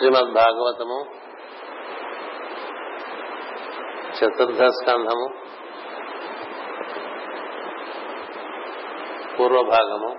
శ్రీమద్ 0.00 0.30
భాగవతము 0.34 0.98
చతుర్థ 4.16 4.60
స్కంధము 4.76 5.26
పూర్వభాగము 9.34 10.10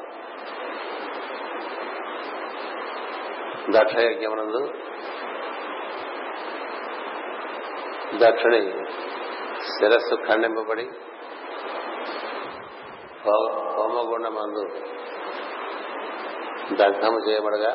దక్షయజ్ఞమునందు 3.72 4.62
దక్షిణి 8.20 8.62
శిరస్సు 9.72 10.18
ఖండింపబడి 10.28 10.86
హోమగుండమందు 13.76 14.66
దగ్ధము 16.76 17.22
చేయబడగా 17.28 17.74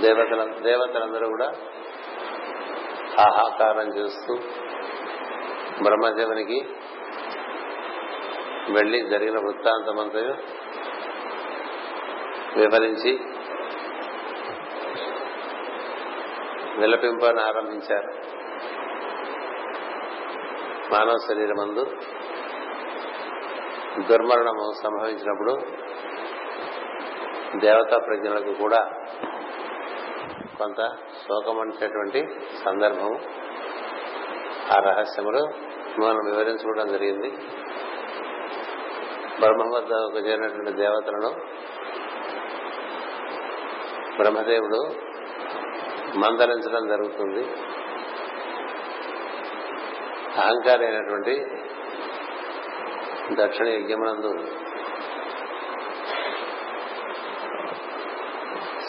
దేవతల 0.00 0.44
దేవతలందరూ 0.44 1.28
కూడా 1.28 1.48
ఆహాకారం 3.20 3.88
చేస్తూ 3.88 4.34
బ్రహ్మదేవునికి 5.82 6.68
వెళ్ళి 8.70 9.06
జరిగిన 9.06 9.38
వృత్తాంతమంతా 9.38 10.20
వివరించి 12.56 13.20
విలపింపని 16.80 17.42
ఆరంభించారు. 17.42 18.10
మానవ 20.94 21.16
శరీరమందు 21.28 21.84
దుర్మరణము 24.06 24.72
సంభవించినప్పుడు 24.82 25.52
దేవతా 27.56 27.98
ప్రజలకు 27.98 28.52
కూడా 28.54 28.90
కొంత 30.58 30.80
శోకమనిచేటువంటి 31.22 32.20
సందర్భము 32.64 33.20
ఆ 34.72 34.78
రహస్యములు 34.80 35.42
మనం 36.00 36.22
వివరించుకోవడం 36.24 36.88
జరిగింది. 36.88 37.30
బ్రహ్మ 39.40 39.74
వద్ద 39.74 39.92
ఒక 39.92 40.26
చేరినటువంటి 40.26 40.72
దేవతలను 40.72 41.30
బ్రహ్మదేవుడు 44.16 44.80
మందరించడం 46.18 46.86
జరుగుతుంది. 46.88 47.42
అహంకారైనటువంటి 50.40 51.34
దక్షిణ 53.32 53.68
యజ్ఞమునందు 53.68 54.30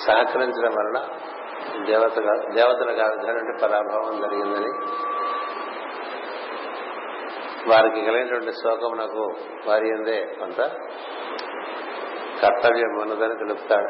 సహకరించడం 0.05 0.73
వలన 0.79 0.99
దేవత 1.85 2.19
దేవతలకు 2.53 3.01
ఆ 3.01 3.23
పరాభావం 3.63 4.21
జరిగిందని. 4.21 4.71
వారికి 7.69 8.05
కలిగినటువంటి 8.05 8.51
నాకు 8.95 9.33
వారి 9.65 9.91
అందే 9.91 10.35
కొంత 10.39 10.57
కర్తవ్యం 12.41 13.01
ఉన్నదని 13.01 13.35
తెలుపుతాడు. 13.35 13.87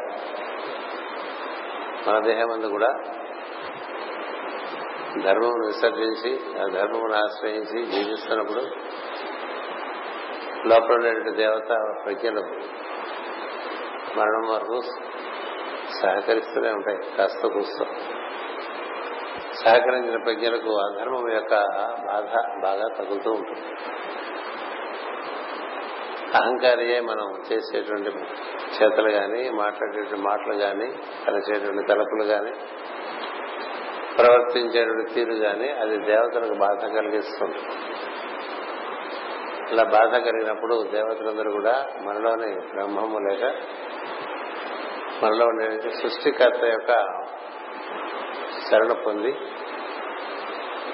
మన 2.08 2.18
దేహం 2.18 2.50
అందు 2.50 2.66
కూడా 2.66 2.92
ధర్మమును 5.24 5.66
విసర్జించి 5.66 6.60
ఆ 6.60 6.66
ధర్మమును 6.66 7.14
ఆశ్రయించి 7.14 7.86
జీవిస్తున్నప్పుడు 7.86 8.60
లోపల 10.68 10.94
ఉండేటువంటి 10.94 11.30
దేవత 11.30 11.68
ప్రజ్ఞలు 12.04 12.40
మరణం 14.18 14.48
వరకు 14.50 14.80
సహకరిస్తూనే 16.02 16.70
ఉంటాయి 16.70 17.16
కాస్త 17.16 17.46
కూస్తో. 17.46 17.84
సహకరించిన 19.64 20.16
ప్రజ్ఞలకు 20.16 20.72
అధర్మం 20.78 21.32
యొక్క 21.32 21.54
బాధ 22.06 22.60
బాగా 22.62 22.88
తగులుతూ 22.98 23.30
ఉంటుంది. 23.30 23.66
అహంకారియే 26.34 27.00
మనం 27.00 27.42
చేసేటువంటి 27.52 28.10
చేతలు 28.76 29.10
కానీ 29.10 29.50
మాట్లాడేటువంటి 29.50 30.16
మాటలు 30.16 30.54
కానీ 30.54 30.88
కలిసేటువంటి 31.26 31.86
తలపులు 31.86 32.24
కానీ 32.24 32.52
ప్రవర్తించేటువంటి 34.18 35.14
తీరు 35.14 35.34
కానీ 35.34 35.68
అది 35.68 35.96
దేవతలకు 35.98 36.58
బాధ 36.58 36.96
కలిగిస్తుంది. 36.96 37.58
ఇలా 39.72 39.84
బాధ 39.84 40.16
కలిగినప్పుడు 40.16 40.82
దేవతలందరూ 40.82 41.50
కూడా 41.52 41.86
మనలోని 42.02 42.54
బ్రహ్మము 42.54 43.18
లేక 43.18 43.42
మనలో 45.22 45.46
ఉండే 45.46 45.90
సృష్టికర్త 45.90 46.64
యొక్క 46.64 47.06
శరణ 48.70 48.92
పొంది 48.92 49.32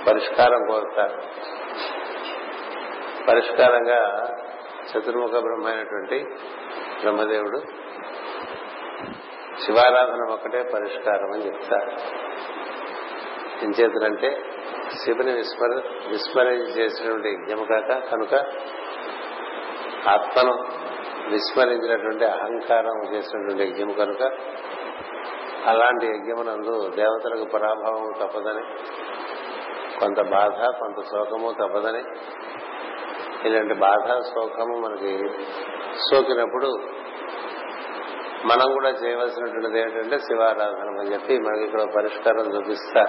పరిష్కారం 0.06 0.66
కోరుతారు. 0.66 1.22
పరిష్కారంగా 3.30 4.28
చతుర్ముఖ 4.90 5.30
బ్రహ్మ 5.30 5.68
అయినటువంటి 5.68 6.24
బ్రహ్మదేవుడు 7.00 7.58
శివారాధన 9.66 10.32
ఒక్కటే 10.32 10.62
పరిష్కారం 10.62 11.32
అని 11.32 11.46
చెప్తారు. 11.46 11.90
ఏం 13.64 13.70
శివుని 15.04 15.32
విస్మర 15.32 15.82
విస్మరించి 16.08 16.70
చేసినటువంటి 16.70 17.28
యజ్ఞము 17.28 17.64
కాక 17.64 18.10
కనుక 18.12 18.34
ఆత్మను 20.08 20.83
విస్మరించినటువంటి 21.30 22.24
అహంకారం 22.24 23.14
చేసినటువంటి 23.14 23.62
యజ్ఞం 23.62 23.92
కనుక 23.92 24.22
అలాంటి 25.66 26.06
యజ్ఞమునందు 26.06 26.88
దేవతలకు 26.88 27.44
పరాభావం 27.44 28.12
తప్పదని 28.20 28.64
కొంత 30.00 30.20
బాధ 30.20 30.58
కొంత 30.78 31.06
శోకము 31.06 31.52
తప్పదని 31.52 32.02
ఇలాంటి 33.48 33.74
బాధ 33.74 34.20
శోకము 34.20 34.74
మనకి 34.80 35.12
సోకినప్పుడు 36.10 36.68
మనం 38.46 38.72
కూడా 38.74 38.88
చేయవలసినటువంటిది 38.88 39.78
ఏంటంటే 39.78 40.18
శివారాధన 40.18 40.98
అని 40.98 41.12
చెప్పి 41.12 41.38
మనకి 41.38 41.64
ఇక్కడ 41.64 41.82
పరిష్కారం 41.94 42.56
చూపిస్తా. 42.56 43.02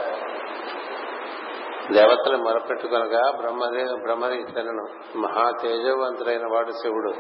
దేవతలు 1.92 2.38
మొరపెట్టుకొనగా 2.38 3.32
బ్రహ్మదేవ 3.32 3.98
బ్రహ్మరీతను 4.04 4.86
మహా 5.20 5.52
తేజవంతుడైన 5.62 6.46
వాడు 6.54 6.72
శివుడు. 6.72 7.14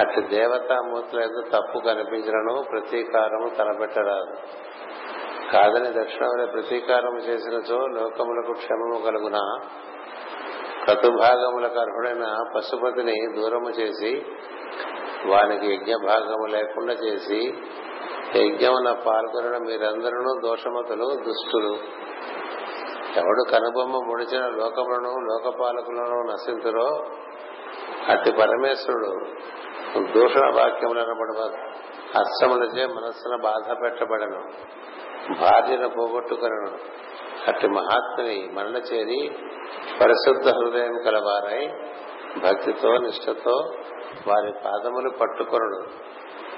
అటు 0.00 0.20
దేవతామూర్తులకు 0.20 1.42
తప్పు 1.50 1.78
కనిపించడను 1.78 2.64
ప్రతీకారము 2.72 3.48
తలపెట్టరాదు. 3.48 4.34
కాదని 5.52 6.02
దక్షిణ 6.02 6.44
ప్రతీకారము 6.44 7.18
చేసినచో 7.18 7.86
లోకములకు 7.86 8.52
క్షమము 8.52 9.00
కలుగున? 9.04 9.38
కతుభాగములకు 10.88 11.78
అర్హుడైన 11.78 12.36
పశుపతిని 12.56 13.14
దూరము 13.36 13.70
చేసి 13.70 14.26
వానికి 15.26 15.74
యజ్ఞ 15.74 15.92
భాగము 16.06 16.46
లేకుండా 16.46 16.92
చేసి 16.92 17.54
యజ్ఞమున 18.36 18.92
పాల్గొనడం 18.92 19.60
మీరందరూ 19.60 20.40
దోషమతులు 20.48 21.04
దుష్టులు. 21.04 21.76
ఎవడు 23.16 23.50
కనుబొమ్మ 23.50 23.96
ముడిచిన 24.06 24.46
లోకములను 24.46 25.12
లోకపాలకులను 25.20 26.32
నశింతురో 26.32 27.04
అతి 28.08 28.32
పరమేశ్వరుడు. 28.32 29.26
దూషణ 30.02 30.46
వాక్యములు 30.54 31.00
అనబడవారు 31.00 31.86
అస్త్రములచే 32.18 32.86
మనస్సును 32.86 33.38
బాధ 33.42 33.76
పెట్టబడను. 33.82 34.42
భార్యను 35.40 35.88
పోగొట్టుకొనను. 35.88 36.70
అట్టి 37.48 37.68
మహాత్ముని 37.68 38.48
మరణ 38.52 38.76
చేరి 38.76 39.30
పరిశుద్ధ 40.00 40.48
హృదయం 40.48 40.98
కలవారై 41.04 41.72
భక్తితో 42.42 42.96
నిష్ఠతో 42.96 43.70
వారి 44.26 44.52
పాదములు 44.64 45.10
పట్టుకొనడు. 45.10 45.86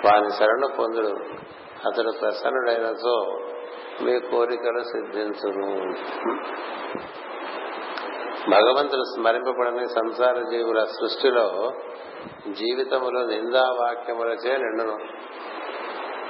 వారి 0.07 0.31
శరణ 0.31 0.67
పొందుడు. 0.79 1.09
అతడు 1.89 2.13
ప్రసన్నుడైనతో 2.21 3.39
మీ 4.03 4.21
కోరికలు 4.21 4.83
సిద్ధించును. 4.83 5.93
భగవంతుడు 8.51 9.03
స్మరింపబడని 9.17 9.87
సంసార 9.87 10.35
జీవుల 10.35 10.85
సృష్టిలో 10.85 11.73
జీవితములో 12.53 13.27
నిందావాక్యములచే 13.27 14.57
నిండును. 14.57 14.99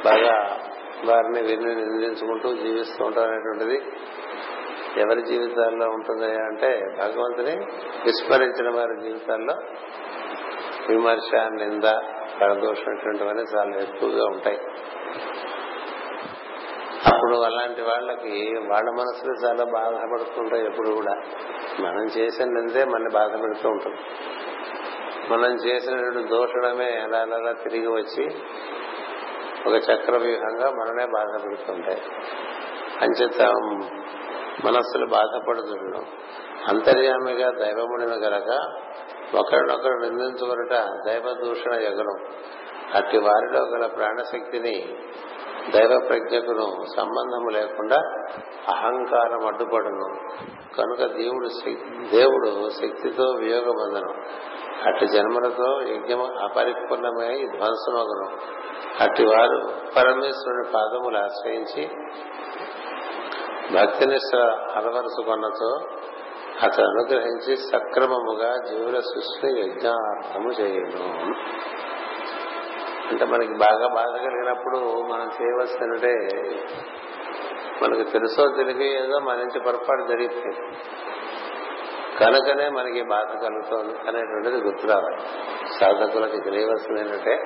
బాగా 0.04 0.60
వారిని 1.04 1.42
వీరిని 1.42 1.74
నిందించుకుంటూ 1.74 2.54
జీవిస్తూ 2.54 3.04
ఉంటాం 3.04 3.24
అనేటువంటిది 3.24 3.82
ఎవరి 5.00 5.22
జీవితాల్లో 5.22 5.86
ఉంటుంది 5.90 6.24
అంటే 6.24 6.80
భగవంతుని 6.98 7.56
విస్మరించిన 8.04 8.76
వారి 8.76 9.02
జీవితాల్లో 9.02 9.54
విమర్శ 10.88 11.34
నింద 11.34 11.84
పరదోషం 12.40 12.92
చాలా 13.56 13.80
ఎక్కువగా 13.80 14.24
ఉంటాయి. 14.24 14.58
అప్పుడు 17.06 17.36
అలాంటి 17.36 17.82
వాళ్ళకి 17.82 18.54
వాళ్ళ 18.68 18.90
మనసులు 18.90 19.46
చాలా 19.46 19.64
బాధపడుతుంటాయి 19.64 20.66
ఎప్పుడు 20.66 20.90
కూడా. 20.90 21.12
మనం 21.80 22.04
చేసిన 22.04 22.44
నిందే 22.44 22.84
మన 22.84 23.08
బాధ 23.12 23.42
పెడుతూ 23.42 23.68
ఉంటుంది. 23.68 23.96
మనం 25.30 25.54
చేసినటువంటి 25.54 26.28
దోషణమే 26.28 27.00
అలా 27.00 27.18
అలా 27.18 27.52
తిరిగి 27.52 27.86
వచ్చి 27.86 28.24
ఒక 29.66 29.74
చక్ర 29.74 30.18
వ్యూహంగా 30.18 30.70
మననే 30.70 31.06
బాధపడుతుంటాయి. 31.06 32.02
అంచేత 33.00 33.40
మనస్సులు 34.64 35.06
బాధపడుతుండడం. 35.06 36.04
అంతర్యామిగా 36.68 37.50
దైవముడిన 37.50 38.08
గనక 38.08 38.60
ఒకరినొకరు 39.36 39.92
నిందించుకున్నట 39.92 40.86
దైవ 41.06 41.36
దూషణ 41.44 41.72
యగనం. 41.72 42.26
అట్టి 42.94 43.18
వారిలో 43.18 43.60
గల 43.64 43.86
ప్రాణశక్తిని 43.86 44.98
దైవ 45.70 46.00
ప్రజ్ఞకును 46.08 46.84
సంబంధము 46.96 47.48
లేకుండా 47.48 47.96
అహంకారం 48.68 49.46
అడ్డుపడును. 49.46 50.18
కనుక 50.76 51.12
దేవుడు 51.12 51.48
దేవుడు 52.10 52.70
శక్తితో 52.70 53.24
వియోగ 53.24 53.70
బంధనం 54.78 54.94
అట్టి 54.94 55.06
జన్మలతో 55.06 55.80
యజ్ఞం 55.80 56.38
అపరిపూర్ణమై 56.44 57.46
ధ్వంసమగును. 57.46 58.36
అట్టి 59.00 59.24
వారు 59.24 59.72
పరమేశ్వరుని 59.96 60.72
పాదములు 60.74 61.18
ఆశ్రయించి 61.18 61.88
భక్తినిష్ట 63.74 64.36
అలవరుసుకొన్నతో 64.76 65.80
అతను 66.62 66.86
అనుగ్రహించి 66.86 67.56
సక్రమముగా 67.56 68.56
జీవుల 68.68 69.00
సృష్టి 69.00 69.60
యజ్ఞార్థము 69.60 70.50
చేయను. 70.50 71.04
అంటే 73.08 73.24
మనకి 73.24 73.54
బాగా 73.54 73.88
బాధ 73.88 74.16
కలిగినప్పుడు 74.16 75.02
మనం 75.02 75.30
చేయవలసినటే 75.42 76.14
మనకు 77.82 78.10
తెలుసో 78.10 78.48
తెలివి 78.56 79.04
ఏదో 79.04 79.18
మన 79.18 79.36
నుంచి 79.36 79.60
పొరపాటు 79.60 80.08
జరిగితే 80.08 80.50
కనుకనే 82.20 82.68
మనకి 82.68 83.02
బాధ 83.02 83.26
కలుగుతోంది 83.42 83.98
అనేటువంటిది 84.08 84.56
గుర్తు 84.56 84.86
రావాలి. 84.86 85.16
సాధకులకు 85.80 86.44
తెలియవలసింది 86.44 87.00
ఏంటంటే 87.00 87.36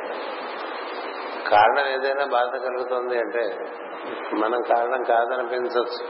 కారణం 1.50 1.86
ఏదైనా 1.88 2.24
బాధ 2.26 2.56
కలుగుతుంది 2.56 3.18
అంటే 3.18 3.56
మనం 4.32 4.62
కారణం 4.62 5.02
కాదనిపించవచ్చు. 5.02 6.06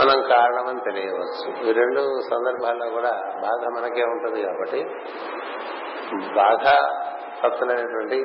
మనం 0.00 0.22
కారణమని 0.22 0.80
తెలియవచ్చు. 0.80 1.68
ఈ 1.68 1.72
రెండు 1.72 2.20
సందర్భాల్లో 2.30 2.88
కూడా 2.88 3.10
బాధ 3.42 3.66
మనకే 3.66 4.02
ఉంటుంది 4.02 4.42
కాబట్టి 4.42 4.84
బాధ 6.34 6.66
తత్తులైనటువంటి 7.42 8.18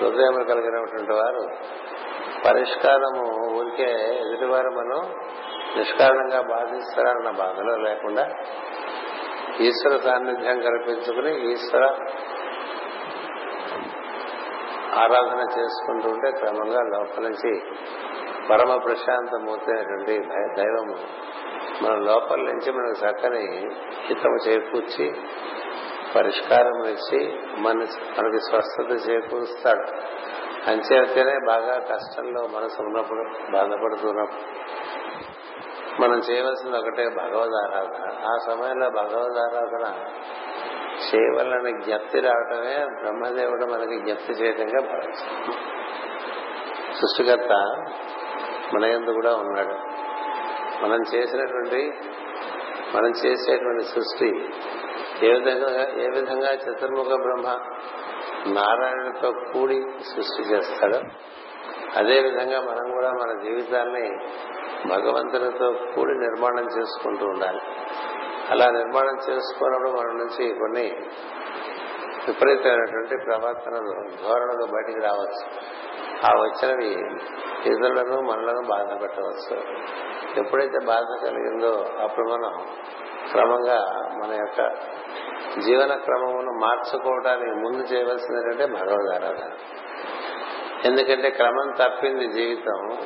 హృదయం 0.00 0.44
కలిగినటువంటి 0.44 1.12
వారు 1.12 1.42
పరిష్కారము 2.46 3.54
ఊరికే 3.54 4.18
ఎదుటివారు 4.20 4.70
మనం 4.70 5.14
నిష్కారణంగా 5.76 6.40
బాధిస్తారన్న 6.40 7.30
బాధలో 7.30 7.76
లేకుండా 7.76 8.24
ఈశ్వర 9.60 9.96
సాన్నిధ్యం 10.04 10.60
కల్పించుకుని 10.60 11.52
ఈశ్వర 11.52 11.84
ఆరాధన 14.94 15.40
చేసుకుంటూ 15.58 16.08
ఉంటే 16.08 16.30
క్రమంగా 16.30 16.82
లోపల 16.82 17.22
నుంచి 17.22 17.52
పరమ 18.50 18.76
ప్రశాంతమూర్తి 18.76 19.70
అయినటువంటి 19.70 20.18
దైవము 20.56 20.96
మన 21.82 21.94
లోపల 21.94 22.36
నుంచి 22.36 22.72
మనకు 22.72 23.06
చక్కని 23.06 23.68
హితము 24.06 24.48
చేకూర్చి 24.48 25.14
పరిష్కారం 26.16 26.84
ఇచ్చి 26.84 27.20
మన 27.60 27.78
మనకి 28.18 28.40
స్వస్థత 28.40 29.10
చేకూరుస్తాడు. 29.10 29.86
అంచేతనే 30.70 31.38
బాగా 31.46 31.78
కష్టంలో 31.78 32.46
మనసు 32.46 32.82
ఉన్నప్పుడు 32.82 33.52
బాధపడుతున్నప్పుడు 33.52 34.42
మనం 36.00 36.18
చేయవలసింది 36.18 36.76
ఒకటే 36.78 37.04
భగవద్ 37.08 37.56
ఆరాధన 37.64 38.04
ఆ 38.26 38.32
సమయంలో 38.46 38.90
భగవద్ 38.90 39.38
ఆరాధన 39.38 39.86
చేయవలని 41.04 41.72
జ్ఞప్తి 41.84 42.20
రావటమే 42.20 42.76
బ్రహ్మదేవుడు 43.00 43.66
మనకి 43.66 43.96
జ్ఞప్తి 43.98 44.32
చేయటంగా 44.32 44.80
భావించాం 44.86 45.54
సృష్టికర్త 46.94 47.52
మన 48.74 48.84
ఎందు 48.84 49.10
కూడా 49.10 49.32
ఉన్నాడు. 49.34 49.74
మనం 50.82 51.00
చేసినటువంటి 51.14 51.80
మనం 52.96 53.10
చేసేటువంటి 53.10 53.84
సృష్టి 53.84 54.28
ఏ 55.26 55.32
విధంగా 55.32 55.82
ఏ 56.02 56.08
విధంగా 56.08 56.50
చతుర్ముఖ 56.54 57.06
బ్రహ్మ 57.22 57.48
నారాయణతో 58.54 59.32
కూడి 59.52 59.78
సృష్టి 60.14 60.42
చేస్తాడో 60.42 61.00
అదే 61.96 62.20
విధంగా 62.20 62.60
మనం 62.60 62.90
కూడా 62.90 63.10
మన 63.10 63.42
జీవితాన్ని 63.42 64.10
భగవంతునితో 64.88 65.72
కూడి 65.94 66.18
నిర్మాణం 66.18 66.64
చేసుకుంటూ 66.78 67.26
ఉండాలి. 67.26 67.60
అలా 68.50 68.70
నిర్మాణం 68.70 69.18
చేసుకున్నప్పుడు 69.30 69.90
మన 69.90 70.06
నుంచి 70.06 70.54
కొన్ని 70.54 70.96
విపరీతమైనటువంటి 72.28 73.16
ప్రవర్తనలు 73.24 73.92
ధోరణులు 74.22 74.64
బయటికి 74.64 75.00
రావచ్చు. 75.00 75.50
ఆ 76.26 76.40
వచ్చినవి 76.40 76.90
ఇతరులను 77.70 78.20
మనలను 78.20 78.62
బాధ 78.62 79.02
పెట్టవచ్చు. 79.02 79.62
ఎప్పుడైతే 80.40 80.78
బాధ 80.86 81.26
కలిగిందో 81.26 81.86
అప్పుడు 82.00 82.26
మనం 82.26 82.66
క్రమంగా 83.32 84.08
మన 84.22 84.34
యొక్క 84.34 84.72
జీవన 85.60 85.96
క్రమమును 85.96 86.52
మార్చుకోవడానికి 86.52 87.50
ముందు 87.50 87.82
చేయవలసింది 87.82 88.40
ఏంటంటే 88.40 88.66
భగవద్ 88.66 89.14
ఆరాధన. 89.14 89.50
ఎందుకంటే 90.84 91.30
క్రమం 91.30 91.74
తప్పింది 91.80 92.28
జీవితం. 92.28 92.98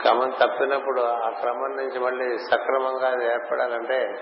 క్రమం 0.00 0.30
తప్పినప్పుడు 0.30 1.00
ఆ 1.00 1.30
క్రమం 1.30 1.76
నుంచి 1.76 1.98
మళ్ళీ 1.98 2.38
సక్రమంగా 2.38 3.08
అది 3.08 3.24
ఏర్పడాలంటే 3.24 4.12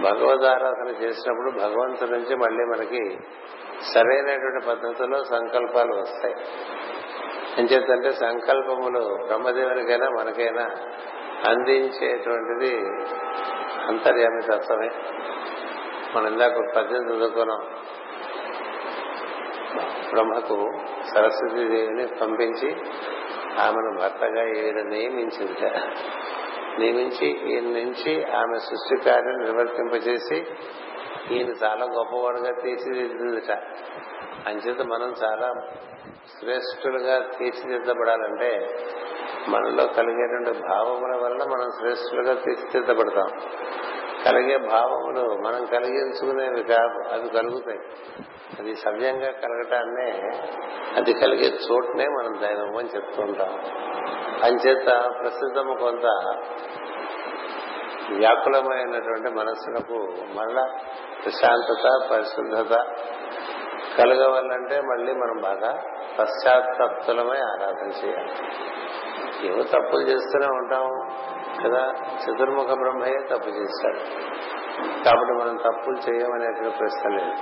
భగవద్ 0.00 0.44
ఆరాధన 0.44 0.88
చేసినప్పుడు 1.02 1.50
భగవంతుడి 1.50 2.10
నుంచి 2.10 2.36
మళ్ళీ 2.36 2.64
మనకి 2.64 3.18
సరైనటువంటి 3.94 4.66
పద్ధతిలో 4.66 5.24
సంకల్పాలు 5.24 5.94
వస్తాయి. 5.94 6.34
ఎంచేతంటే 7.58 8.12
సంకల్పములు 8.12 9.18
బ్రహ్మదేవునికైనా 9.26 10.08
మనకైనా 10.08 10.62
అందించేటువంటిది 11.48 12.76
అంతర్యామి 13.88 14.42
తత్వమే. 14.42 14.90
మనం 16.14 16.26
ఇందాక 16.26 16.52
పద్యం 16.76 17.16
చదువుకున్నాం. 17.16 17.60
బ్రహ్మకు 20.10 20.72
సరస్వతి 21.14 21.68
దేవిని 21.68 22.06
పంపించి 22.06 22.76
ఆమెను 23.60 23.98
భర్తగా 23.98 24.42
ఈయన 24.44 24.82
నియమించింది. 24.88 25.70
నియమించి 26.78 27.52
ఈయన 27.52 27.64
నుంచి 27.64 28.24
ఆమె 28.24 28.58
సృష్టి 28.58 29.04
కార్యం 29.04 29.38
నిర్వర్తింపజేసి 29.44 30.46
ఈయన 31.30 31.48
చాలా 31.64 31.84
గొప్పవాడుగా 31.84 32.52
తీర్చిదిద్దిందిట. 32.62 33.50
అంచేత 34.46 34.80
మనం 34.80 35.14
చాలా 35.24 35.48
శ్రేష్ఠులుగా 36.38 37.18
తీర్చిదిద్దబడాలంటే 37.38 38.50
మనలో 39.48 39.86
కలిగేటువంటి 39.86 40.50
భావముల 40.68 41.16
వలన 41.24 41.44
మనం 41.52 41.70
శ్రేష్ఠులుగా 41.80 42.34
తీర్చిదిద్దబడతాం. 42.34 43.30
కలిగే 44.26 44.56
భావములు 44.56 45.38
మనం 45.46 45.64
కలిగించుకునేవి 45.64 46.62
కాదు 46.62 47.14
అవి 47.14 47.28
కలుగుతాయి. 47.28 47.78
అది 48.58 48.74
సవ్యంగా 48.74 49.30
కలగటాన్నే 49.30 50.10
అది 50.96 51.12
కలిగే 51.12 51.58
చోటనే 51.70 52.04
మనం 52.08 52.40
దైవం 52.42 52.76
అని 52.76 52.88
చెప్తూ 52.88 53.22
ఉంటాం 53.22 53.52
అంచేత 54.44 54.86
ప్రస్తుతము 55.22 55.74
కొంత 55.74 56.06
వ్యాకులమైనటువంటి 58.16 59.30
మనస్సులకు 59.30 60.14
మళ్ళా 60.38 60.64
ప్రశాంతత 61.24 62.08
పరిశుద్ధత 62.10 62.74
కలగవాలంటే 63.98 64.80
మళ్ళీ 64.80 65.12
మనం 65.12 65.42
బాగా 65.42 65.82
పశ్చాత్తప్తులమై 66.18 67.36
ఆరాధన 67.36 67.90
చేయాలి. 68.04 68.32
ఏవో 69.46 69.62
తప్పులు 69.62 70.00
చేస్తూనే 70.00 70.46
ఉంటాం 70.46 70.86
కదా 71.66 71.92
చతుర్ముఖ 72.16 72.66
బ్రహ్మయే 72.66 73.18
తప్పు 73.30 73.48
చేశాడు. 73.48 73.98
కాబట్టి 75.04 75.32
మనం 75.32 75.56
తప్పులు 75.56 75.96
చేయమనేటువంటి 75.96 76.76
ప్రశ్న 76.78 77.10
లేదు. 77.10 77.34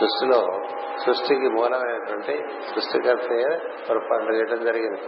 సృష్టిలో 0.00 0.60
సృష్టికి 1.06 1.48
మూలమైనటువంటి 1.48 2.44
సృష్టికర్తయే 2.74 3.58
పొరపాట్లు 3.88 4.32
చేయడం 4.32 4.64
జరిగింది. 4.64 5.02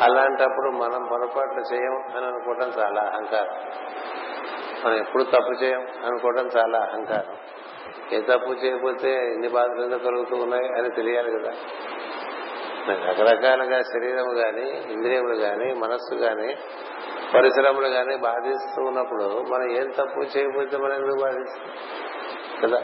అలాంటప్పుడు 0.00 0.70
మనం 0.70 1.08
పొరపాట్లు 1.10 1.74
చేయం 1.74 2.16
అని 2.16 2.26
అనుకోవడం 2.26 2.72
చాలా 2.78 3.00
అహంకారం. 3.00 3.54
మనం 4.84 4.96
ఎప్పుడు 4.96 5.22
తప్పు 5.22 5.64
చేయం 5.64 5.80
అనుకోవడం 5.80 6.46
చాలా 6.46 6.78
అహంకారం. 6.78 7.36
ఏ 8.12 8.20
తప్పు 8.20 8.50
చేయకపోతే 8.52 9.32
ఎన్ని 9.32 9.48
బాధలు 9.48 9.82
ఎందుకు 9.82 10.04
కలుగుతూ 10.04 10.36
ఉన్నాయి 10.36 10.78
అని 10.78 10.90
తెలియాలి 10.90 11.30
కదా. 11.30 11.52
రకరకాలుగా 12.88 13.82
శరీరం 13.82 14.38
గాని 14.44 14.92
ఇంద్రియములు 14.92 15.34
గాని 15.34 15.74
మనస్సు 15.74 16.14
గాని 16.14 16.56
పరిశ్రమలు 17.34 17.88
కానీ 17.88 18.16
బాధిస్తూ 18.16 18.82
ఉన్నప్పుడు 18.82 19.24
మనం 19.24 19.70
ఏం 19.70 19.90
తప్పు 19.90 20.20
చేయకపోతే 20.20 20.76
మనం 20.76 20.92
ఎందుకు 20.92 21.20
బాధిస్తాం? 21.22 21.70
కదా? 22.64 22.82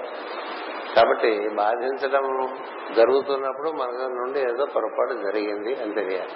కాబట్టి 0.97 1.49
బాధించడం 1.49 2.49
జరుగుతున్నప్పుడు 2.97 3.71
మన 3.71 3.89
నుండి 3.91 4.41
ఏదో 4.41 4.65
పొరపాటు 4.65 5.13
జరిగింది 5.13 5.83
అని 5.83 5.95
తెలియాలి. 5.95 6.31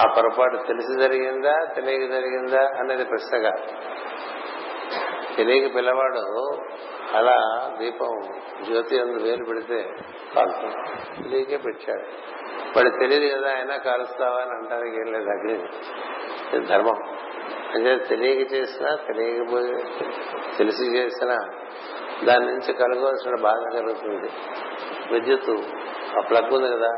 ఆ 0.00 0.14
పొరపాటు 0.16 0.56
తెలిసి 0.56 1.00
జరిగిందా 1.00 1.64
తెలియక 1.64 2.10
జరిగిందా 2.10 2.70
అనేది 2.80 3.04
ప్రశ్నగా. 3.04 3.52
తెలియక 5.36 5.74
పిల్లవాడు 5.74 6.58
అలా 7.16 7.70
దీపం 7.78 8.20
జ్యోతి 8.64 9.00
అందు 9.00 9.22
వేలు 9.22 9.44
పెడితే 9.44 9.90
కాలుతుంది 10.36 10.74
తెలియకే 11.22 11.56
పెట్టాడు. 11.56 12.02
వాడు 12.76 12.88
తెలియదు 12.88 13.36
కదా 13.36 13.50
అయినా 13.50 13.76
కాలుస్తావా 13.76 14.36
అని 14.36 14.50
అంటానికి 14.50 14.96
ఏం 14.96 15.12
లేదు 15.12 15.30
అగ్ని. 15.30 15.68
ఇది 16.54 16.66
ధర్మం. 16.66 16.98
అంటే 17.74 17.96
తెలియక 17.96 18.52
చేసినా 18.52 18.90
తెలియకపోయి 18.94 19.72
తెలిసి 20.58 20.84
చేసినా 20.96 21.36
దాని 22.24 22.46
నుంచి 22.46 22.72
కలగవలసిన 22.72 23.34
బాధ 23.42 23.74
కలుగుతుంది 23.74 24.30
విద్యుత్ 25.12 25.50
ఆ 26.18 26.20
ప్లగ్ 26.20 26.54
ఉంది 26.54 26.76
కదా 26.76 26.90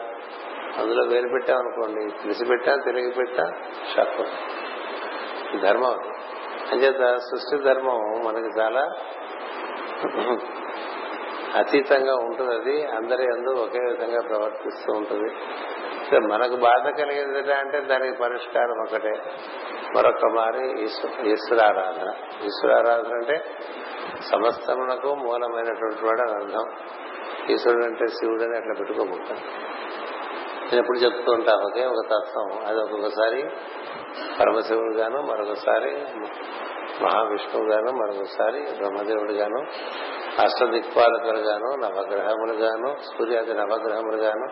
అందులో 0.78 1.02
వేలు 1.04 1.28
పెట్టామనుకోండి 1.28 2.02
తెలిసి 2.22 2.44
పెట్టా 2.44 2.76
తెలియక 2.76 3.16
పెట్టా 3.18 3.52
షాక్ 3.96 4.20
ధర్మం. 5.62 5.96
అంచేత 6.72 7.16
సృష్టి 7.16 7.56
ధర్మం 7.64 8.00
మనకి 8.24 8.60
చాలా 8.60 8.82
అతీతంగా 11.56 12.14
ఉంటుంది 12.14 12.54
అది 12.54 12.86
అందరి 12.86 13.22
అందు 13.22 13.50
ఒకే 13.50 13.78
విధంగా 13.78 14.20
ప్రవర్తిస్తూ 14.20 14.92
ఉంటుంది. 14.92 15.30
మనకు 16.18 16.56
బాధ 16.56 16.88
కలిగేదిట 16.88 17.50
అంటే 17.50 17.80
దానికి 17.80 18.18
పరిష్కారం 18.18 18.82
ఒకటే. 18.82 19.22
మరొక 19.96 20.24
మారి 20.24 20.82
ఈశ్వరారాధన. 21.30 22.12
ఈశ్వరారాధన 22.44 23.12
అంటే 23.12 23.44
సమస్తమునకు 24.30 25.14
మూలమైనటువంటి 25.14 26.04
వాడు 26.06 26.20
అని 26.20 26.44
అర్థం. 26.44 26.64
ఈశ్వరుడు 27.50 27.84
అంటే 27.84 28.06
శివుడు 28.06 28.42
అని 28.42 28.56
అట్లా 28.56 28.74
పెట్టుకోబోతాను 28.78 29.40
నేను 30.64 30.78
ఎప్పుడు 30.78 30.98
చెప్తూ 30.98 31.32
ఉంటా 31.32 31.52
ఒకే 31.52 31.86
ఒక 31.86 32.06
తత్వం. 32.06 32.66
అది 32.66 32.78
ఒక్కొక్కసారి 32.80 33.42
పరమశివుడు 34.40 34.94
గాను 34.94 35.22
మరొకసారి 35.22 35.90
మహావిష్ణువు 37.02 37.68
గాను 37.68 37.92
మరొకసారి 37.92 38.60
బ్రహ్మదేవుడు 38.60 39.32
గాను 39.32 39.66
అష్టదిక్పాలకులుగాను 40.42 41.68
నవగ్రహములుగాను 41.76 42.88
నవగ్రహములు 42.88 43.18
సూర్యాది 43.18 43.54
నవగ్రహములు 43.54 44.16
గాను 44.16 44.46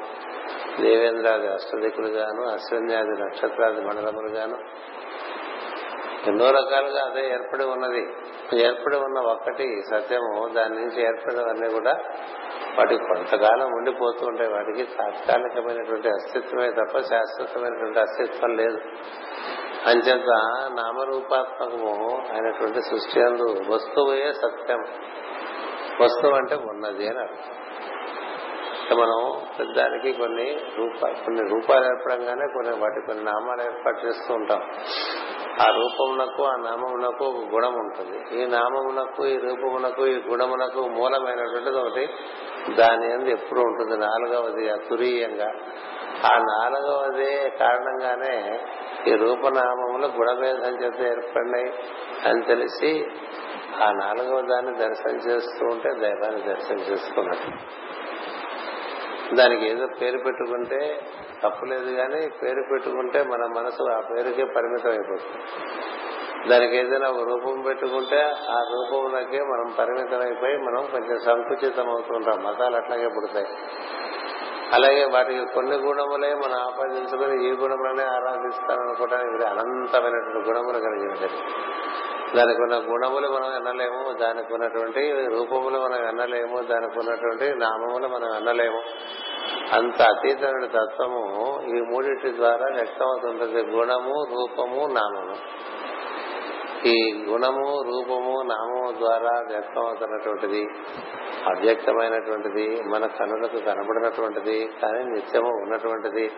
దేవేంద్రాది 0.83 1.49
అష్టదిక్కులుగాను 1.49 2.43
అశ్వన్యాది 2.43 3.23
నక్షత్రాది 3.23 3.81
మండలములుగాను 3.81 4.59
ఎన్నో 6.27 6.51
రకాలుగా 6.51 7.05
అదే 7.05 7.31
ఏర్పడి 7.31 7.65
ఉన్నది. 7.65 8.07
ఏర్పడి 8.63 8.97
ఉన్న 8.97 9.19
ఒక్కటి 9.19 9.83
సత్యము 9.91 10.49
దాని 10.49 10.75
నుంచి 10.75 11.03
ఏర్పడినవన్నీ 11.03 11.71
కూడా 11.71 11.93
వాటికి 12.79 13.05
కొంతకాలం 13.05 13.67
ఉండిపోతూ 13.67 14.27
ఉంటాయి. 14.27 14.53
వాటికి 14.53 14.85
తాత్కాలికమైనటువంటి 14.85 16.09
అస్తిత్వమే 16.09 16.71
తప్ప 16.71 16.99
శాశ్వతమైనటువంటి 16.99 18.01
అస్తిత్వం 18.01 18.57
లేదు. 18.57 18.79
అంచేత 19.87 20.27
నామరూపాత్మకము 20.75 22.23
అయినటువంటి 22.33 22.83
సృష్టి 22.83 23.23
అందు 23.23 23.57
వస్తువే 23.69 24.33
సత్యం. 24.33 24.85
వస్తువు 26.01 26.35
అంటే 26.35 26.55
ఉన్నది 26.55 27.09
అని 27.09 27.19
అర్థం. 27.19 27.55
మనం 28.99 29.41
పెద్దానికి 29.59 30.13
కొన్ని 30.13 30.61
రూపాలు 30.77 31.15
కొన్ని 31.25 31.43
రూపాలు 31.51 31.85
ఏర్పడంగానే 31.85 32.47
కొన్ని 32.55 32.77
వాటి 32.83 33.07
కొన్ని 33.07 33.25
నామాలు 33.25 33.63
ఏర్పాటు 33.63 34.07
చేస్తూ 34.07 34.35
ఉంటాం. 34.35 34.63
ఆ 35.63 35.71
రూపమునకు 35.71 36.45
ఆ 36.45 36.57
నామమునకు 36.57 37.25
ఒక 37.25 37.55
గుణం 37.55 37.73
ఉంటుంది. 37.73 38.43
ఈ 38.43 38.47
నామమునకు 38.47 39.27
ఈ 39.27 39.39
రూపమునకు 39.39 40.07
ఈ 40.07 40.23
గుణమునకు 40.29 40.81
మూలమైనటువంటిది 40.81 41.79
ఒకటి 41.79 42.09
దాని 42.75 43.13
ఎందు 43.13 43.29
ఎప్పుడు 43.29 43.61
ఉంటుంది. 43.61 43.97
నాలుగవది 43.97 44.71
అతురీయంగా 44.71 45.53
ఆ 46.27 46.39
నాలుగవది 46.39 47.51
కారణంగానే 47.51 48.61
ఈ 49.07 49.15
రూపనామములు 49.15 50.07
గుణభేదం 50.07 50.85
చేత 50.85 51.01
ఏర్పడినాయి 51.01 51.73
అని 52.29 52.43
తెలిసి 52.43 53.07
ఆ 53.83 53.93
నాలుగవ 53.93 54.41
దాన్ని 54.41 54.79
దర్శనం 54.79 55.17
చేస్తూ 55.17 55.67
ఉంటే 55.67 55.95
దైవాన్ని 55.95 56.43
దర్శనం 56.43 56.81
చేసుకున్నట్టు 56.81 57.51
దానికి 59.35 59.67
ఏదో 59.67 59.87
పేరు 60.01 60.19
పెట్టుకుంటే 60.19 61.01
తప్పులేదు 61.43 61.91
కానీ 61.97 62.29
పేరు 62.43 62.63
పెట్టుకుంటే 62.73 63.23
మన 63.23 63.47
మనసు 63.47 63.83
ఆ 63.83 64.01
పేరుకే 64.01 64.45
పరిమితం 64.45 64.91
అయిపోతుంది. 64.91 65.45
దానికి 66.49 66.77
ఏదైనా 66.77 67.09
ఒక 67.09 67.29
రూపం 67.29 67.61
పెట్టుకుంటే 67.61 68.21
ఆ 68.51 68.59
రూపంలోకే 68.73 69.43
మనం 69.43 69.75
పరిమితం 69.79 70.21
అయిపోయి 70.21 70.57
మనం 70.57 70.87
కొంచెం 70.93 71.19
సంకుచితం 71.19 71.89
అవుతుంటాం 71.89 72.43
మతాలు 72.45 72.77
అట్లాగే 72.77 73.09
పుడతాయి. 73.09 73.47
అలాగే 74.73 75.05
వాటికి 75.05 75.55
కొన్ని 75.55 75.77
గుణములే 75.77 76.35
మనం 76.35 76.59
ఆపాదించుకుని 76.59 77.49
ఈ 77.49 77.53
గుణములనే 77.53 78.05
ఆరాధిస్తాననుకోవడానికి 78.05 79.45
అనంతమైనటువంటి 79.45 80.49
గుణములు 80.49 80.79
కలిగి 80.79 81.09
ఉంటాయి 81.09 81.31
దానికి 82.37 82.63
ఉన్న 82.63 82.93
గుణములు 82.93 83.29
మనం 83.29 83.57
ఎన్నలేము 83.57 84.13
దానికి 84.13 84.55
ఉన్నటువంటి 84.55 85.27
రూపములు 85.27 85.79
మనం 85.79 86.09
ఎన్నలేము 86.09 86.61
దానికి 86.61 86.99
ఉన్నటువంటి 86.99 87.59
నామములు 87.59 88.09
మనం 88.09 88.37
ఎన్నలేము. 88.37 88.83
అంత 89.73 90.03
అతీతమైన 90.03 90.67
తత్వము 90.67 91.61
ఈ 91.67 91.81
మూడింటి 91.81 92.37
ద్వారా 92.37 92.67
వ్యక్తమవుతుంటది. 92.75 93.63
గుణము 93.63 94.27
రూపము 94.31 94.87
నామము. 94.87 95.37
ఈ 96.85 97.25
గుణము 97.29 97.83
రూపము 97.83 98.43
నామము 98.43 98.93
ద్వారా 98.99 99.45
వ్యక్తమవుతున్నటువంటిది 99.49 100.69
అవ్యక్తమైనటువంటిది 101.47 102.83
మన 102.83 103.07
కనులకు 103.07 103.59
కనబడినటువంటిది 103.59 104.67
కానీ 104.83 105.03
నిత్యము 105.03 105.49
ఉన్నటువంటిది 105.49 106.33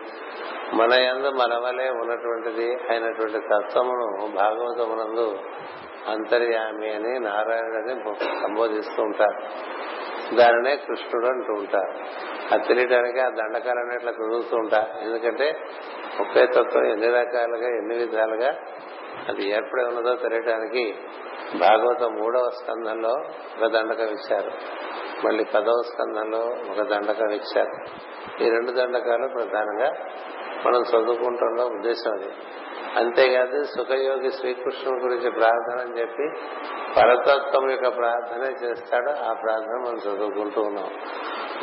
మన 0.73 0.93
యందు 0.93 1.29
మనవలే 1.29 1.89
ఉన్నటువంటిది 1.89 2.75
అయినటువంటి 2.89 3.39
తత్వమును 3.39 4.27
భాగవతమునందు 4.35 5.39
అంతర్యామి 6.07 6.89
అని 6.89 7.19
నారాయణుడని 7.19 8.15
సంబోధిస్తూ 8.43 9.03
ఉంటారు. 9.03 9.43
దానినే 10.35 10.75
కృష్ణుడు 10.75 11.27
అంటూ 11.27 11.53
ఉంటారు. 11.53 11.93
అది 12.51 12.67
తెలియడానికి 12.67 13.19
ఆ 13.19 13.29
దండకాలన్నీ 13.29 13.95
ఇట్లా 13.95 14.11
చదువుతూ 14.11 14.57
ఎందుకంటే 15.01 15.51
ఒకే 16.19 16.47
తత్వం 16.47 16.85
ఎన్ని 16.85 17.07
రకాలుగా 17.07 17.67
ఎన్ని 17.67 17.95
విధాలుగా 17.95 18.51
అది 19.29 19.49
ఏర్పడి 19.49 19.83
ఉన్నదో 19.83 20.15
తెలియడానికి 20.15 20.95
భాగవతం 21.59 22.15
మూడవ 22.15 22.49
స్కంధంలో 22.49 23.09
ఒక 23.61 23.71
దండకం 23.71 24.03
ఇచ్చారు. 24.03 24.51
మళ్ళీ 25.25 25.43
పదవ 25.43 25.81
స్కంధంలో 25.85 26.39
ఒక 26.39 26.87
దండకం 26.87 27.29
ఇచ్చారు. 27.29 28.01
ఈ 28.43 28.49
రెండు 28.49 28.71
దండకాలు 28.71 29.27
ప్రధానంగా 29.27 29.93
మనం 30.65 30.81
చదువుకుంటున్న 30.81 31.61
ఉద్దేశం 31.61 32.11
అది. 32.13 32.29
అంతేకాదు 32.97 33.63
సుఖయోగి 33.63 34.31
శ్రీకృష్ణుని 34.31 34.99
గురించి 34.99 35.31
ప్రార్థన 35.31 35.81
అని 35.81 35.99
చెప్పి 35.99 36.29
పరతత్వం 36.97 37.71
యొక్క 37.71 37.97
ప్రార్థనే 37.97 38.67
చేస్తాడు. 38.67 39.09
ఆ 39.09 39.33
ప్రార్థన 39.33 39.75
మనం 39.75 39.97
చదువుకుంటూ 39.97 40.61
ఉన్నాం. 40.61 40.91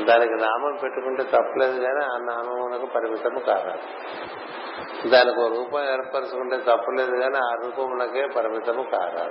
దానికి 0.06 0.32
నామం 0.32 0.78
పెట్టుకుంటే 0.82 1.22
తప్పలేదు 1.22 1.80
కానీ 1.80 2.04
ఆ 2.04 2.18
నామమునకు 2.18 2.86
పరిమితము 2.86 3.38
కాదు 3.38 3.78
దానికి 5.08 5.40
ఒక 5.40 5.52
రూపం 5.52 5.84
ఏర్పరచుకుంటే 5.84 6.56
తప్పలేదు 6.56 7.10
కానీ 7.10 7.36
ఆ 7.36 7.54
రూపములకే 7.64 8.26
పరిమితము 8.36 8.82
కాదు 8.82 9.30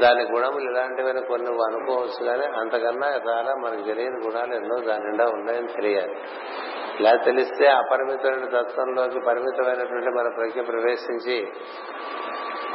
దాని 0.00 0.22
గుణములు 0.24 0.70
ఇలాంటివైనా 0.70 1.20
కొన్ని 1.20 1.48
అనుకోవచ్చు 1.48 2.26
కానీ 2.26 2.46
అంతకన్నా 2.58 3.08
చాలా 3.08 3.54
మనకు 3.54 3.82
తెలియని 3.82 4.16
గుణాలు 4.16 4.54
ఎన్నో 4.54 4.78
దాని 4.80 5.04
నిండా 5.04 5.24
ఉన్నాయని 5.24 5.66
తెలియాలి. 5.66 6.14
ఇలా 7.00 7.16
తెలిస్తే 7.16 7.66
అపరిమితమైన 7.66 8.44
తత్వంలోకి 8.44 9.20
పరిమితమైనటువంటి 9.20 10.08
మన 10.10 10.28
ప్రజ్ఞ 10.36 10.60
ప్రవేశించి 10.60 11.52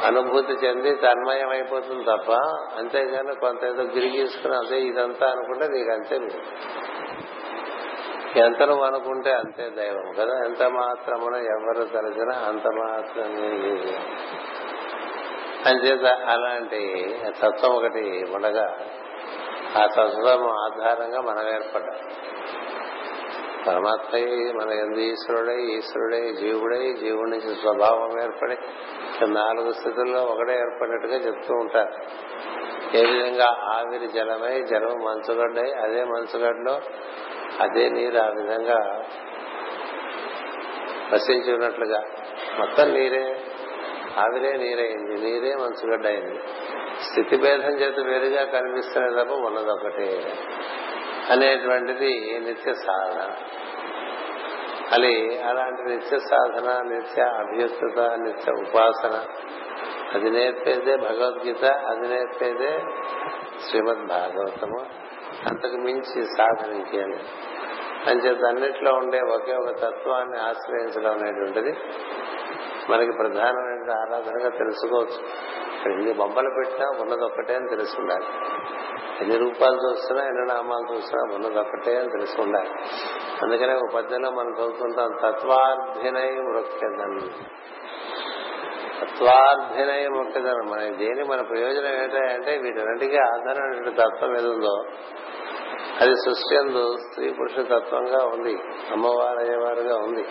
అనుభూతి 0.06 0.52
చెంది 0.52 0.94
తన్మయం 0.94 1.50
అయిపోతుంది 1.50 2.04
తప్ప 2.04 2.32
అంతేగాని 2.78 3.34
కొంత 3.34 3.64
ఏదో 3.64 3.82
గిరిగీసుకుని 3.82 4.54
అదే 4.54 4.80
ఇదంతా 4.80 5.26
అనుకుంటే 5.26 5.68
నీకు 5.68 5.90
అంతే 5.90 6.18
ఎంతను 8.36 8.82
అనుకుంటే 8.82 9.32
అంతే 9.32 9.70
దైవం 9.70 10.12
కదా? 10.12 10.44
ఎంత 10.44 10.62
మాత్రమున 10.62 11.34
ఎవరు 11.34 11.84
తలచినా 11.84 12.34
అంత 12.48 12.66
మాత్రమే 12.66 13.48
అంచేత 15.66 16.04
అలాంటి 16.26 17.14
తత్వం 17.42 17.70
ఒకటి 17.70 18.26
ఉండగా 18.34 18.78
ఆ 19.78 19.86
తత్వం 19.86 20.50
ఆధారంగా 20.50 21.20
మనం 21.20 21.48
ఏర్పడ్డాం. 21.48 21.98
పరమాత్మయ్య 23.66 24.52
మన 24.52 24.70
ఎందు 24.70 24.98
ఈశ్వరుడై 24.98 25.56
ఈశ్వరుడై 25.56 26.32
జీవుడై 26.32 26.92
జీవుడి 26.92 27.30
నుంచి 27.30 27.54
స్వభావం 27.54 28.22
ఏర్పడి 28.22 28.58
నాలుగు 29.26 29.72
స్థితుల్లో 29.72 30.22
ఒకటే 30.22 30.52
ఏర్పడినట్టుగా 30.52 31.16
చెప్తూ 31.16 31.54
ఉంటారు. 31.54 31.92
ఏ 32.96 33.04
విధంగా 33.06 33.56
ఆవిరి 33.74 34.08
జలమై 34.08 34.62
జలం 34.62 34.98
మంచుగడ్డై 35.04 35.72
అదే 35.72 36.04
మంచుగడ్డలో 36.04 36.80
అదే 37.60 37.88
నీరు 37.88 38.18
ఆ 38.18 38.28
విధంగా 38.28 38.78
వసించి 41.12 41.54
ఉన్నట్లుగా 41.54 42.00
మొత్తం 42.58 42.88
నీరే 42.94 43.24
ఆవిరే 44.16 44.52
నీరైంది. 44.56 45.14
నీరే 45.20 45.54
మంచుగడ్డ 45.54 46.06
అయింది 46.06 46.38
స్థితి 47.00 47.36
భేదం 47.36 47.72
చేత 47.72 47.98
వేరుగా 48.00 48.44
కనిపిస్తున్న 48.44 49.22
తప్ప 49.22 49.32
ఉన్నదొకటే 49.32 50.08
అనేటువంటిది 51.30 52.12
నిత్య 52.38 52.72
సాధన. 52.72 53.20
అది 54.92 55.14
అలాంటి 55.40 55.82
నిత్య 55.82 56.18
సాధన 56.18 56.82
నిత్య 56.82 57.22
అభ్యుత్తత 57.38 57.98
నిత్య 58.16 58.52
ఉపాసన 58.52 59.14
అది 60.14 60.30
నేర్పేదే 60.30 60.96
భగవద్గీత 60.96 61.64
అది 61.64 62.08
నేర్పేదే 62.08 62.72
శ్రీమద్ 63.68 64.04
భాగవతము 64.08 64.80
అంతకు 65.48 65.76
మించి 65.76 66.24
సాధన 66.24 66.72
ఇంకేమి 66.72 67.18
అంచేత 68.06 68.44
అన్నిట్లో 68.48 68.92
ఉండే 68.92 69.20
ఒకే 69.20 69.52
ఒక 69.52 69.70
తత్వాన్ని 69.70 70.38
ఆశ్రయించడం 70.38 71.12
అనేటువంటిది 71.12 71.76
మనకి 72.90 73.12
ప్రధానమైన 73.12 73.90
ఆరాధనగా 73.90 74.48
తెలుసుకోవచ్చు. 74.48 75.20
ఎన్ని 75.92 76.12
బొమ్మలు 76.12 76.50
పెట్టినా 76.56 76.86
ఉన్నది 77.00 77.24
ఒక్కటే 77.24 77.54
అని 77.54 77.68
తెలుసుకుండాలి. 77.68 78.24
ఎన్ని 79.20 79.36
రూపాలు 79.36 79.74
చూస్తున్నా 79.74 80.24
ఎన్ని 80.24 80.54
నామాలు 80.54 80.94
చూస్తున్నా 80.94 81.34
ఉన్నది 81.34 81.58
ఒక్కటే 81.58 81.98
అని 82.00 82.10
తెలుసుకుండాలి. 82.10 82.68
అందుకనే 83.42 83.74
ఒక 83.74 83.94
పద్యంలో 83.94 84.30
మనం 84.30 84.52
చదువుతుంటాం 84.52 85.10
తత్వార్థినై 85.22 86.30
మృక్యదన్ 86.30 87.20
తత్వార్థినై 89.00 90.08
మృక్యదన్ 90.08 90.70
మన 90.70 90.80
దేని 90.80 91.24
మన 91.24 91.40
ప్రయోజనం 91.40 92.02
ఏంటంటే 92.02 92.58
వీటన్నిటికీ 92.58 93.16
ఆధారమైన 93.16 93.90
తత్వం 93.90 94.36
ఏదో 94.36 94.84
అది 96.00 96.14
సృష్టి 96.14 96.56
అందు 96.56 96.96
స్త్రీ 96.96 97.32
పురుష 97.32 97.52
తత్వంగా 97.52 98.26
ఉంది. 98.26 98.58
అమ్మవారు 98.92 99.38
అయ్యేవారుగా 99.38 99.96
ఉంది. 99.96 100.22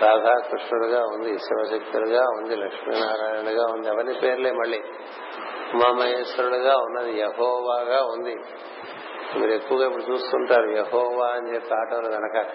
రాధాకృష్ణుడుగా 0.00 1.00
ఉంది. 1.00 1.38
శివశక్తుడుగా 1.38 2.20
ఉంది. 2.20 2.56
లక్ష్మీనారాయణుడుగా 2.56 3.66
ఉంది. 3.72 3.88
అవన్నీ 3.88 4.14
పేర్లే 4.22 4.50
మళ్ళీ. 4.50 4.78
ఉమామహేశ్వరుడుగా 5.74 6.76
ఉన్నది. 6.76 7.20
యహోవాగా 7.20 8.02
ఉంది. 8.02 8.36
మీరు 9.38 9.50
ఎక్కువగా 9.50 9.86
ఇప్పుడు 9.86 10.02
చూస్తుంటారు 10.02 10.70
యహోవా 10.70 11.26
అని 11.26 11.54
చెప్పి 11.54 11.74
ఆటోలు 11.74 12.10
కనుక 12.10 12.46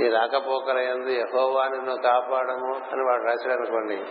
ఈ 0.00 0.08
రాకపోకల 0.08 0.78
ఎందు 0.78 1.08
యహోవా 1.08 1.64
నువ్వు 1.64 2.02
కాపాడము 2.02 2.74
అని 2.92 3.04
వాడు 3.04 3.22
రాశాడు 3.22 3.52
అనుకోండి 3.52 4.02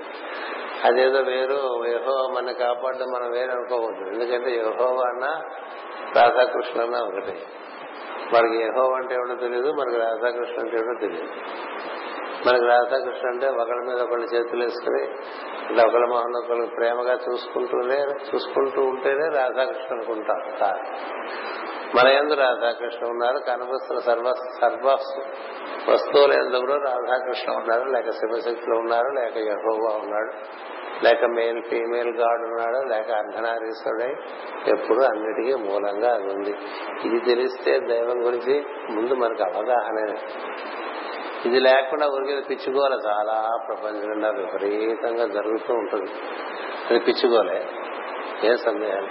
అదేదో 0.83 1.19
వేరు. 1.19 1.85
యహో 1.85 2.27
మన 2.27 2.51
కాపాడడం 2.51 3.11
మనం 3.11 3.31
వేరు 3.31 3.51
అనుకోవద్దు 3.51 4.09
ఎందుకంటే 4.09 4.55
యహోవా 4.55 5.09
అన్న 5.09 5.41
రాధాకృష్ణ 6.15 6.81
ఒకటే. 6.81 7.03
ఒకటి 7.03 7.37
మనకి 8.33 8.55
యహో 8.63 8.93
అంటే 8.95 9.15
ఎవడో 9.15 9.35
తెలియదు 9.35 9.71
మనకి 9.71 9.97
రాధాకృష్ణ 9.97 10.61
అంటే 10.61 10.77
ఏమిటో 10.77 10.99
తెలియదు 10.99 11.27
మనకి 12.47 12.65
రాధాకృష్ణ 12.65 13.27
అంటే 13.27 13.47
ఒకళ్ళ 13.47 13.81
మీద 13.81 14.01
ఒకళ్ళు 14.01 14.25
చేతులు 14.25 14.63
వేసుకుని 14.63 15.03
అంటే 15.69 15.87
ఒకళ్ళ 15.87 16.05
మొహన్ 16.05 16.35
ఒకళ్ళు 16.35 16.65
ప్రేమగా 16.65 17.19
చూసుకుంటూనే 17.29 17.99
చూసుకుంటూ 18.01 18.81
ఉంటేనే 18.81 19.27
రాధాకృష్ణ 19.27 19.95
అనుకుంటాం 19.95 20.57
కాదు. 20.59 20.83
మన 21.97 22.07
ఎందు 22.07 22.33
రాధాకృష్ణ 22.33 23.07
ఉన్నారు 23.07 23.37
కనిపిస్తున్న 23.37 23.99
సర్వ 23.99 24.33
సర్వ 24.61 24.97
వస్తువుల 25.91 26.33
ఎందు 26.33 26.57
కూడా 26.57 26.91
రాధాకృష్ణ 26.91 27.53
ఉన్నారు 27.53 27.83
లేక 27.83 28.09
శివశక్తులు 28.09 28.75
ఉన్నారు 28.75 29.07
లేక 29.07 29.37
యహోవా 29.37 29.97
ఉన్నాడు. 30.03 30.33
లేక 31.03 31.25
మేల్ 31.25 31.63
ఫీమేల్ 31.63 32.09
గాడ్ 32.09 32.41
ఉన్నాడు? 32.41 32.87
లేక 32.87 33.11
అర్ధనారీశ్వరుడై? 33.11 34.15
ఎప్పుడు 34.67 34.99
అన్నిటికీ 34.99 35.55
మూలంగా 35.55 36.13
అది 36.13 36.33
ఉంది. 36.33 36.55
ఇది 37.05 37.19
తెలిస్తే 37.19 37.79
దైవం 37.79 38.25
గురించి 38.25 38.65
ముందు 38.89 39.13
మనకు 39.13 39.43
అవగాహన 39.43 40.15
ఇది 41.45 41.59
లేకుండా 41.59 42.07
ఊరికే 42.07 42.41
పిచ్చుకోవాలి. 42.49 42.95
చాలా 43.07 43.49
ప్రపంచం 43.67 44.09
నిండా 44.09 44.29
విపరీతంగా 44.29 45.27
జరుగుతూ 45.27 45.73
ఉంటుంది. 45.73 46.11
అది 46.89 46.99
పిచ్చుకోలే. 46.99 47.67
ఏ 48.43 48.55
సందేహం? 48.55 49.07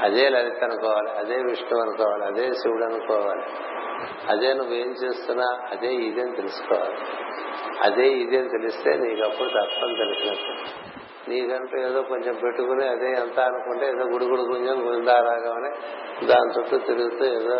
అదే 0.00 0.28
లలిత 0.28 0.64
అనుకోవాలి. 0.64 1.10
అదే 1.10 1.34
విష్ణు 1.34 1.80
అనుకోవాలి. 1.80 2.24
అదే 2.24 2.52
శివుడు 2.52 2.84
అనుకోవాలి. 2.84 3.42
అదే 4.28 4.52
నువ్వేం 4.52 4.88
చేస్తున్నా 4.88 5.46
అదే 5.72 5.88
ఇదేని 5.88 6.36
తెలుసుకోవాలి. 6.36 6.96
అదే 7.82 8.08
ఇదే 8.08 8.42
తెలిస్తే 8.42 8.90
నీకు 8.94 9.22
అప్పుడు 9.22 9.48
తత్వం 9.48 9.94
తెలిసినట్టు. 9.94 10.52
నీకంటూ 11.30 11.78
ఏదో 11.78 12.02
కొంచెం 12.02 12.34
పెట్టుకుని 12.34 12.88
అదే 12.88 13.10
ఎంత 13.10 13.40
అనుకుంటే 13.40 13.86
ఏదో 13.86 14.04
గుడుగుడు 14.04 14.42
గుంజం 14.42 14.78
గుందారాగమని 14.86 15.70
దాని 16.26 16.50
చుట్టూ 16.58 16.78
తిరుగుతూ 16.78 17.24
ఏదో 17.24 17.58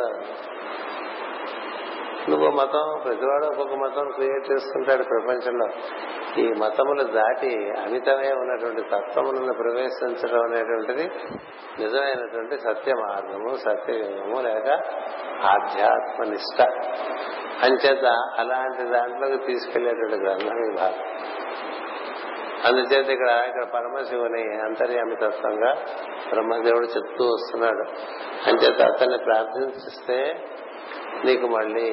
నువ్వు 2.28 2.50
మతం 2.50 3.00
ప్రతివాడు 3.04 3.46
ఒక్కొక్క 3.46 3.74
మతం 3.74 4.10
క్రియేట్ 4.10 4.52
చేసుకుంటాడు 4.52 5.02
ప్రపంచంలో. 5.02 5.66
ఈ 6.42 6.48
మతములు 6.52 7.02
దాటి 7.02 7.52
అమితమే 7.80 8.32
ఉన్నటువంటి 8.32 8.82
తత్వములను 8.82 9.52
ప్రవేశించడం 9.52 10.42
అనేటువంటిది 10.44 11.10
నిజమైనటువంటి 11.82 12.58
సత్య 12.58 12.92
మార్గము 12.94 13.56
సత్యయుగము 13.56 14.40
లేక 14.40 14.70
ఆధ్యాత్మ 15.44 16.30
నిష్ట 16.30 16.62
అంచేత 17.64 18.04
అలాంటి 18.38 18.82
దాంట్లోకి 18.90 19.38
తీసుకెళ్ళేటువంటి 19.46 20.16
గ్రంథం 20.16 20.72
ఈ 20.72 20.76
భాగం. 20.76 21.04
అందుచేత 22.66 23.08
ఇక్కడ 23.10 23.44
ఇక్కడ 23.48 23.64
పరమశివుని 23.74 24.42
అంతర్యామితత్వంగా 24.62 25.74
బ్రహ్మదేవుడు 26.28 26.86
చెప్తూ 26.86 27.24
వస్తున్నాడు. 27.24 27.84
అంచేత 28.46 28.80
అతన్ని 28.92 29.18
ప్రార్థిస్తే 29.18 30.34
నీకు 31.24 31.46
మళ్ళీ 31.46 31.90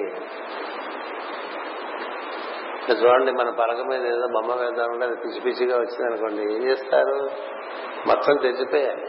చూడండి 2.92 3.32
మన 3.32 3.50
పలక 3.50 3.86
మీద 3.86 4.06
ఏదో 4.06 4.28
బొమ్మ 4.28 4.62
వేద్దామంటే 4.62 5.06
అది 5.06 5.16
పిచ్చి 5.16 5.40
పిచ్చిగా 5.40 5.78
వచ్చింది 5.78 6.06
అనుకోండి 6.06 6.42
ఏం 6.42 6.64
చేస్తారు? 6.64 7.30
మొత్తం 8.08 8.38
తెచ్చిపోయాలి 8.38 9.06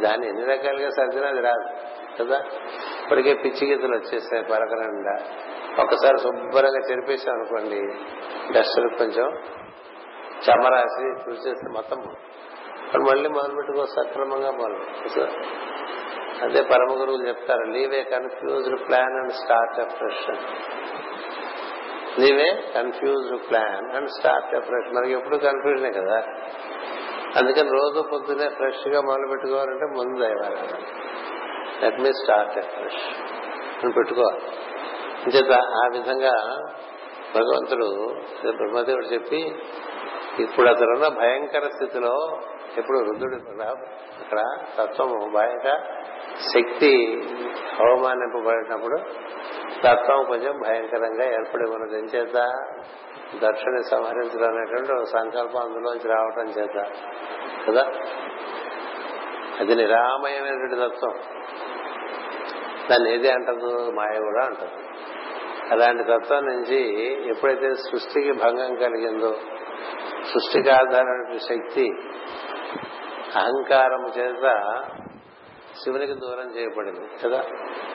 దాన్ని 0.00 0.28
ఎన్ని 0.28 0.44
రకాలుగా 0.44 0.90
సర్దినా 0.90 1.28
అది 1.28 1.40
రాదు 1.40 1.68
కదా? 2.22 2.42
ఇప్పటికే 3.02 3.34
పిచ్చి 3.34 3.66
గీతలు 3.66 3.96
వచ్చేస్తాయి 3.96 4.42
పలక 4.42 4.74
నిండా. 4.74 5.18
ఒకసారి 5.82 6.18
శుభ్రంగా 6.18 6.90
చెరిపేసాం 6.90 7.34
అనుకోండి 7.34 7.80
డస్టర్ 8.58 8.98
కొంచెం 8.98 9.26
చమరాసి 10.50 11.30
చూసేస్తే 11.30 11.72
మొత్తం 11.72 11.98
మళ్ళీ 13.08 13.28
మొదలు 13.28 13.86
సక్రమంగా 13.86 14.50
మొదలు 14.50 15.26
అదే 16.42 16.62
పరమ 16.62 17.00
గురువులు 17.00 17.28
చెప్తారు 17.28 17.70
leave 17.70 17.94
a 17.94 18.02
confused 18.02 18.88
plan 18.88 19.14
and 19.18 19.32
start 19.32 19.92
fresh 19.92 20.28
leave 22.20 22.40
a 22.40 22.72
confused 22.74 23.50
plan 23.50 23.96
and 23.96 24.08
start 24.08 24.60
fresh 24.60 24.94
మనకి 24.94 25.12
ఎప్పుడు 25.12 25.36
కన్ఫ్యూజనే 25.36 25.92
కదా? 25.92 26.18
అందుకని 27.36 27.70
రోజు 27.70 28.08
పొద్దునే 28.12 28.48
ఫ్రెష్గా 28.48 29.00
మొదలు 29.00 29.28
పెట్టుకోవాలంటే 29.30 29.84
ముందు 29.84 30.20
దైవాలి 30.20 30.56
లెట్ 31.82 32.00
మీ 32.00 32.12
స్టార్ట్ 32.12 32.52
ఫ్రెష్ 32.52 33.02
అని 33.84 33.92
పెట్టుకోవాలి. 33.92 34.40
అంచేత 35.26 35.52
ఆ 35.52 35.88
విధంగా 35.92 36.34
భగవంతుడు 37.34 38.14
బ్రహ్మదేవుడు 38.50 39.06
చెప్పి 39.06 39.54
ఇప్పుడు 40.38 40.68
అతనున్న 40.68 41.08
భయంకర 41.08 41.60
స్థితిలో 41.60 42.40
ఇప్పుడు 42.76 42.98
రుద్రుడు 42.98 43.34
అక్కడ 43.34 44.42
తత్వము 44.78 45.30
భయంకర 45.34 45.78
శక్తి 46.54 47.22
అవమానింపబడినప్పుడు 47.80 48.96
తత్వం 49.80 50.24
కొంచెం 50.24 50.60
భయంకరంగా 50.60 51.24
ఏర్పడి 51.24 51.70
ఉన్నది. 51.70 52.16
చేత? 52.16 52.34
దక్షిణ 53.42 53.76
సంహరించడం 53.90 54.56
అనేటువంటి 54.56 54.92
ఒక 54.92 55.04
సంకల్పం 55.04 55.60
అందులోంచి 55.60 56.08
రావటం 56.08 56.48
చేత 56.48 56.86
కదా? 57.68 57.90
అది 59.60 59.74
నిరామయమైనటువంటి 59.74 60.74
తత్వం. 60.74 61.14
దాన్ని 62.90 63.14
ఏది 63.14 63.30
అంటదు? 63.30 63.90
మాయ 63.90 64.18
కూడా 64.18 64.44
అంటదు. 64.44 64.68
అలాంటి 65.70 66.02
తత్వం 66.02 66.44
నుంచి 66.44 66.92
ఎప్పుడైతే 67.30 67.74
సృష్టికి 67.74 68.32
భంగం 68.32 68.74
కలిగిందో 68.74 69.36
సృష్టికి 70.34 70.70
ఆధారమైన 70.70 71.38
శక్తి 71.38 71.90
అహంకారము 73.36 74.18
చేత 74.18 74.74
శివునికి 75.84 76.14
దూరం 76.14 76.56
చేయబడింది 76.56 77.08
కదా? 77.24 77.38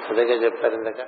అందుకే 0.09 0.33
చెప్పారు 0.33 0.73
ఇందాక. 0.73 1.07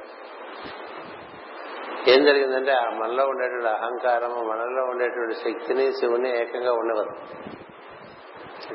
ఏం 2.07 2.25
జరిగిందంటే 2.25 2.71
ఆ 2.71 2.89
మనలో 2.89 3.25
ఉండేటువంటి 3.25 3.67
అహంకారము 3.67 4.43
మనలో 4.43 4.83
ఉండేటువంటి 4.83 5.33
శక్తిని 5.33 5.93
శివుని 5.93 6.41
ఏకంగా 6.41 6.73
ఉండవరు. 6.73 7.15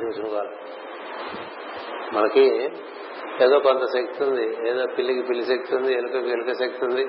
చూసుకోవాలి. 0.07 0.57
మనకి 2.13 2.73
ఏదో 3.43 3.59
కొంత 3.59 3.85
శక్తి 3.85 4.25
ఉంది 4.25 4.71
ఏదో 4.71 4.87
పిల్లికి 4.87 5.23
పిల్లి 5.23 5.45
శక్తి 5.47 5.77
ఉంది 5.77 5.93
ఎలుకకి 5.93 6.31
ఎలుక 6.31 6.53
శక్తి 6.53 6.85
ఉంది 6.85 7.07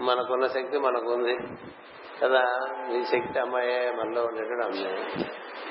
మనకున్న 0.00 0.46
శక్తి 0.46 0.78
మనకుంది. 0.78 1.36
కదా 2.22 2.60
ఈ 2.92 3.02
శక్తి 3.04 3.38
అమ్మాయే 3.38 3.92
మనలో 3.96 4.22
ఉండేటువంటి 4.24 4.64
అమ్మాయి 4.64 5.26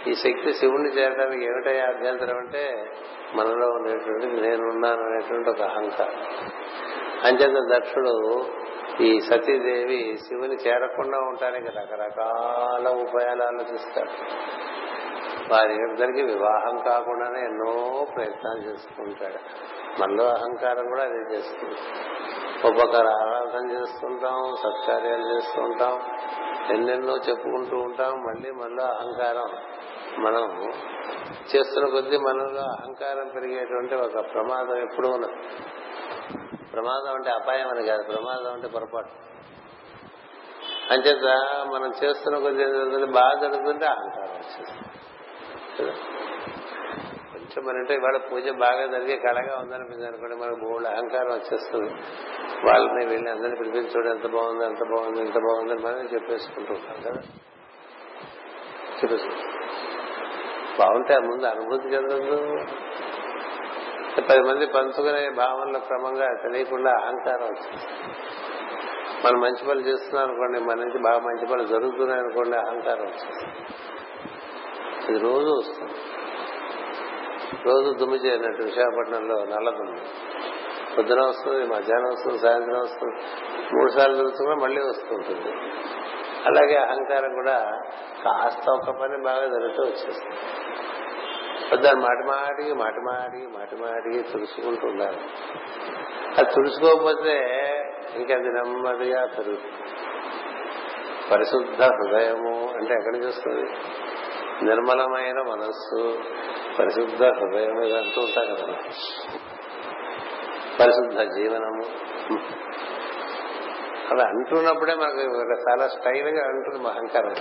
ఈ 0.08 0.14
శక్తి 0.14 0.54
శివుణ్ణి 0.54 0.90
చేరడానికి 0.90 1.46
ఏమిటయ్యా 1.46 1.86
అభ్యంతరం 1.86 2.38
అంటే 2.38 2.92
మనలో 3.36 3.68
ఉండేటువంటి 3.68 4.42
నేనున్నాను 4.42 5.02
అనేటువంటి 5.02 5.50
ఒక 5.50 5.62
అహంకారం. 5.62 6.26
అంచేత 7.24 7.80
దక్షుడు 7.80 8.46
ఈ 9.02 9.20
సతీదేవి 9.20 10.18
శివుని 10.28 10.56
చేరకుండా 10.56 11.18
ఉండటానికి 11.18 11.68
రకరకాల 11.68 12.90
ఉపాయాలు 12.90 13.44
ఆలోచిస్తాడు 13.44 14.10
వారి 15.54 15.74
ఇద్దరికి 15.74 16.22
వివాహం 16.22 16.78
కాకుండానే 16.78 17.40
ఎన్నో 17.40 18.08
ప్రయత్నాలు 18.16 18.60
చేసుకుంటాడు. 18.60 19.40
మనలో 20.02 20.28
అహంకారం 20.28 20.88
కూడా 20.88 21.04
అదే 21.04 21.36
చేస్తుంది. 21.36 21.76
ఒక్కొక్కరు 22.68 23.08
ఆరాధన 23.08 23.72
చేస్తుంటాం 23.72 24.56
సత్కార్యాలు 24.64 25.36
చేస్తుంటాం. 25.36 26.02
ఎన్నెన్నో 26.70 27.18
చెప్పుకుంటూ 27.30 27.78
ఉంటాం 27.78 28.24
మళ్ళీ 28.24 28.52
మనలో 28.52 28.84
అహంకారం. 28.84 29.50
మనం 30.24 30.72
చేస్తున్న 31.56 31.90
కొద్దీ 31.90 32.18
మనలో 32.18 32.62
అహంకారం 32.62 33.28
పెరిగేటువంటి 33.36 33.96
ఒక 33.96 34.34
ప్రమాదం 34.34 34.78
ఎప్పుడూ 34.78 35.10
ఉన్నది 35.10 35.34
ప్రమాదం 36.74 37.14
అంటే 37.16 37.30
అపాయం 37.30 37.68
అని 37.68 37.86
కాదు 37.86 38.04
ప్రమాదం 38.04 38.54
అంటే 38.54 38.68
పొరపాటు. 38.68 39.10
అంచేత 40.94 41.26
మనం 41.74 41.94
చేస్తున్న 42.04 42.38
కొద్ది 42.38 43.06
బాగా 43.06 43.40
జరుగుతుంటే 43.42 43.86
అహంకారం 43.86 44.34
వచ్చేస్తుంది. 44.34 46.21
కదా 47.60 47.80
అంటే 47.80 47.94
ఇవాళ 47.96 48.18
పూజ 48.18 48.50
బాగా 48.50 48.86
జరిగే 48.86 49.18
కళగా 49.18 49.60
ఉందనిపించింది 49.60 50.08
అనుకోండి. 50.08 50.36
మనకు 50.36 50.56
బోల్డ్ 50.56 50.88
అహంకారం 50.88 51.34
వచ్చేస్తుంది. 51.34 51.90
వాళ్ళని 52.68 53.06
వెళ్ళి 53.06 53.30
అందరిని 53.32 53.56
పిలిపించడం 53.56 54.12
ఎంత 54.12 54.28
బాగుంది 54.28 54.66
ఎంత 54.66 54.84
బాగుంది 54.84 55.22
ఎంత 55.22 55.36
బాగుంది 55.36 55.74
అని 55.74 55.82
మనం 55.82 56.10
చెప్పేసుకుంటూ 56.14 56.74
ఉంటాం 56.74 57.12
కదా. 57.12 57.22
చెప్పేసుకుంటాం 59.04 59.48
బాగుంటే 60.80 61.14
ఆ 61.14 61.20
ముందు 61.20 61.46
అనుభూతి 61.46 61.88
చెందదు 61.88 62.38
పది 64.30 64.42
మంది 64.42 64.66
పంచుకునే 64.66 65.30
భావనలో 65.30 65.80
క్రమంగా 65.80 66.28
తెలియకుండా 66.44 66.92
అహంకారం 66.92 67.44
వచ్చింది 67.44 67.86
మనం 69.26 69.40
మంచి 69.40 69.68
పనులు 69.68 69.88
చేస్తున్నాం 69.88 70.30
అనుకోండి 70.30 70.60
మన 70.60 70.76
నుంచి 70.76 71.00
బాగా 71.00 71.20
మంచి 71.20 71.46
పనులు 71.46 71.68
జరుగుతున్నాయి 71.68 72.22
అనుకోండి 72.22 72.58
అహంకారం 72.58 73.02
వచ్చింది 73.02 73.66
ఇది 75.10 75.20
రోజు 75.20 75.60
వస్తుంది. 75.60 75.94
రోజు 77.66 77.94
దుమ్ము 77.98 78.16
చేయనట్టు 78.16 78.64
విశాఖపట్నంలో 78.64 79.46
నల్ల 79.46 79.70
దుమ్ము. 79.70 79.98
పొద్దున 80.98 81.22
వస్తుంది 81.22 81.66
మధ్యాహ్నం 81.66 82.10
వస్తుంది 82.10 82.40
సాయంత్రం 82.40 82.80
వస్తుంది. 82.82 83.16
మూడు 83.74 83.92
సార్లు 83.92 84.16
జరుగుతున్నా 84.16 84.56
మళ్ళీ 84.56 84.82
వస్తుంటుంది 84.82 85.52
అలాగే 86.46 86.76
అహంకారం 86.76 87.34
కూడా 87.34 87.72
కాస్త 88.26 88.70
ఒక 88.70 89.02
పని 89.02 89.24
బాగా 89.24 89.46
జరుగుతూ 89.46 89.84
వచ్చేస్తుంది. 89.84 90.38
దాన్ని 91.84 92.06
మాటి 92.06 92.28
మాటికి 92.28 92.74
మాటి 92.74 93.00
మాటికి 93.00 93.48
మాటి 93.48 93.76
మాటికి 93.76 94.32
తుడుచుకుంటూ 94.32 94.88
ఉండాలి. 94.88 95.20
అది 96.38 96.54
తుడుచుకోకపోతే 96.54 97.36
ఇంకా 98.16 98.36
నెమ్మదిగా 98.36 99.26
పెరుగుతుంది. 99.26 99.84
పరిశుద్ధ 101.32 101.82
హృదయము 101.82 102.74
అంటే 102.78 102.94
ఎక్కడి 102.94 103.18
నుంచి 103.18 103.28
వస్తుంది? 103.28 103.70
నిర్మలమైన 104.62 105.42
మనస్సు 105.42 106.20
పరిశుద్ధ 106.80 107.24
హృదయం 107.24 107.84
ఇది 107.84 107.98
అంటూ 107.98 108.22
ఉంటాం 108.22 108.56
కదా 108.56 108.74
పరిశుద్ధ 110.80 111.22
జీవనము. 111.32 111.86
అలా 114.12 114.24
అంటున్నప్పుడే 114.24 114.96
మనకు 114.96 115.22
చాలా 115.70 115.88
స్టైల్గా 115.88 116.46
అంటుంది 116.48 116.88
అహంకారం 116.88 117.36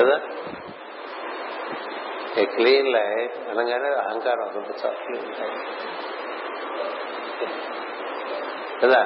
కదా? 0.00 0.16
ఏ 2.38 2.44
క్లీన్ 2.44 2.88
లైఫ్ 2.88 3.48
అనగానే 3.50 3.88
అహంకారం 3.88 4.42
అసలు 4.42 4.90
కదా? 8.82 9.00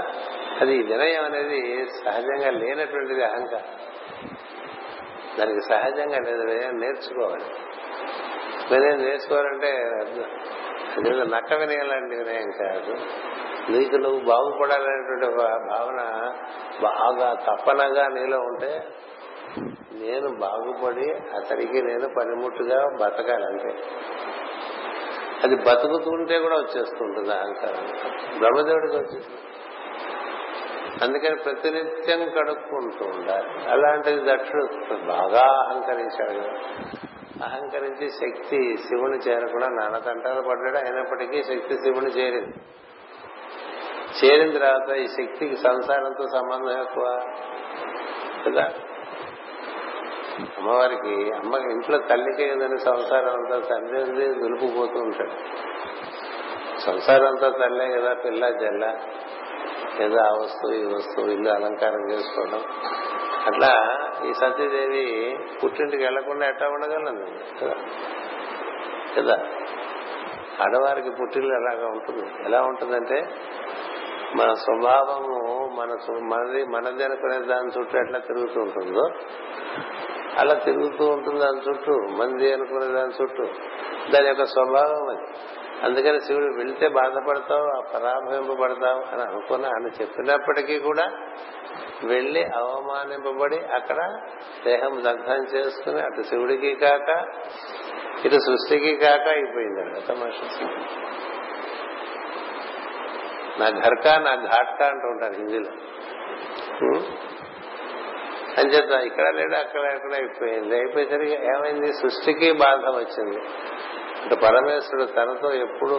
అది 0.61 0.83
వినయం 0.83 1.25
అనేది 1.25 1.87
సహజంగా 2.05 2.51
లేనటువంటిది 2.51 3.23
అహంకారం. 3.25 3.89
దానికి 5.40 5.61
సహజంగా 5.61 6.18
లేదు 6.18 6.42
నేర్చుకోవాలి. 6.76 7.44
వినయం 8.70 8.98
నేర్చుకోవాలంటే 9.03 9.70
అదేదో 10.96 11.24
నక్క 11.24 11.53
వినయాలండి 11.53 12.16
వినయం 12.16 12.50
కాదు. 12.50 12.96
నీకు 13.70 13.96
నువ్వు 13.96 14.20
బాగుపడాలనేటువంటి 14.20 15.26
ఒక 15.26 15.46
భావన 15.46 16.03
బాగా 16.83 17.35
తప్పనగా 17.35 18.09
నీలో 18.09 18.38
ఉంటే 18.38 18.85
నేను 19.92 20.29
బాగుపడి 20.29 21.12
అతడికి 21.12 21.83
నేను 21.83 22.09
పనిముట్టుగా 22.09 22.87
బతకాలంటే 23.00 23.79
అది 25.44 25.57
బతుకుతుంటే 25.57 26.38
కూడా 26.38 26.57
వచ్చేస్తుంటుంది 26.57 27.35
అహంకారం. 27.35 27.87
బ్రహ్మదేవుడికి 28.38 28.96
వచ్చేస్తుంది. 28.96 29.49
అందుకని 31.02 31.36
ప్రతినిత్యం 31.36 32.28
కడుక్కుంటూ 32.28 33.04
ఉండాలి. 33.04 33.70
అలాంటిది 33.70 34.32
దక్షుడు 34.32 34.64
బాగా 34.94 35.68
అహంకరించాడు 35.68 36.40
కదా. 36.40 36.58
అహంకరించి 37.44 38.08
శక్తి 38.08 38.76
శివుని 38.76 39.18
చేరకుండా 39.18 39.68
నాన్న 39.68 39.98
తంటాలు 39.98 40.42
పడ్డాడు. 40.42 40.76
అయినప్పటికీ 40.76 41.42
శక్తి 41.42 41.74
శివుని 41.74 42.10
చేరింది. 42.10 42.56
చేరిన 44.24 44.58
తర్వాత 44.58 44.96
ఈ 44.96 45.06
శక్తికి 45.06 45.56
సంసారంతో 45.56 46.26
సంబంధం 46.26 46.82
ఎక్కువ 46.82 47.20
కదా. 48.48 48.72
అమ్మవారికి 50.58 51.32
అమ్మ 51.32 51.54
ఇంట్లో 51.54 51.98
తల్లికే 51.98 52.48
ఏదని 52.48 52.78
సంసారం 52.78 53.28
అంతా 53.28 53.58
తల్లి 53.58 54.02
ఉంది 54.02 54.34
దులుపుపోతూ 54.34 54.98
ఉంటాడు. 54.98 55.32
సంసారం 56.80 57.26
అంతా 57.26 57.48
తల్లే 57.48 58.00
కదా 58.00 58.14
పిల్ల 58.14 58.48
జల్ల. 58.48 58.98
ఏదో 60.00 60.18
ఆ 60.18 60.28
వస్తువు 60.42 60.72
ఈ 60.72 60.84
వస్తువు 60.84 61.30
ఇల్లు 61.30 61.50
అలంకారం 61.50 62.10
చేసుకోవడం. 62.10 62.64
అట్లా 63.46 63.98
ఈ 64.28 64.32
సతీదేవి 64.32 65.38
పుట్టింటికి 65.64 66.02
వెళ్ళకుండా 66.02 66.48
ఎట్లా 66.48 66.68
ఉండగలను 66.68 67.26
కదా? 67.60 67.74
కదా 69.18 69.46
ఆడవారికి 70.60 71.10
పుట్టిల్లు 71.10 71.54
ఎలాగా 71.54 71.86
ఉంటుంది? 71.86 72.44
ఎలా 72.44 72.62
ఉంటుందంటే 72.62 73.28
మన 74.36 74.52
స్వభావము 74.52 75.70
మన 75.74 75.96
మనది 76.20 76.64
మనది 76.64 77.04
అనుకునే 77.04 77.38
దాని 77.38 77.80
చుట్టూ 77.80 77.98
ఎట్లా 77.98 78.18
తిరుగుతూ 78.18 78.60
ఉంటుందో 78.60 79.10
అలా 80.38 80.54
తిరుగుతూ 80.54 81.06
ఉంటుంది 81.06 81.38
దాని 81.38 81.70
చుట్టూ. 81.70 81.92
మంది 81.92 82.52
అనుకునే 82.52 82.92
దాని 82.92 83.22
చుట్టూ. 83.22 83.44
దాని 84.10 84.26
యొక్క 84.26 84.44
స్వభావం 84.44 85.08
అది. 85.08 85.26
అందుకని 85.82 86.20
శివుడు 86.20 86.44
వెళ్తే 86.44 86.88
బాధపడతావు 86.88 87.92
పరాభవింపబడతావు 87.94 89.14
అని 89.14 89.22
అనుకున్నా 89.22 89.68
అని 89.68 90.02
చెప్పినప్పటికీ 90.02 90.78
కూడా 90.78 91.12
వెళ్ళి 92.04 92.44
అవమానింపబడి 92.44 93.56
అక్కడ 93.56 94.20
దేహం 94.64 95.02
దగ్ధం 95.04 95.44
చేసుకుని 95.44 96.00
అటు 96.00 96.22
శివుడికి 96.22 96.74
కాక 96.74 97.24
ఇటు 98.26 98.34
సృష్టికి 98.34 98.96
కాక 98.96 99.28
అయిపోయింది 99.28 99.80
అక్కడ 99.80 100.14
తమాషా 100.14 100.68
నా 103.58 103.70
ఘర్కా 103.70 104.18
నా 104.18 104.34
ఘాట్కా 104.34 104.86
అంటూ 104.86 105.08
ఉంటారు 105.08 105.32
హిందీలో. 105.32 105.70
అంచేత 108.58 109.02
ఇక్కడ 109.02 109.28
లేడు 109.28 109.54
అక్కడ 109.54 109.80
ఎక్కడ 109.80 110.14
అయిపోయింది. 110.14 110.76
అయిపోయేసరికి 110.76 111.32
ఏమైంది? 111.32 111.92
సృష్టికి 111.92 112.52
బాధ 112.52 112.78
వచ్చింది. 112.78 113.38
ఇక 114.26 114.42
పరమేశ్వరుడు 114.42 115.04
తనతో 115.04 115.52
ఎప్పుడు 115.52 115.94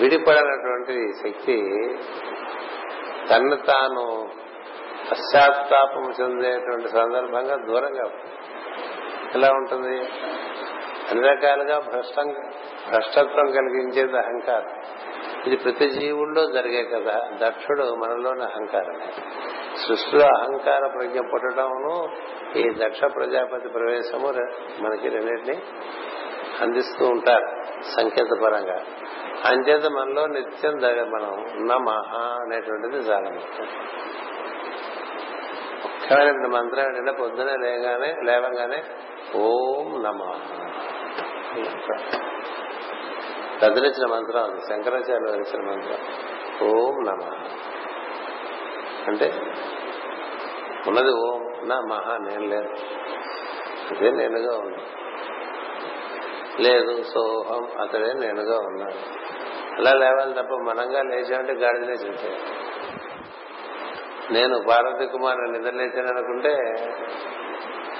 విడిపడనటువంటి 0.00 1.12
శక్తి 1.22 1.56
తన్ను 3.30 3.56
తాను 3.56 4.28
పశ్చాత్తాపం 5.10 6.12
చెందేటువంటి 6.20 6.88
సందర్భంగా 6.88 7.56
దూరంగా 7.56 8.10
ఎలా 9.34 9.48
ఉంటుంది? 9.48 9.98
అన్ని 11.10 11.28
రకాలుగా 11.28 11.78
భ్రష్టం 11.78 12.34
భ్రష్టత్వం 12.88 13.46
కలిగించేది 13.46 14.18
అహంకారం. 14.18 14.84
ఇది 15.46 15.56
ప్రతి 15.56 15.90
జీవుల్లో 15.90 16.46
జరిగే 16.46 16.82
కదా 16.84 17.20
దక్షుడు 17.42 17.94
మనలోని 17.94 18.42
అహంకారం 18.42 19.00
సృష్టిలో 19.88 20.26
అహంకార 20.26 20.80
ప్రజ్ఞ 20.86 21.20
పుట్టడమును 21.32 22.08
ఈ 22.56 22.70
దక్ష 22.76 23.00
ప్రజాపతి 23.04 23.68
ప్రవేశము 23.68 24.28
మనకి 24.82 25.08
రెండింటినీ 25.08 25.62
అందిస్తూ 26.60 27.06
ఉంటారు 27.06 27.46
సంకేత 27.82 28.40
పరంగా. 28.42 28.84
అంచేత 29.44 29.86
మనలో 29.86 30.26
నిత్యం 30.26 30.72
మనం 31.10 31.46
నమహ 31.66 32.16
అనేటువంటిది 32.42 32.96
చాలా 32.96 33.30
ముఖ్యం 33.30 33.66
ముఖ్యమైన 35.84 36.46
మంత్రం 36.46 36.86
ఏంటంటే 36.86 37.12
పొద్దునే 37.12 37.56
లేగానే 37.56 38.16
లేవగానే 38.22 38.84
ఓం 39.34 40.02
నమ. 40.02 40.22
కదిలించిన 43.62 44.06
మంత్రం 44.10 44.42
అది 44.42 44.60
శంకరాచార్య 44.60 45.32
వరించిన 45.32 45.70
మంత్రం. 45.70 45.98
ఓం 46.68 47.04
నమ. 47.04 47.30
అంటే 49.06 49.32
ఉన్నది 50.86 51.10
ఓం. 51.10 51.53
నా 51.64 51.80
మహా 51.80 52.18
నేను 52.18 52.46
లేదు 52.46 52.68
అదే 53.90 54.10
నేనుగా 54.10 54.58
ఉన్నా. 54.58 54.78
లేదు 56.60 57.02
సోహం 57.02 57.68
అతడే 57.80 58.12
నేనుగా 58.12 58.58
ఉన్నాడు. 58.58 59.24
అలా 59.74 59.92
లేవాలి 59.92 60.32
తప్ప 60.32 60.54
మనంగా 60.54 61.02
లేచామంటే 61.02 61.52
గాడిద 61.52 61.84
లేచినట్టే 61.84 62.38
నేను 64.30 64.60
పార్వతి 64.68 65.06
కుమార్ 65.06 65.52
నిద్రలేచాను 65.52 66.08
అనుకుంటే 66.08 66.52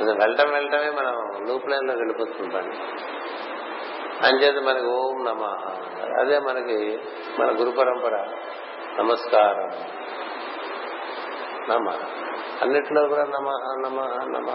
అది 0.00 0.12
వెళ్ళటం 0.12 0.52
వెళ్ళటమే 0.52 0.90
మనం 0.90 1.46
లూప్ 1.48 1.68
లైన్లో 1.68 1.94
వెళ్ళిపోతుంటాం 1.94 2.70
అంచేత 4.22 4.62
మనకి 4.62 4.86
ఓం 4.86 5.24
నమ 5.24 5.42
అదే 6.20 6.38
మనకి 6.38 7.00
మన 7.38 7.60
గురు 7.60 7.70
పరంపర. 7.70 8.28
నమస్కారం. 8.98 9.70
నమ. 11.70 11.90
అన్నిట్లో 12.62 13.08
కూడా 13.08 13.24
నమ 13.24 13.48
నమ 13.86 14.00
నమ 14.24 14.50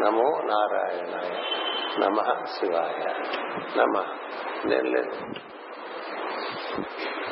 నమో. 0.00 0.40
నారాయణాయ 0.44 1.42
నమ 1.98 2.44
శివాయ 2.44 3.04
నమ. 3.76 4.04
నేను 4.64 4.90
లేదు. 4.90 5.12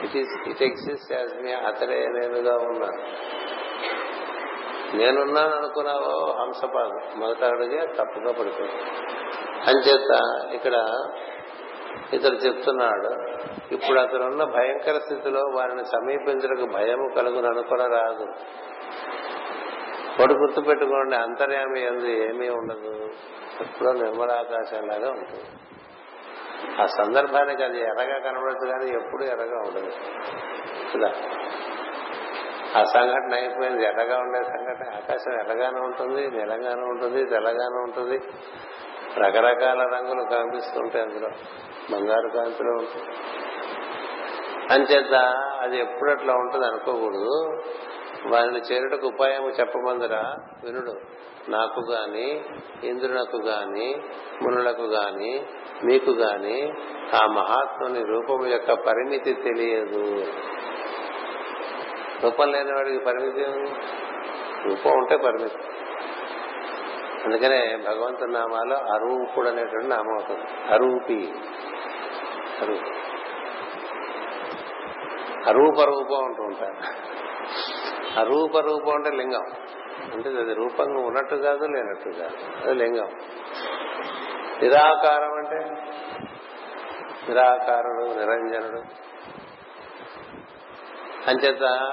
It 0.05 0.17
is 0.17 0.49
it 0.49 0.63
exist 0.63 1.13
as 1.13 1.43
me 1.43 1.53
అతడే 1.53 2.07
నేనుగా 2.07 2.57
ఉన్నాను. 2.57 3.03
నేనున్నాను 4.97 5.55
అనుకున్నావో 5.57 6.37
హంసపాదం. 6.41 7.21
మొదట 7.21 7.45
అడిగే 7.45 7.87
తప్పుగా 7.87 8.33
పడుతుంది 8.33 8.73
అంచేత 9.67 10.23
ఇక్కడ 10.55 10.87
ఇతడు 12.13 12.35
చెప్తున్నాడు 12.35 13.09
ఇప్పుడు 13.75 13.99
అతనున్న 13.99 14.45
భయంకర 14.45 14.99
స్థితిలో 14.99 15.41
వారిని 15.41 15.85
సమీపించడానికి 15.85 16.73
భయము 16.73 17.15
కలుగును 17.17 17.61
రాదు 17.87 18.27
ఒకటి 20.21 20.35
గుర్తు 20.35 20.61
పెట్టుకోండి 20.61 21.17
అంతర్యామి 21.17 21.87
ఎందు 21.87 22.07
ఏమీ 22.07 22.49
ఉండదు. 22.49 23.11
ఎప్పుడో 23.61 23.93
నిర్మలాకాశంలాగా 23.93 25.11
ఉంటుంది. 25.11 25.45
ఆ 26.83 26.87
సందర్భానికి 26.87 27.65
అది 27.65 27.81
ఎర్రగా 27.81 28.19
కనబడదు 28.19 28.67
కానీ 28.67 28.91
ఎప్పుడు 28.91 29.25
ఎర్రగా 29.25 29.59
ఉండదు. 29.59 29.91
కదా 30.95 31.13
ఆ 32.81 32.85
సంఘటన 32.85 33.35
అయిపోయింది. 33.35 33.87
ఎర్రగా 33.87 34.19
ఉండే 34.19 34.43
సంఘటన. 34.43 34.95
ఆకాశం 34.95 35.41
ఎర్రగానే 35.41 35.81
ఉంటుంది 35.81 36.31
నీలంగానే 36.31 36.83
ఉంటుంది 36.83 37.25
తెల్లగానే 37.25 37.83
ఉంటుంది. 37.83 38.19
రకరకాల 39.19 39.79
రంగులు 39.79 40.23
కనిపిస్తుంటాయి 40.23 41.05
అందులో. 41.05 41.29
బంగారు 41.93 42.29
కాంతిలో 42.29 42.71
ఉంటుంది. 42.71 43.17
అంచేత 44.73 45.15
అది 45.61 45.79
ఎప్పుడు 45.79 46.11
అట్లా 46.11 46.35
ఉంటుంది 46.35 46.67
అనుకోకూడదు. 46.67 47.51
వారిని 48.27 48.59
చేరుటకు 48.59 49.07
ఉపాయం 49.07 49.51
చెప్పమందురా 49.51 50.37
వినుడు. 50.65 50.95
నాకు 51.49 51.81
గాని 51.81 52.45
ఇంద్రునకు 52.85 53.37
గాని 53.37 53.95
మునులకు 54.43 54.83
గాని 54.83 55.47
మీకు 55.85 56.11
గాని 56.11 56.73
ఆ 57.23 57.27
మహాత్ముని 57.27 58.05
రూపం 58.05 58.47
యొక్క 58.47 58.73
పరిమితి 58.73 59.33
తెలియదు. 59.33 60.25
రూపం 62.23 62.53
లేని 62.53 62.73
వాడికి 62.73 63.05
పరిమితి 63.05 63.45
రూపం 64.69 64.99
ఉంటే 64.99 65.17
పరిమితి. 65.17 65.57
అందుకనే 67.25 67.77
భగవంతుని 67.77 68.33
నామాలో 68.33 68.77
అరూపుడు 68.77 69.49
అనేటువంటి 69.49 69.89
నామం 69.89 70.13
అవుతుంది. 70.13 70.75
అరూపి. 70.75 71.33
అరూపి. 72.63 72.91
అరూప 75.47 75.81
రూపం 75.81 76.25
అంటూ 76.25 76.43
ఉంటారు. 76.43 77.10
అరూప 78.19 78.59
రూపం 78.59 78.93
అంటే 78.95 79.11
లింగం. 79.11 79.45
అంటే 80.13 80.29
అది 80.29 80.55
రూపంగా 80.55 81.07
ఉన్నట్టు 81.07 81.35
కాదు 81.35 81.65
లేనట్టు 81.65 82.09
కాదు. 82.09 82.65
అది 82.65 82.75
లింగం. 82.75 83.09
నిరాకారం 84.63 85.33
అంటే? 85.33 85.83
నిరాకారుడు 87.29 88.05
నిరంజనుడు. 88.05 89.11
అంచేత 91.31 91.93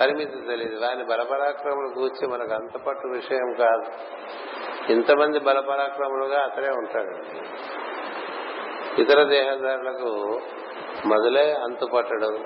పరిమితి 0.00 0.40
తెలియదు. 0.40 0.84
వాని 0.84 1.04
బలపరాక్రములు 1.04 1.94
కూర్చి 1.94 2.26
మనకు 2.26 2.54
అంత 2.54 2.82
పట్టు 2.82 3.06
విషయం 3.06 3.54
కాదు. 3.58 3.92
ఇంతమంది 4.92 5.38
బలపరాక్రములుగా 5.38 6.40
అతనే 6.40 6.68
ఉంటాడు. 6.68 7.16
ఇతర 9.00 9.22
దేహదారులకు 9.22 10.40
మొదలే 11.06 11.52
అంతుపట్టడు. 11.52 12.44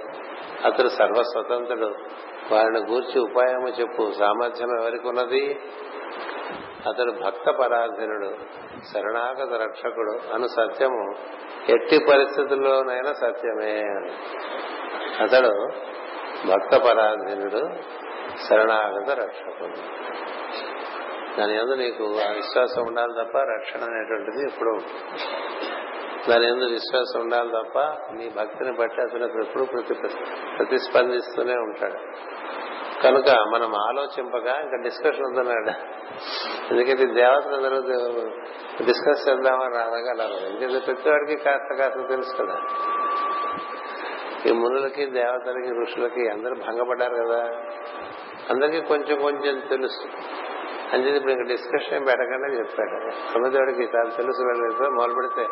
అతడు 0.67 0.89
సర్వస్వతంత్రుడు. 0.89 1.95
వారిని 2.53 2.81
గూర్చి 2.81 3.21
ఉపాయము 3.21 3.69
చెప్పు. 3.69 4.13
సామర్థ్యం 4.19 4.81
ఎవరికి 4.81 5.09
ఉన్నది? 5.09 5.61
అతడు 6.89 7.13
భక్త 7.25 7.51
పరాధీనుడు 7.51 8.37
శరణాగత 8.93 9.63
రక్షకుడు 9.63 10.35
అను 10.35 10.47
సత్యము. 10.47 11.15
ఎట్టి 11.69 11.99
పరిస్థితుల్లోనైనా 12.11 13.13
సత్యమే 13.13 13.81
అతడు 15.23 15.69
భక్త 16.49 16.77
పరాధీనుడు 16.77 17.71
శరణాగత 18.49 19.11
రక్షకుడు. 19.11 20.11
దాని 21.41 21.59
ఎందు 21.59 21.75
నీకు 21.75 22.05
ఆ 22.05 22.31
విశ్వాసం 22.33 22.83
ఉండాలి 22.87 23.25
తప్ప 23.25 23.39
రక్షణ 23.39 23.81
అనేటువంటిది 23.85 24.47
ఇప్పుడు 24.47 24.81
దాని 26.29 26.47
ఎందు 26.47 26.65
విశ్వాసం 26.65 27.21
ఉండాలి 27.21 27.49
తప్ప 27.49 27.79
నీ 28.13 28.33
భక్తిని 28.37 28.73
బట్టి 28.73 29.03
అతను 29.03 29.41
ఎప్పుడు 29.41 29.65
ప్రతి 29.65 29.95
ప్రతిస్పందిస్తూనే 30.59 31.53
ఉంటాడు. 31.53 31.99
కనుక 33.03 33.31
మనం 33.55 33.77
ఆలోచింపగా 33.77 34.61
ఇంకా 34.61 34.77
డిస్కషన్ 34.83 35.25
ఉందన్నాడు 35.25 35.71
ఎందుకంటే 36.71 37.07
దేవతలందరూ 37.07 37.81
డిస్కస్ 38.85 39.29
చేద్దామని 39.29 39.77
రాదగలరు 39.77 40.47
ఎందుకంటే 40.47 40.79
ప్రతివాడికి 40.87 41.43
కాస్త 41.43 41.77
కాస్త 41.79 42.09
తెలుసు 42.09 42.37
కదా. 42.37 42.57
ఈ 44.47 44.53
మునులకి 44.53 45.07
దేవతలకి 45.07 45.81
ఋషులకి 45.81 46.29
అందరూ 46.29 46.55
భంగపడ్డారు 46.55 47.27
కదా. 47.27 47.43
అందరికీ 48.51 48.81
కొంచెం 48.81 49.23
కొంచెం 49.23 49.61
తెలుసు. 49.69 50.09
అంటే 50.93 51.11
ఇప్పుడు 51.11 51.33
ఇంకా 51.33 51.45
డిస్కషన్ 51.45 52.07
పెట్టకుండా 52.07 52.59
చెప్పాడు. 52.59 53.11
సముద్రుడికి 53.11 53.83
చాలా 53.83 54.11
తెలుసు 54.11 54.43
వెళ్ళలేదు 54.43 54.91
మొదలు 54.91 55.15
పెడితే 55.15 55.49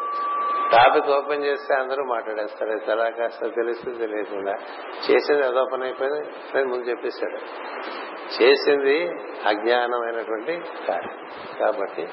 టాపిక్ 0.73 1.07
ఓపెన్ 1.07 1.45
చేస్తే 1.45 1.75
అందరూ 1.75 2.05
మాట్లాడేస్తారు. 2.05 2.91
చాలా 2.91 3.11
కాస్త 3.11 3.47
తెలిసి 3.47 3.91
తెలియకుండా. 3.91 4.53
చేసింది 5.11 5.47
ఏదో 5.47 5.67
పని 5.73 5.85
అయిపోయింది 5.85 6.65
ముందు 6.65 6.91
చెప్పేశాడు. 6.91 7.37
చేసింది 8.43 9.11
అజ్ఞానమైనటువంటి 9.49 10.61
కార్యం. 10.89 11.29
కాబట్టి 11.61 12.09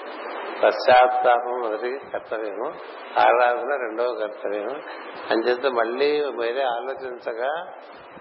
పశ్చాత్తాపం 0.63 1.59
మొదటి 1.59 1.99
కర్తవ్యము 2.13 2.67
ఆరాధన 3.19 3.69
రెండవ 3.69 4.13
కర్తవ్యము. 4.13 4.75
అంచేత 5.31 5.65
మళ్ళీ 5.65 6.19
వేరే 6.21 6.61
ఆలోచించగా 6.61 7.65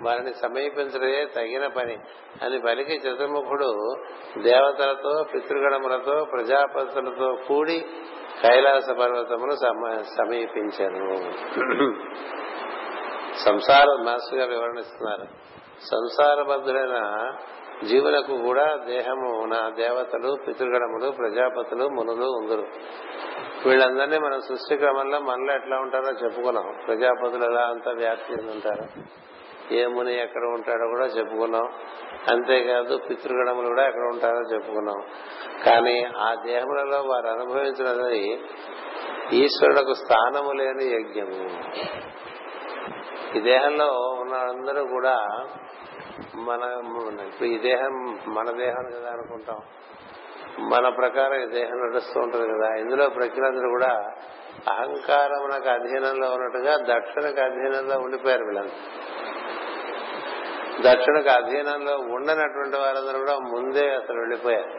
వారిని 0.02 0.34
సమీపించడమే 0.34 1.26
తగిన 1.36 1.66
పని. 1.66 1.98
అని 2.42 2.60
పలికి 2.60 2.92
చతుర్ముఖుడు 2.92 3.94
దేవతలతో 4.42 5.24
పితృగణములతో 5.34 6.24
ప్రజాపతులతో 6.24 7.38
కూడి 7.48 7.86
కైలాస 8.42 8.90
పర్వతమును 8.90 9.54
సమీపించను 10.02 11.16
సంసార 13.38 14.02
మాస్టర్గా 14.02 14.46
వివరణిస్తున్నారు. 14.46 15.26
సంసారబద్ధులైన 15.90 17.32
జీవులకు 17.84 18.36
కూడా 18.36 18.76
దేహము 18.76 19.46
నా 19.46 19.68
దేవతలు 19.68 20.36
పితృగణములు 20.46 21.10
ప్రజాపతులు 21.10 21.88
మునులు 21.88 22.26
ఉందరు. 22.26 22.66
వీళ్ళందరినీ 23.68 24.18
మన 24.18 24.38
సృష్టి 24.38 24.76
క్రమంలో 24.76 25.18
మనలో 25.18 25.54
ఎట్లా 25.54 25.76
ఉంటారో 25.76 26.10
చెప్పుకున్నాం. 26.24 26.78
ప్రజాపతులు 26.86 27.44
ఎలా 27.44 27.60
అంతా 27.60 27.90
వ్యాప్తి 27.90 28.32
ఉంటారు? 28.34 28.86
ఏ 29.72 29.86
ముని 29.86 30.22
ఎక్కడ 30.22 30.42
ఉంటాడో 30.42 30.86
కూడా 30.86 31.06
చెప్పుకున్నాం. 31.06 31.68
అంతేకాదు 32.32 32.98
పితృగణములు 33.10 33.66
కూడా 33.66 33.86
ఎక్కడ 33.86 34.02
ఉంటారో 34.02 34.40
చెప్పుకున్నాం. 34.54 35.04
కానీ 35.66 36.06
ఆ 36.16 36.34
దేహములలో 36.46 37.02
వారు 37.02 37.26
అనుభవించినది 37.26 38.44
ఈశ్వరులకు 39.32 39.94
స్థానము 39.94 40.52
లేని 40.52 40.84
యజ్ఞము. 40.84 41.48
ఈ 43.36 43.40
దేహంలో 43.40 43.86
ఉన్న 44.20 44.82
కూడా 44.82 45.46
మన 46.34 46.82
ఇప్పుడు 47.26 47.48
ఈ 47.48 47.58
దేహం 47.58 48.18
మన 48.26 48.50
దేహం 48.50 48.90
కదా 48.98 49.10
అనుకుంటాం. 49.10 49.58
మన 50.58 50.88
ప్రకారం 50.88 51.34
ఈ 51.34 51.46
దేహం 51.46 51.88
నడుస్తూ 51.88 52.20
ఉంటుంది 52.20 52.48
కదా. 52.52 52.74
ఇందులో 52.74 53.08
ప్రజలందరూ 53.08 53.68
కూడా 53.68 54.04
అహంకారమునకు 54.70 55.68
అధీనంలో 55.68 56.30
ఉన్నట్టుగా 56.30 56.76
దక్షిణకు 56.76 57.40
అధీనంలో 57.40 57.98
ఉండిపోయారు 57.98 58.44
వీళ్ళంతా 58.44 58.74
దక్షిణకు 60.80 61.28
అధీనంలో 61.28 61.96
ఉండనటువంటి 61.98 62.76
వారందరూ 62.76 63.18
కూడా 63.18 63.38
ముందే 63.38 63.94
అసలు 63.94 64.18
వెళ్ళిపోయారు. 64.18 64.70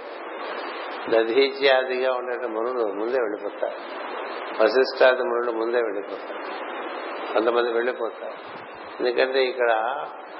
దధీచ్యాదిగా 1.09 2.13
ఉండే 2.13 2.47
మునులు 2.47 2.93
ముందే 2.93 3.19
వెళ్ళిపోతారు. 3.19 4.05
వశిష్టాది 4.63 5.23
మునులు 5.23 5.51
ముందే 5.51 5.77
వెళ్ళిపోతారు. 5.77 6.65
కొంతమంది 7.33 7.73
వెళ్ళిపోతారు. 7.73 8.65
ఎందుకంటే 8.99 9.43
ఇక్కడ 9.43 9.71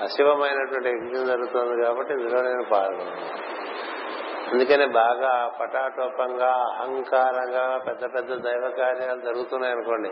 అశివమైనటువంటి 0.01 0.89
యజ్ఞం 0.89 1.25
జరుగుతుంది 1.25 1.85
కాబట్టి 1.85 2.13
ఇందులో 2.13 2.41
నేను 2.41 2.63
పాల్గొన్నాను. 2.63 3.55
అందుకని 4.51 4.85
బాగా 4.85 5.51
పటాటోపంగా 5.61 6.51
అహంకారంగా 6.51 7.77
పెద్ద 7.77 8.15
పెద్ద 8.15 8.33
దైవ 8.33 8.73
కార్యాలు 8.77 9.21
జరుగుతున్నాయి 9.21 9.73
అనుకోండి 9.73 10.09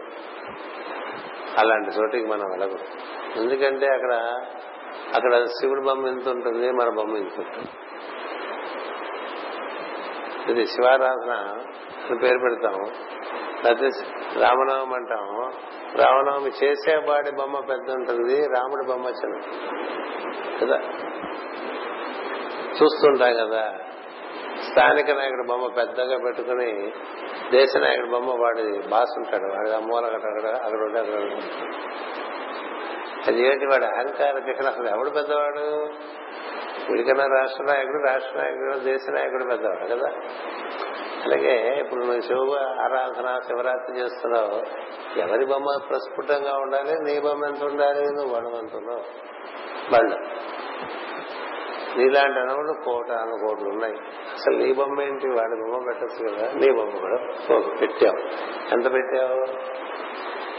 అలాంటి 1.57 1.89
చోటికి 1.89 2.25
మనం 2.25 2.49
వెళ్ళకూడదు. 2.49 2.85
ఎందుకంటే 3.39 3.87
అక్కడ 3.87 4.41
అక్కడ 5.15 5.45
శివుడి 5.45 5.81
బొమ్మ 5.81 6.07
ఎంత 6.07 6.29
ఉంటుంది 6.29 6.71
మన 6.71 6.89
బొమ్మ 6.89 7.17
ఎంత 7.17 7.39
ఉంటుంది. 7.39 7.69
ఇది 10.51 10.65
శివారాధన 10.65 11.31
అని 12.09 12.19
పేరు 12.19 12.37
పెడతాము. 12.37 13.13
లేకపోతే 13.65 13.87
రామనవమి 14.39 14.95
అంటాము. 14.95 15.51
రామనవమి 15.97 16.51
చేసేవాడి 16.63 17.31
బొమ్మ 17.31 17.59
పెద్ద 17.59 17.91
ఉంటుంది 17.91 18.47
రాముడి 18.47 18.87
బొమ్మ 18.87 19.07
చిన్న. 19.07 19.39
కదా? 20.61 20.77
చూస్తుంటాం 22.73 23.33
కదా. 23.33 23.79
స్థానిక 24.71 25.11
నాయకుడు 25.11 25.47
బొమ్మ 25.47 25.67
పెద్దగా 25.67 26.17
పెట్టుకుని 26.17 26.91
దేశ 27.51 27.77
నాయకుడు 27.77 28.07
బొమ్మ 28.07 28.29
వాడి 28.29 28.87
బాస్ 28.87 29.17
ఉంటాడు. 29.17 29.43
వాడి 29.43 29.85
మూల 29.85 30.05
అక్కడ 30.05 30.29
అక్కడ 30.29 30.49
అక్కడ 30.49 30.97
అక్కడ 30.99 31.29
అదేంటి 33.27 33.65
వాడు 33.65 33.85
అహంకార 33.85 34.39
కిషన్ 34.39 34.67
అసలు 34.67 34.87
ఎవడు 34.87 35.09
పెద్దవాడు? 35.09 35.89
వీడికన్నా 36.91 37.25
రాష్ట్ర 37.25 37.63
నాయకుడు 37.63 38.11
రాష్ట్ర 38.11 38.39
నాయకుడు 38.39 38.77
దేశ 38.77 39.01
నాయకుడు 39.09 39.43
పెద్దవాడు 39.43 39.85
కదా? 39.85 40.07
అలాగే 41.23 41.79
ఇప్పుడు 41.79 41.99
నువ్వు 41.99 42.21
శివ 42.21 42.55
ఆరాధన 42.81 43.39
శివరాత్రి 43.47 43.99
చేస్తున్నావు. 43.99 44.63
ఎవరి 45.19 45.45
బొమ్మ 45.45 45.79
ప్రస్ఫుటంగా 45.89 46.57
ఉండాలి? 46.57 46.93
నీ 47.03 47.19
బొమ్మ 47.19 47.45
ఎంత 47.45 47.63
ఉండాలి? 47.63 48.01
నువ్వు 48.01 48.35
వడం 48.35 48.57
ఎంత 48.57 50.17
నీలాంటి 51.97 52.39
అనవుడు 52.39 52.73
కోట 52.85 53.11
అను 53.11 53.47
కోట్లు 53.47 53.69
ఉన్నాయి. 53.69 53.95
అసలు 54.33 54.57
నీ 54.57 54.73
బొమ్మ 54.73 55.01
ఏంటి? 55.01 55.27
వాడి 55.27 55.71
బొమ్మ 55.71 55.91
పెట్టచ్చు 55.91 56.35
కదా? 56.35 56.51
నీ 56.53 56.71
బొమ్మ 56.71 56.97
కూడా. 56.97 57.17
పెట్టావు. 57.81 58.17
ఎంత 58.73 58.93
పెట్టావు? 58.93 59.45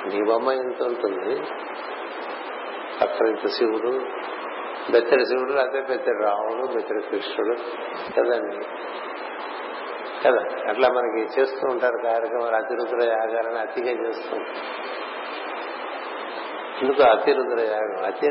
నీ 0.09 0.33
బొమ్మ 0.33 0.51
ఎంత 0.51 0.83
ఉంటుంది? 0.83 1.41
పక్కన 3.01 3.49
శివుడు 3.49 3.91
బెత్తడి 4.91 5.27
శివుడు 5.27 5.53
అదే 5.53 5.81
బెత్తడి 5.81 6.23
రాముడు 6.23 6.67
బెత్తడి 6.67 7.03
కృష్ణుడు 7.03 7.59
కదండి? 8.17 8.67
కదా? 10.25 10.71
అట్లా 10.71 10.89
మనకి 10.89 11.41
చేస్తూ 11.41 11.69
ఉంటారు 11.69 11.97
కార్యక్రమాలు 12.03 12.57
అతిరుద్ర 12.57 13.07
యాగాలని 13.09 13.59
అతిగా 13.59 14.09
చేస్తూ 14.09 14.37
ఎందుకు 16.83 17.03
అతిరుద్ర 17.03 17.61
యాగం? 17.61 18.05
అతి 18.05 18.27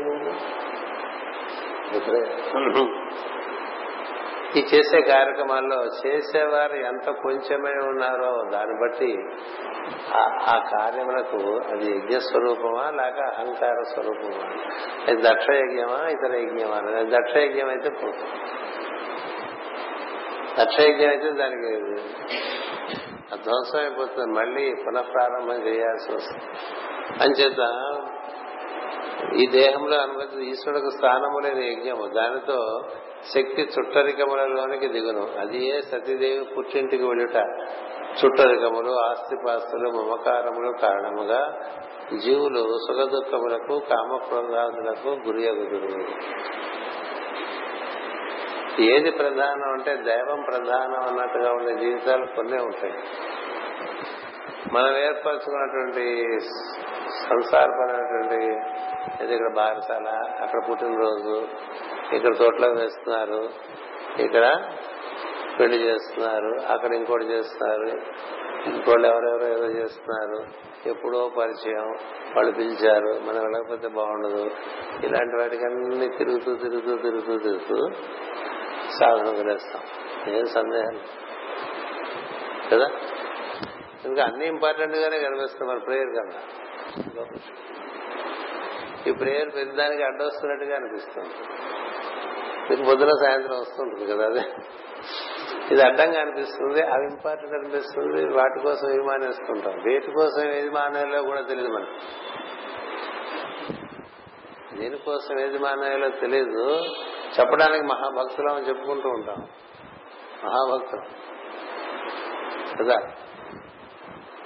ఈ 4.55 4.65
చేసే 4.73 5.01
కార్యక్రమాల్లో 5.01 5.85
చేసేవారు 5.85 6.75
ఎంత 6.75 7.09
కొంచెమే 7.09 7.71
ఉన్నారో 7.71 8.49
దాన్ని 8.51 8.81
బట్టి 8.81 9.17
ఆ 10.19 10.69
కార్యములకు 10.71 11.61
అది 11.71 11.91
యజ్ఞ 11.91 12.17
స్వరూపమా 12.17 12.89
లేక 12.89 13.19
అహంకార 13.19 13.83
స్వరూపమా? 13.93 14.49
అది 15.07 15.21
దక్ష 15.21 15.47
యజ్ఞమా 15.49 16.07
ఇతర 16.07 16.35
యజ్ఞమా? 16.35 16.75
అది 16.75 17.11
దక్ష 17.11 17.37
యజ్ఞం 17.37 17.69
అయితే 17.69 17.89
దక్ష 20.63 20.79
యజ్ఞం 20.79 21.09
అయితే 21.09 21.31
దానికి 21.31 21.81
ధ్వంసం 23.43 23.79
అయిపోతుంది. 23.79 24.33
మళ్ళీ 24.33 24.75
పునఃప్రారంభం 24.87 25.67
చేయాల్సి 25.67 26.15
వస్తుంది. 26.15 26.43
అంచేత 27.23 27.61
ఈ 29.33 29.47
దేహంలో 29.47 29.97
అనుమతి 29.97 30.49
ఈశ్వరుడికి 30.49 30.91
స్థానము 30.91 31.39
లేని 31.39 31.71
యజ్ఞము. 31.71 32.07
దానితో 32.07 32.81
శక్తి 33.27 33.61
చుట్టరికములలోనికి 33.61 34.87
దిగును. 34.87 35.39
అది 35.39 35.65
ఏ 35.65 35.81
సతీదేవి 35.81 36.45
పుట్టింటికి 36.45 37.03
వెళ్ళుట? 37.03 37.35
చుట్టరికములు 38.25 38.91
ఆస్తిపాస్తులు 38.91 39.89
మమకారములు 39.89 40.71
కారణముగా 40.81 41.59
జీవులు 42.23 42.77
సుఖ 42.87 42.95
దుఃఖములకు 42.95 43.79
కామక్రోధాదులకు 43.79 45.09
గురి 45.09 45.49
అగుదురు 45.49 46.03
ఏది 48.81 49.11
ప్రధానం 49.11 49.71
అంటే 49.71 49.95
దైవం 49.95 50.41
ప్రధానం 50.41 50.99
అన్నట్టుగా 50.99 51.51
ఉండే 51.51 51.75
జీవితాలు 51.75 52.25
కొన్ని 52.25 52.61
ఉంటాయి. 52.61 52.93
మనం 54.73 54.97
ఏర్పరచుకున్నటువంటి 54.97 56.39
సంసారపరమైనటువంటి 57.29 58.52
ఇక్కడ 59.05 59.53
బారసాల 59.55 60.07
అక్కడ 60.41 60.61
పుట్టినరోజు 60.69 61.47
ఇక్కడ 62.15 62.35
తోటలో 62.35 62.69
వేస్తున్నారు 62.69 63.49
ఇక్కడ 64.19 64.63
పెళ్ళి 65.59 65.77
చేస్తున్నారు 65.77 66.61
అక్కడ 66.71 66.93
ఇంకోటి 66.93 67.25
చేస్తున్నారు 67.25 67.87
ఇంకోళ్ళు 68.69 69.07
ఎవరెవరో 69.07 69.47
ఏదో 69.47 69.65
చేస్తున్నారు 69.65 70.45
ఎప్పుడో 70.89 71.29
పరిచయం 71.37 71.95
వాళ్ళు 72.35 72.51
పిలిచారు 72.51 73.19
మనం 73.23 73.41
వెళ్ళకపోతే 73.41 73.87
బాగుండదు. 73.87 74.51
ఇలాంటి 75.03 75.35
వాటికి 75.35 75.65
అన్ని 75.65 76.09
తిరుగుతూ 76.09 76.55
తిరుగుతూ 76.55 76.97
తిరుగుతూ 76.97 77.37
తిరుగుతూ 77.37 77.89
సాధన 78.99 79.29
వదిలేస్తాం 79.31 79.81
ఏం 80.33 80.45
సందేహం? 80.45 80.99
కదా? 82.71 82.91
ఇంకా 84.05 84.23
అన్ని 84.23 84.47
ఇంపార్టెంట్ 84.47 84.95
గానే 84.95 85.19
కనిపిస్తాం 85.19 85.67
మన 85.67 85.77
ప్రేయర్ 85.77 86.09
కన్నా. 86.09 86.39
ఈ 89.07 89.11
ప్రేయర్ 89.11 89.55
పెద్దదానికి 89.55 90.03
అడ్డొస్తున్నట్టుగా 90.03 90.75
అనిపిస్తుంది. 90.75 91.29
మీకు 92.69 92.83
పొద్దున 92.83 93.09
సాయంత్రం 93.09 93.59
వస్తుంటుంది 93.59 94.11
కదా 94.11 94.25
అదే. 94.25 94.41
ఇది 95.71 95.81
అడ్డంగా 95.81 96.21
అనిపిస్తుంది 96.21 96.81
అవి 96.81 97.05
ఇంపార్టెంట్ 97.05 97.53
అనిపిస్తుంది 97.53 98.33
వాటి 98.33 98.59
కోసం 98.59 98.89
ఏది 98.89 99.01
మానేస్తుంటాం 99.01 99.83
వేటి 99.83 100.11
కోసం 100.11 100.49
ఏది 100.49 100.69
మానేయాలో 100.69 101.23
కూడా 101.23 101.41
తెలియదు 101.41 101.73
మనకి. 101.73 101.91
దేనికోసం 104.77 105.39
ఏది 105.39 105.57
మానేయాలో 105.57 106.09
తెలియదు 106.09 106.83
చెప్పడానికి 107.39 107.85
మహాభక్తులం 107.85 108.55
అని 108.55 108.69
చెప్పుకుంటూ 108.69 109.09
ఉంటాం. 109.09 109.47
మహాభక్తులం. 110.43 111.05
కదా. 112.81 112.97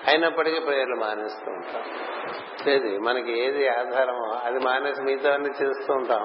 అయినప్పటికీ 0.07 0.59
ప్రేయర్లు 0.59 0.95
మానేస్తూ 0.95 1.51
ఉంటాం. 1.51 2.07
లేదు 2.66 2.99
మనకి 2.99 3.45
ఏది 3.45 3.68
ఆధారమో 3.68 4.39
అది 4.45 4.60
మానేసి 4.60 5.01
మిగతా 5.01 5.34
అన్ని 5.34 5.49
చేస్తూ 5.49 5.93
ఉంటాం. 5.93 6.24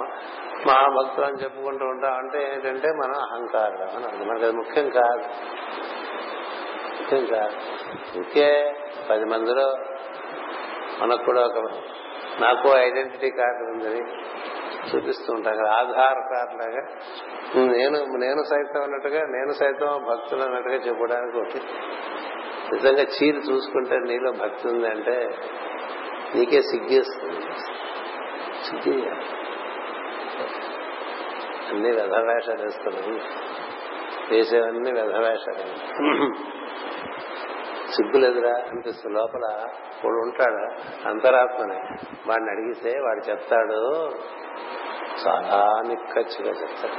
మహాభక్తులు 0.66 1.26
అని 1.26 1.43
చెప్పుకుంటూ 1.43 1.85
ఉంటాం 1.85 2.12
అంటే 2.12 2.53
ఏంటంటే 2.55 2.89
మనం 2.89 3.14
అహంకారం 3.14 3.97
అని 3.97 4.16
అది 4.16 4.24
మనకి 4.24 4.45
అది 4.45 4.57
ముఖ్యం 4.57 4.89
కాదు. 4.89 5.24
ముఖ్యం 7.01 7.24
కాదు. 7.24 7.57
ఇంకే 8.16 8.74
పది 9.11 9.24
మందిలో 9.24 9.76
మనకు 11.01 11.24
కూడా 11.24 11.47
ఒక 11.47 11.59
నాకు 12.41 12.68
ఐడెంటిటీ 12.68 13.30
కార్డు 13.30 13.70
ఉందని 13.70 14.01
చూపిస్తూ 14.95 15.33
ఉంటాం 15.33 15.55
కదా. 15.55 15.70
ఆధార్ 15.70 16.18
కార్డు 16.18 16.62
లాగా. 16.62 16.87
నేను 17.72 18.16
నేను 18.16 18.43
సైతం 18.43 18.83
అన్నట్టుగా 18.83 19.20
నేను 19.20 19.53
సైతం 19.53 20.05
భక్తులు 20.11 20.43
అన్నట్టుగా 20.43 20.74
చెప్పడానికి 20.74 21.37
ఒకటి 21.39 21.61
నిజంగా 22.72 23.03
చీరు 23.03 23.37
చూసుకుంటే 23.37 23.97
నీలో 23.99 24.33
భక్తి 24.33 24.68
ఉంది 24.68 24.89
అంటే 24.89 25.28
నీకే 26.35 26.62
సిగ్గేస్తుంది. 26.62 27.41
సిగ్గి 28.64 29.09
అన్ని 31.68 31.91
వ్యధవేషాలు 31.91 32.62
వేస్తున్నాయి 32.62 33.20
వేసేవన్నీ 34.30 34.93
వ్యధవేషాలు. 34.93 35.66
సిగ్గులేదురా 37.93 38.51
అనిపిస్తుంది. 38.51 39.16
లోపల 39.16 39.47
వాడు 40.05 40.16
ఉంటాడు 40.16 40.61
అంతరాత్మనే. 41.09 41.80
వాడిని 42.26 42.51
అడిగితే 42.51 42.99
వాడు 42.99 43.30
చెప్తాడు 43.30 43.80
చాలా 45.24 45.83
నిక్కచ్చిగా 45.89 46.53
చెప్తాడు. 46.62 46.99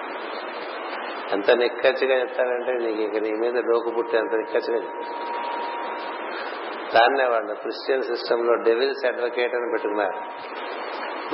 ఎంత 1.33 1.51
నిక్కచ్చిగా 1.51 2.15
చెప్తాడంటే 2.19 2.73
నీకు 2.73 3.01
ఇక 3.01 3.23
నీ 3.23 3.31
మీద 3.31 3.63
డోకు 3.63 3.89
పుట్టి 3.89 4.17
అంత 4.17 4.31
నిక్కచ్చిగా 4.31 4.77
చెప్తాడు. 4.77 5.52
దాన్నే 6.95 7.25
వాళ్ళు 7.25 7.53
క్రిస్టియన్ 7.53 8.03
సిస్టమ్లో 8.03 8.55
డెవిల్స్ 8.55 9.05
అడ్వకేట్ 9.05 9.55
అని 9.55 9.71
పెట్టుకున్నారు. 9.71 10.13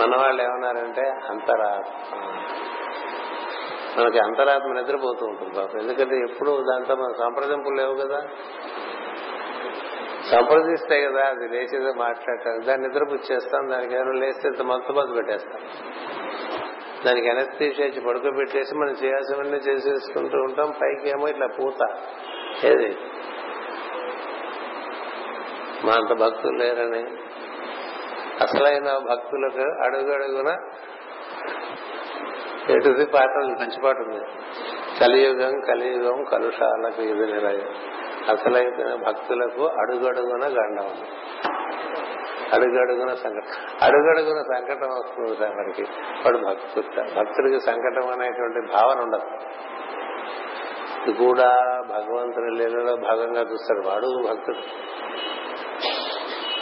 మన 0.01 0.15
వాళ్ళు 0.15 0.43
ఏమన్నారంటే 0.43 1.01
అంతరాత్మ 1.29 2.19
మనకి 4.01 4.19
అంతరాత్మ 4.19 4.73
నిద్రపోతూ 4.73 5.25
ఉంటుంది 5.25 5.55
పాపం. 5.55 5.79
ఎందుకంటే 5.79 6.17
ఎప్పుడు 6.17 6.63
దాంతో 6.71 6.95
మన 6.95 7.11
సంప్రదింపులు 7.19 7.75
లేవు 7.75 7.95
కదా. 7.95 8.21
సంప్రదిస్తే 10.31 11.05
కదా 11.05 11.21
అది 11.21 11.47
లేచేదో 11.47 11.93
మాట్లాడటం 11.93 12.67
దాన్ని 12.67 12.87
నిద్రపుచ్చేస్తాం 12.87 13.69
దానికి 13.69 13.95
ఎవరు 13.95 14.11
లేస్తే 14.11 14.47
ఇంత 14.47 14.61
మత్తు 14.61 15.13
పెట్టేస్తాం. 15.13 15.61
దానికి 17.05 17.27
ఎనస్థీసేసి 17.27 18.01
పడుకోబెట్టేసి 18.01 18.75
మనం 18.75 18.91
చేయాల్సినవన్నీ 18.91 19.57
చేసేసుకుంటూ 19.57 20.37
ఉంటాం. 20.37 20.73
పైకి 20.81 21.09
ఏమో 21.09 21.27
ఇట్లా 21.27 21.47
పూత. 21.47 21.97
ఏది? 22.65 22.97
మా 25.85 25.93
అంత 25.93 26.19
భక్తులు 26.19 26.57
లేరని. 26.57 27.03
అసలైన 28.41 28.97
భక్తులకు 29.09 29.63
అడుగు 29.83 30.11
అడుగున 30.13 30.49
ఎటుది 32.69 33.05
పాట 33.05 33.29
మంచి 33.29 33.81
పాట 33.83 33.95
ఉంది 33.97 34.25
కలియుగం 34.99 35.61
కలియుగం 35.67 36.23
కలుషాలకు 36.23 37.01
ఇది 37.01 37.31
నిలయం 37.31 37.73
అసలైన 38.29 38.95
భక్తులకు 39.05 39.67
అడుగడుగున 39.67 40.45
గండం 40.45 40.89
అడుగడుగున 42.53 43.13
సంకటం 43.13 43.57
అడుగడుగున 43.81 44.41
సంకటం 44.41 44.89
వస్తుంది 44.89 45.37
సార్ 45.37 45.55
మనకి. 45.55 45.83
వాడు 46.25 46.37
భక్తుడు 46.37 47.01
భక్తుడికి 47.15 47.59
సంకటం 47.59 48.07
అనేటువంటి 48.09 48.73
భావన 48.73 48.99
ఉండదు. 48.99 49.27
ఇది 51.03 51.13
కూడా 51.13 51.49
భగవంతుని 51.89 52.57
లీలలో 52.57 52.95
భాగంగా 52.95 53.41
చూస్తాడు 53.41 53.87
వాడు 53.87 54.27
భక్తుడు. 54.29 54.63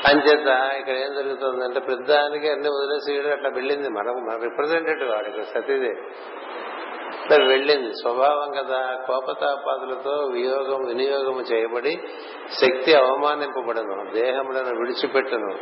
అంచేత 0.05 0.79
ఇక్కడ 0.79 0.95
ఏం 0.95 1.13
జరుగుతుందంటే 1.13 1.79
పెద్దానికి 1.79 2.49
అన్ని 2.49 2.69
వదిలేసేయడం 2.69 3.31
అట్లా 3.31 3.49
వెళ్ళింది. 3.49 3.89
మనం 3.89 4.25
మన 4.25 4.43
రిప్రజెంటేటివ్ 4.43 5.09
వాడు 5.09 5.27
ఇక్కడ 5.27 5.43
సతీదేవి 5.43 7.47
వెళ్ళింది. 7.47 7.93
స్వభావం 7.93 8.51
కదా 8.51 9.03
కోపతాపాదులతో 9.07 10.11
వియోగం 10.11 10.87
వినియోగం 10.87 11.41
చేయబడి 11.41 11.99
శక్తి 12.61 12.93
అవమానింపబడను 12.93 14.13
దేహములను 14.13 14.77
విడిచిపెట్టను. 14.77 15.55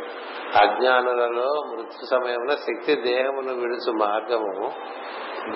అజ్ఞానులలో 0.62 1.64
మృత్యు 1.70 2.06
సమయంలో 2.06 2.56
శక్తి 2.56 2.94
దేహమును 2.94 3.54
విడుచు 3.54 3.92
మార్గము 3.92 4.72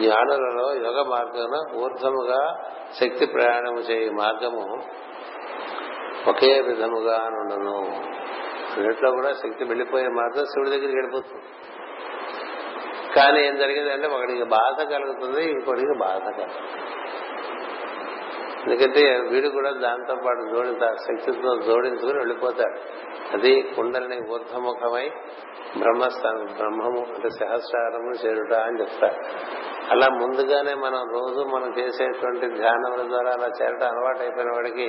జ్ఞానులలో 0.00 0.74
యోగ 0.74 1.08
మార్గమున 1.08 1.76
ఊర్ధముగా 1.76 2.58
శక్తి 3.00 3.26
ప్రయాణము 3.26 3.78
చేయ 3.78 4.10
మార్గము 4.10 4.82
ఒకే 6.28 6.60
విధముగా 6.60 7.28
నుండును 7.28 8.00
అన్నిట్లో 8.76 9.10
కూడా 9.10 9.32
శక్తి 9.32 9.64
వెళ్ళిపోయే 9.64 10.08
మార్గం 10.08 10.44
శివుడి 10.44 10.70
దగ్గరికి 10.70 10.96
వెళ్ళిపోతుంది. 10.96 11.44
కానీ 13.16 13.46
ఏం 13.46 13.56
జరిగిందంటే 13.56 14.06
ఒకడికి 14.06 14.42
బాధ 14.42 14.82
కలుగుతుంది 14.82 15.44
ఇంకోటికి 15.44 15.98
బాధ 15.98 16.22
కలుగుతుంది. 16.24 16.86
ఎందుకంటే 18.64 19.18
వీడు 19.30 19.48
కూడా 19.48 19.70
దాంతో 19.70 20.14
పాటు 20.14 20.54
జోడి 20.54 20.72
శక్తితో 20.80 21.56
జోడించుకుని 21.56 22.18
వెళ్ళిపోతాడు. 22.18 22.78
అది 23.32 23.62
కుండలిని 23.62 24.18
ఊర్ధముఖమై 24.30 25.10
బ్రహ్మస్థానం 25.78 26.44
బ్రహ్మము 26.44 27.00
అంటే 27.14 27.28
సహస్రారము 27.28 28.26
చేరుట 28.26 28.52
అని 28.52 28.80
చెప్తారు. 28.80 29.20
అలా 29.90 30.08
ముందుగానే 30.08 30.74
మనం 30.74 31.08
రోజు 31.10 31.40
మనం 31.40 31.74
చేసేటువంటి 31.78 32.46
ధ్యానముల 32.46 33.02
ద్వారా 33.08 33.30
అలా 33.32 33.48
చేరటం 33.62 33.86
అలవాటు 33.86 34.18
అయిపోయిన 34.18 34.50
వాడికి 34.50 34.88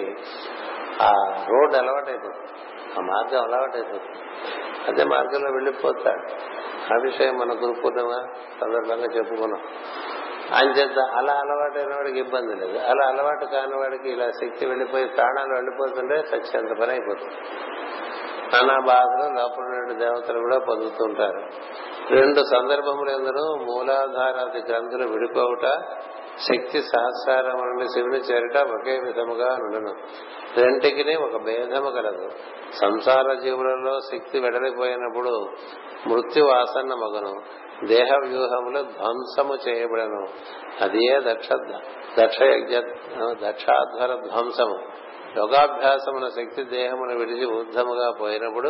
ఆ 1.01 1.11
రోడ్ 1.49 1.75
అలవాటు 1.75 2.09
అయిపోతుంది 2.09 2.60
ఆ 2.97 3.01
మార్గం 3.01 3.43
అలవాటు 3.43 3.77
అయిపోతుంది 3.77 4.19
అదే 4.87 5.03
మార్గంలో 5.03 5.51
వెళ్ళిపోతాడు 5.51 6.51
ఆ 6.93 6.97
విషయం 6.97 7.37
మన 7.37 7.51
గురు 7.51 7.81
పూర్ణిమ 7.81 8.11
సందర్భంగా 8.61 9.05
చెప్పుకున్నాం. 9.17 9.61
ఆయన 10.55 10.69
చేత 10.69 10.99
అలా 10.99 11.33
అలవాటైన 11.33 11.95
వాడికి 11.95 12.19
ఇబ్బంది 12.19 12.55
లేదు. 12.55 12.77
అలా 12.77 13.07
అలవాటు 13.07 13.45
కాని 13.45 13.75
వాడికి 13.75 14.09
ఇలా 14.09 14.31
శక్తి 14.31 14.65
వెళ్ళిపోయి 14.65 15.05
ప్రాణాలు 15.05 15.53
వెళ్ళిపోతుంటే 15.53 16.23
సత్యంత 16.31 16.79
పని 16.79 16.91
అయిపోతుంది. 16.91 17.33
నానా 18.53 18.79
బాధలు 18.85 19.39
లోపల 19.39 19.63
రెండు 19.77 19.93
దేవతలు 19.93 20.39
కూడా 20.39 20.57
పొందుతుంటారు. 20.57 21.43
రెండు 22.09 22.43
సందర్భములు 22.43 23.09
ఎందరూ 23.09 23.55
మూలాధారాది 23.55 24.71
గ్రంథులు 24.71 25.07
విడిపోవుట 25.07 25.65
శక్తి 26.41 26.81
సహస్రారం 26.81 27.57
నుండి 27.57 27.87
శివుని 27.87 28.17
చేరట 28.17 28.57
ఒకే 28.57 28.99
విధముగా 28.99 29.57
నుండును. 29.57 29.93
రెంటికి 30.61 31.15
ఒక 31.15 31.41
భేదము 31.41 31.89
కలదు. 31.89 32.29
సంసార 32.73 33.33
జీవులలో 33.33 33.99
శక్తి 33.99 34.39
వెడలిపోయినప్పుడు 34.39 35.49
మృత్యు 36.07 36.45
ఆసన్న 36.45 36.93
మగను 36.93 37.33
దేహ 37.87 38.15
వ్యూహములు 38.27 38.81
ధ్వంసము 38.83 39.69
చేయబడను. 39.69 40.27
అదే 40.81 41.19
దక్ష 41.31 41.49
దక్షయజ్ఞ 42.19 42.79
దక్షాధ్వర 43.47 44.15
ధ్వంసము. 44.15 44.79
యోగాభ్యాసమున 45.37 46.27
శక్తి 46.27 46.63
దేహమును 46.63 47.19
విడిచి 47.19 47.45
ఊర్ధముగా 47.45 48.11
పోయినప్పుడు 48.11 48.69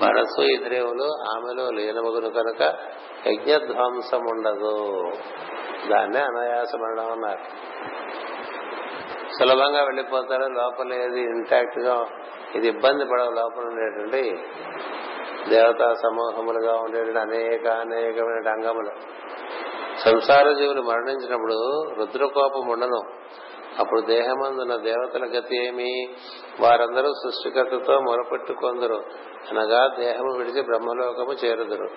మనసు 0.00 0.42
ఇంద్రియములు 0.42 1.06
ఆమెలో 1.34 1.70
లీనమగును 1.70 2.30
కనుక 2.30 2.74
యజ్ఞధ్వంసం 3.26 4.18
ఉండదు 4.18 4.72
దాన్నే 5.90 6.20
అనాయాస 6.20 6.68
మరణం 6.80 7.12
అన్నారు 7.12 7.42
సులభంగా 9.38 9.84
వెళ్ళిపోతారు 9.84 10.52
లోపల 10.52 10.92
ఏది 10.92 11.20
ఇంటాక్ట్గా 11.20 12.06
ఇది 12.54 12.68
ఇబ్బంది 12.68 13.04
పడవ 13.04 13.24
లోపల 13.24 13.66
ఉండేటువంటి 13.66 14.22
దేవతా 15.48 15.94
సమూహములుగా 15.94 16.72
ఉండేటువంటి 16.74 17.18
అనేక 17.18 17.68
అనేకమైన 17.68 18.48
అంగములు 18.48 18.90
సంసార 20.04 20.52
జీవులు 20.52 20.82
మరణించినప్పుడు 20.82 21.84
రుద్రకోపం 21.98 22.68
ఉండను 22.68 23.00
అప్పుడు 23.80 24.00
దేహమందున్న 24.00 24.76
దేవతల 24.76 25.24
గతి 25.38 25.66
ఏమి? 25.66 26.14
వారందరూ 26.60 27.12
సృష్టికర్తతో 27.12 28.00
మొరపెట్టుకొందరు. 28.00 28.98
అనగా 29.50 29.94
దేహము 29.98 30.32
విడిచి 30.36 30.62
బ్రహ్మలోకము 30.62 31.32
చేరుదురు. 31.32 31.88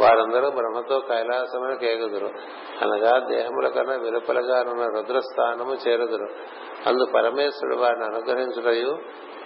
వారందరూ 0.00 0.50
బ్రహ్మతో 0.50 1.00
కైలాసమును 1.00 1.76
కేగుదురు 1.76 2.26
అనగా 2.82 3.18
దేహముల 3.18 3.68
కన్నా 3.68 3.96
వెలుపలగానున్న 3.96 4.86
రుద్రస్థానము 4.98 5.74
చేరుదురు. 5.88 6.28
అందు 6.86 7.04
పరమేశ్వరుడు 7.14 7.76
వారిని 7.76 8.04
అనుగ్రహించుటయు 8.04 8.98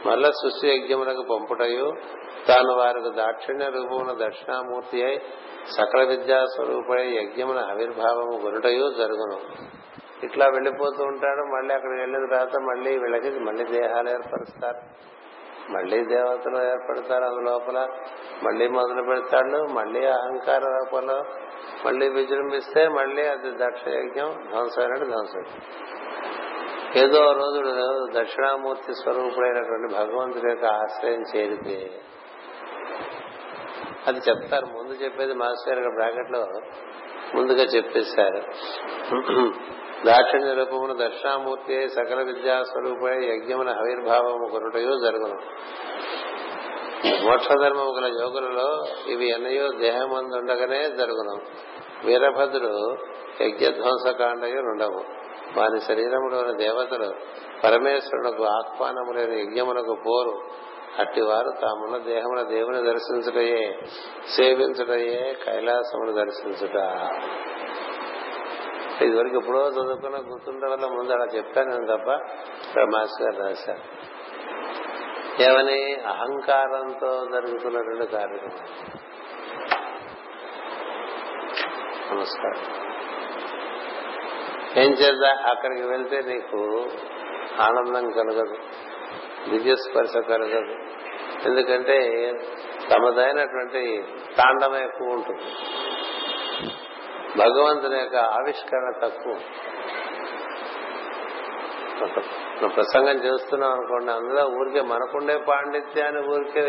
మళ్ళా 0.07 0.31
సృష్టి 0.31 0.69
యజ్ఞములకు 0.69 1.23
పంపుటయు 1.23 1.93
తాను 2.49 2.73
వారికి 2.75 3.11
దాక్షిణ్య 3.17 3.65
రూపమున 3.65 4.27
దక్షిణామూర్తి 4.27 5.05
అయి 5.05 5.19
సకల 5.77 6.03
విద్యా 6.03 6.45
స్వరూపై 6.45 7.07
యజ్ఞమున 7.07 7.59
ఆవిర్భావము 7.59 8.41
కొనుటయు 8.43 8.95
జరుగును. 8.99 9.39
ఇట్లా 10.25 10.47
వెళ్ళిపోతూ 10.53 11.05
ఉంటాడు 11.05 11.43
మళ్ళీ 11.55 11.75
అక్కడికి 11.75 12.01
వెళ్ళిన 12.01 12.27
తర్వాత 12.27 12.55
మళ్ళీ 12.61 12.99
వీళ్ళకి 12.99 13.31
మళ్ళీ 13.39 13.65
దేహాలు 13.65 14.11
ఏర్పరుస్తారు 14.11 14.81
మళ్ళీ 15.71 16.05
దేవతలు 16.05 16.59
ఏర్పడతారు 16.71 17.25
అందులోపల 17.25 17.89
మళ్ళీ 18.43 18.69
మొదలు 18.69 19.03
పెడతాడు 19.03 19.73
మళ్ళీ 19.73 20.07
అహంకార 20.07 20.59
రూపంలో 20.59 21.25
మళ్ళీ 21.87 22.09
విజృంభిస్తే 22.09 22.89
మళ్ళీ 22.89 23.27
అది 23.27 23.51
దక్ష 23.51 23.89
యజ్ఞం 23.89 24.31
ధ్వంసమైనట్టు 24.51 25.05
ధ్వంసం. 25.05 25.45
ఏదో 26.97 27.33
రోజు 27.33 27.61
దక్షిణామూర్తి 28.19 28.95
స్వరూపుడైనటువంటి 28.95 29.95
భగవంతుడి 29.95 30.49
యొక్క 30.49 30.65
ఆశ్రయం 30.65 31.23
చేరితే 31.37 31.79
అది 34.07 34.19
చెప్తారు. 34.19 34.67
ముందు 34.67 34.93
చెప్పేది 34.93 35.35
మాస్టర్ 35.35 35.79
గారు 35.79 35.91
బ్రాకెట్లో 35.91 36.43
ముందుగా 37.35 37.63
చెప్పేశారు. 37.63 38.43
దాక్షిణ్య 40.05 40.55
రూపమున 40.55 41.07
దక్షిణామూర్తి 41.07 41.89
సకల 41.89 42.23
విద్యా 42.23 42.63
స్వరూపై 42.63 43.27
యజ్ఞమున 43.27 43.69
ఆవిర్భావము 43.69 44.49
కొనుటయో 44.53 44.91
జరుగును. 45.03 45.39
మోక్షధర్మము 47.25 47.91
గల 47.91 48.07
యోగులలో 48.21 48.85
ఇవి 49.09 49.29
ఎన్నయో 49.29 49.73
దేహమందుండగానే 49.73 50.83
జరుగును. 50.83 51.37
వీరభద్రుడు 52.07 52.97
యజ్ఞధ్వంసకాండయు 53.41 54.59
ఉండవు 54.59 55.27
వారి 55.59 55.81
శరీరములోని 55.81 56.59
దేవతలు 56.59 57.11
పరమేశ్వరునకు 57.65 58.45
ఆహ్వానము 58.45 59.13
లేని 59.13 59.41
యజ్ఞమునకు 59.41 59.97
పోరు. 60.07 60.41
అట్టివారు 60.99 61.51
తామున్న 61.61 61.99
దేహమున 61.99 62.43
దేవుని 62.43 62.83
దర్శించుటయే 62.83 63.79
సేవించుటయే 64.37 65.37
కైలాసమును 65.47 66.13
దర్శించుట. 66.13 66.77
ఇదివరకు 69.05 69.37
ఎప్పుడో 69.37 69.69
చదువుకున్న 69.69 70.17
గుర్తుండే 70.17 70.67
ముందు 70.87 71.13
అలా 71.13 71.25
చెప్పాను 71.25 71.71
నేను 71.71 71.87
తప్ప 71.87 72.09
ఇక్కడ 72.69 72.85
మాస్టర్ 72.85 73.35
గారు 73.35 73.43
రాశారు. 73.43 74.17
ఏమని? 75.43 75.95
అహంకారంతో 75.95 77.27
జరుగుతున్నటువంటి 77.33 78.07
కార్యక్రమం 78.07 78.57
నమస్కారం. 82.13 82.87
ఏం 84.77 84.91
చేద్దా? 84.91 85.29
అక్కడికి 85.29 85.83
వెళ్తే 85.83 86.23
నీకు 86.27 86.87
ఆనందం 87.61 88.11
కలగదు 88.11 88.57
దివ్యస్పర్శ 89.51 90.17
కలగదు. 90.17 90.75
ఎందుకంటే 91.49 92.31
తమదైనటువంటి 92.91 94.05
తాండవం 94.37 94.77
ఎక్కువ 94.77 95.09
ఉంటుంది. 95.09 95.43
భగవంతుని 97.39 97.99
యొక్క 97.99 98.17
ఆవిష్కరణ 98.17 98.91
తక్కువ 99.03 99.37
నువ్వు 102.63 102.69
ప్రసంగం 102.69 103.17
చేస్తున్నాం 103.17 103.71
అనుకోండి 103.71 104.11
అందులో 104.13 104.49
ఊరికే 104.49 104.81
మనకుండే 104.81 105.37
పాండిత్యాన్ని 105.39 106.23
ఊరికే 106.29 106.63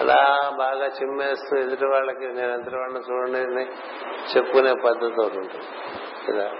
అలా 0.00 0.50
బాగా 0.58 0.86
చిమ్మేస్తూ 0.86 1.56
ఎదుటి 1.56 1.84
వాళ్ళకి 1.84 2.26
నేను 2.26 2.54
ఎదుటి 2.54 2.76
వాళ్ళని 2.76 3.12
చూడండి 3.12 3.62
చెప్పుకునే 4.36 4.72
పద్ధతి 4.72 5.20
ఒకటి 5.20 5.38
ఉంటుంది. 5.38 5.66
ఇలా 6.28 6.50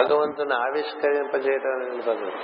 భగవంతుని 0.00 0.54
ఆవిష్కరింపజేయటం 0.54 1.72
అనేది 1.72 2.02
పద్ధతి. 2.02 2.38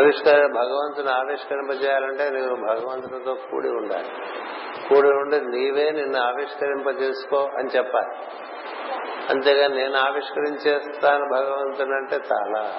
ఆవిష్కర 0.00 0.46
భగవంతుని 0.46 1.10
ఆవిష్కరింపజేయాలంటే 1.10 2.30
నువ్వు 2.30 2.56
భగవంతునితో 2.66 3.34
కూడి 3.34 3.68
ఉండాలి. 3.68 4.10
కూడి 4.88 5.08
ఉండి 5.08 5.40
నీవే 5.40 5.90
నిన్ను 5.90 6.20
ఆవిష్కరింపజేసుకో 6.20 7.50
అని 7.58 7.68
చెప్పాలి. 7.76 8.16
అంతేగా 9.30 9.66
నేను 9.66 9.96
ఆవిష్కరించేస్తాను 9.96 11.24
భగవంతుని 11.32 11.94
అంటే 11.94 12.16
చాలా. 12.16 12.74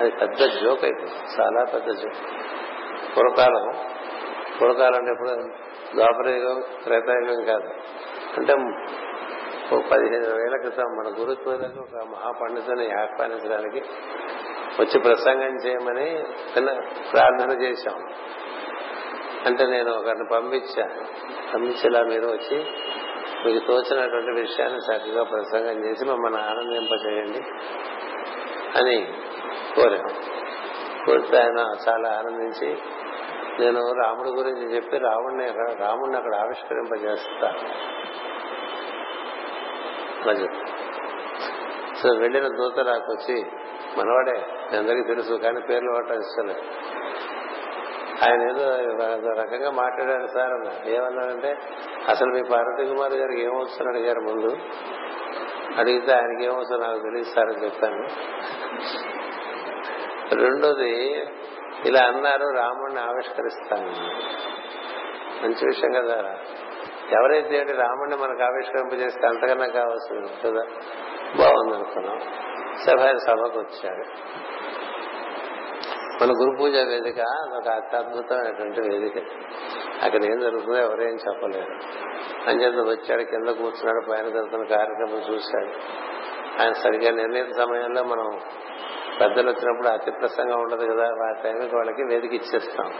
అది 0.00 0.10
పెద్ద 0.10 0.64
జోక్ 0.64 0.84
అయిపోయింది. 0.84 1.40
చాలా 1.40 1.64
పెద్ద 1.64 1.86
జోక్. 1.90 2.16
పురకాలం. 3.18 3.72
పురకాలం 4.62 4.94
అంటే 4.94 5.10
ఇప్పుడు 5.10 5.28
ద్వాపరయుగం 5.94 6.62
త్రేతాయుగం 6.84 7.44
కాదు. 7.44 7.70
అంటే 8.36 8.54
ఓ 9.74 9.80
పదిహేను 9.92 10.34
వేల 10.36 10.56
క్రితం 10.60 10.84
మన 10.84 11.22
గురుత్వలకు 11.22 11.80
ఒక 11.80 12.08
మహాపండితుని 12.08 13.00
ఆహ్వానించడానికి 13.00 13.80
వచ్చి 14.80 15.00
ప్రసంగం 15.00 15.56
చేయమని 15.56 16.24
ప్రార్థన 17.12 17.62
చేశాం. 17.62 18.02
అంటే 19.46 19.66
నేను 19.66 19.90
ఒకరిని 19.92 20.28
పంపించాను 20.32 20.94
పంపించేలా 21.54 22.02
మీరు 22.02 22.26
వచ్చి 22.26 22.58
మీకు 23.46 23.66
తోచినటువంటి 23.66 24.30
విషయాన్ని 24.30 24.78
చక్కగా 24.78 25.22
ప్రసంగం 25.22 25.84
చేసి 25.84 26.04
మమ్మల్ని 26.04 26.40
ఆనందింపజేయండి 26.40 27.42
అని 28.78 29.12
కోరాను. 29.76 30.30
కోరితే 31.06 31.36
ఆయన 31.36 31.58
చాలా 31.88 32.08
ఆనందించి 32.18 32.78
నేను 33.60 33.92
రాముడి 33.92 34.30
గురించి 34.30 34.74
చెప్పి 34.74 34.98
రాముడిని 34.98 35.44
అక్కడ 35.44 35.70
రాముడిని 35.80 36.16
అక్కడ 36.16 36.34
ఆవిష్కరింపజేస్తా 36.34 37.48
అలా 40.20 40.34
సో 41.98 42.08
వెళ్ళిన 42.18 42.48
దూత 42.48 42.78
నాకు 42.78 43.12
వచ్చి 43.12 43.46
మనవాడే 43.98 44.38
అందరికీ 44.76 45.02
తెలుసు 45.02 45.34
కానీ 45.34 45.60
పేర్లు 45.60 45.92
వాడటం 45.92 46.20
ఇస్తలేదు. 46.20 46.62
ఆయన 48.28 48.42
ఏదో 48.42 48.70
రకంగా 49.42 49.70
మాట్లాడారు 49.70 50.26
సార్ 50.26 50.52
అన్న 50.52 50.88
ఏమన్నారంటే 50.90 51.58
అసలు 52.08 52.30
మీ 52.30 52.42
పార్వతీ 52.42 52.86
కుమార్ 52.86 53.12
గారికి 53.12 53.42
ఏమవుతుందని 53.42 53.88
అడిగారు 53.88 54.20
ముందు. 54.20 54.56
అడిగితే 55.78 56.12
ఆయనకి 56.12 56.44
ఏమవుతుందో 56.44 56.86
నాకు 56.86 56.98
తెలియదు 56.98 57.34
సార్ 57.34 57.46
అని 57.46 57.64
చెప్పాను. 57.64 58.06
రెండోది 60.34 61.22
ఇలా 61.86 62.00
అన్నారు 62.00 62.56
రాముడిని 62.56 63.00
ఆవిష్కరిస్తాను. 63.00 63.90
మంచి 65.42 65.66
విషయం 65.66 65.92
కదా. 65.92 66.38
ఎవరైతే 67.20 67.56
ఏంటి 67.56 67.72
రాముడిని 67.72 68.16
మనకు 68.16 68.42
ఆవిష్కరింపజేస్తే 68.42 69.26
అంతకన్నా 69.26 69.66
కావాల్సింది 69.66 70.28
కదా 70.28 70.62
బాగుంది 71.36 71.74
అనుకున్నాం 71.74 72.20
సభ 72.86 73.16
సభకు 73.16 73.60
వచ్చాడు. 73.60 74.04
మన 76.22 76.28
గురు 76.28 76.56
పూజ 76.58 76.76
వేదిక 76.76 77.24
ఒక 77.56 77.68
అత్యద్భుతమైనటువంటి 77.68 78.80
వేదిక. 78.80 79.18
అక్కడ 80.02 80.24
ఏం 80.24 80.40
జరుగుతుందో 80.40 80.78
ఎవరేం 80.78 81.14
చెప్పలేరు. 81.14 81.72
అంచేత 82.50 82.98
వచ్చాడు 82.98 83.22
కింద 83.22 83.48
కూర్చున్నాడు 83.48 84.10
పైన 84.10 84.28
జరుగుతున్న 84.28 84.64
కార్యక్రమం 84.64 85.34
చూశాడు. 85.34 85.72
ఆయన 86.62 86.72
సరిగ్గా 86.72 87.10
నిర్ణీత 87.10 87.48
సమయంలో 87.56 88.04
మనం 88.04 88.40
పెద్దలు 89.20 89.50
వచ్చినప్పుడు 89.50 89.88
అతి 89.88 90.10
ప్రసంగం 90.10 90.60
ఉండదు 90.60 90.86
కదా 90.92 91.04
ఆ 91.04 91.42
టైంకి 91.44 91.76
వాళ్ళకి 91.76 92.02
వేదిక 92.02 92.32
ఇచ్చేస్తాం. 92.32 92.92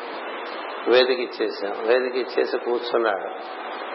వేదిక 0.89 1.21
ఇచ్చేసాం. 1.21 1.89
వేదిక 1.89 2.16
ఇచ్చేసి 2.16 2.59
కూర్చున్నాడు. 2.59 3.29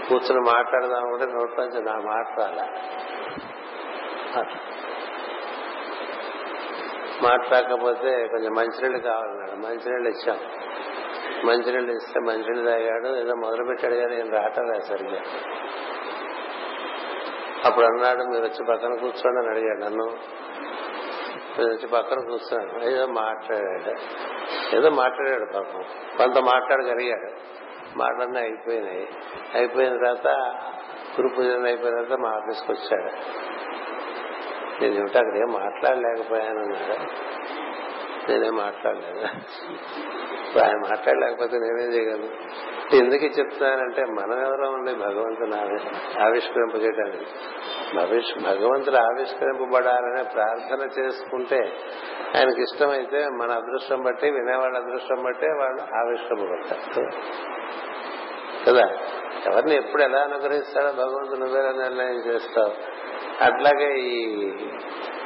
కూర్చుని 0.10 0.40
మాట్లాడదాం 0.40 1.10
కూడా 1.10 1.26
నోట్లోంచి 1.26 1.84
నా 1.84 1.94
మాట 1.94 2.40
రాలే. 2.40 2.70
మాట్లాడకపోతే 7.26 8.28
కొంచెం 8.28 8.54
మంచినీళ్ళు 8.54 9.00
కావాలన్నాడు 9.00 9.52
మంచినీళ్ళు 9.52 10.10
ఇచ్చాం. 10.10 10.38
మంచినీళ్ళు 11.46 11.92
ఇస్తే 11.92 12.20
మంచినీళ్ళు 12.20 12.70
తాగాడు. 12.70 13.16
ఏదో 13.16 13.36
మొదలుపెట్టాడు 13.36 13.96
కానీ 13.96 14.16
నేను 14.16 14.32
రావటం 14.32 14.66
లేదు 14.66 14.84
సరిగ్గా. 14.86 15.22
అప్పుడు 17.66 17.86
అన్నాడు 17.86 18.24
మీరు 18.24 18.44
వచ్చి 18.44 18.66
పక్కన 18.70 18.90
కూర్చోండి 18.90 19.40
అని 19.40 19.50
అడిగాడు 19.50 19.80
నన్ను. 19.80 20.06
మీరు 21.60 21.70
వచ్చి 21.70 21.88
పక్కన 21.88 22.20
కూర్చున్నాడు 22.20 22.84
ఏదో 22.86 23.06
మాట్లాడాడు. 23.08 23.92
ఏదో 24.76 24.90
మాట్లాడాడు 24.90 25.52
పాపం. 25.54 25.84
కొంత 26.18 26.40
మాట్లాడగలిగాడు 26.40 27.32
మాటలన్నీ 27.98 28.40
అయిపోయినాయి. 28.40 29.08
అయిపోయిన 29.54 29.94
తర్వాత 29.94 30.28
గురు 31.22 31.28
పూజ 31.28 31.48
అయిపోయిన 31.48 32.02
తర్వాత 32.02 32.20
మా 32.20 32.30
ఆఫీస్కి 32.30 32.72
వచ్చాడు. 32.72 33.12
నేను 34.82 34.94
ఏమిటి 34.96 35.18
అక్కడ 35.18 35.36
ఏం 35.36 35.52
మాట్లాడలేకపోయానన్నాడు? 35.52 37.06
నేనేం 38.32 38.56
మాట్లాడలేదు? 38.56 39.26
ఆయన 40.64 40.78
మాట్లాడలేకపోతే 40.78 41.58
నేనేం 41.58 41.94
చేయగలను? 41.94 42.30
ఎందుకు 42.96 43.26
చెప్తున్నానంటే 43.26 44.06
మనం 44.06 44.46
ఎవరో 44.46 44.70
ఉంది 44.70 44.94
భగవంతుని 44.94 45.56
ఆవిష్కరింపజేయడానికి 46.24 47.26
భవిష్ 47.98 48.44
భగవంతుడు 48.44 48.96
ఆవిష్కరింపబడాలనే 48.96 50.24
ప్రార్థన 50.24 51.02
చేసుకుంటే 51.02 51.74
ఆయనకి 52.38 52.62
ఇష్టమైతే 52.62 53.26
మన 53.26 53.52
అదృష్టం 53.52 54.04
బట్టి 54.04 54.32
వినేవాళ్ళ 54.32 54.78
అదృష్టం 54.78 55.24
బట్టే 55.24 55.48
వాళ్ళు 55.48 55.82
ఆవిష్కరింపబడతారు. 55.82 57.12
కదా? 58.70 58.90
ఎవరిని 59.52 59.76
ఎప్పుడు 59.76 60.02
ఎలా 60.02 60.20
అనుగ్రహిస్తాడో 60.20 60.92
భగవంతుడు 60.92 61.40
నువ్వేలా 61.40 61.72
నిర్ణయం 61.72 62.20
చేస్తావు? 62.20 63.05
అట్లాగే 63.42 64.00
ఈ 64.00 64.18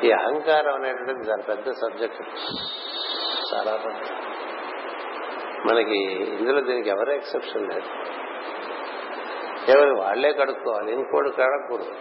ఈ 0.04 0.12
అహంకారం 0.12 0.76
అనేటువంటిది 0.76 1.30
చాలా 1.30 1.44
పెద్ద 1.48 1.72
సబ్జెక్ట్ 1.72 2.22
చాలా 3.54 3.80
మనకి 5.66 5.98
ఇందులో 6.12 6.62
దీనికి 6.62 6.90
ఎవరు 6.90 7.12
ఎక్సెప్షన్ 7.12 7.74
లేదు. 7.74 7.88
ఎవరు 9.72 9.96
వాళ్ళే 10.00 10.34
కడుక్కోవాలి 10.34 10.94
ఇంకోటి 10.94 11.30
కడగకూడదు 11.30 11.92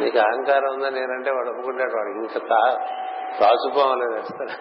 నీకు 0.00 0.18
అహంకారం 0.18 0.74
ఉందా 0.74 0.90
నేనంటే 0.90 1.30
వాడు 1.30 1.50
ఒప్పుకుంటాడు 1.50 1.92
వాడు 1.96 2.08
ఇంకా 2.08 2.38
తా 2.38 2.86
రాసుపోవలేదు 3.40 4.14
వేస్తాడు. 4.14 4.54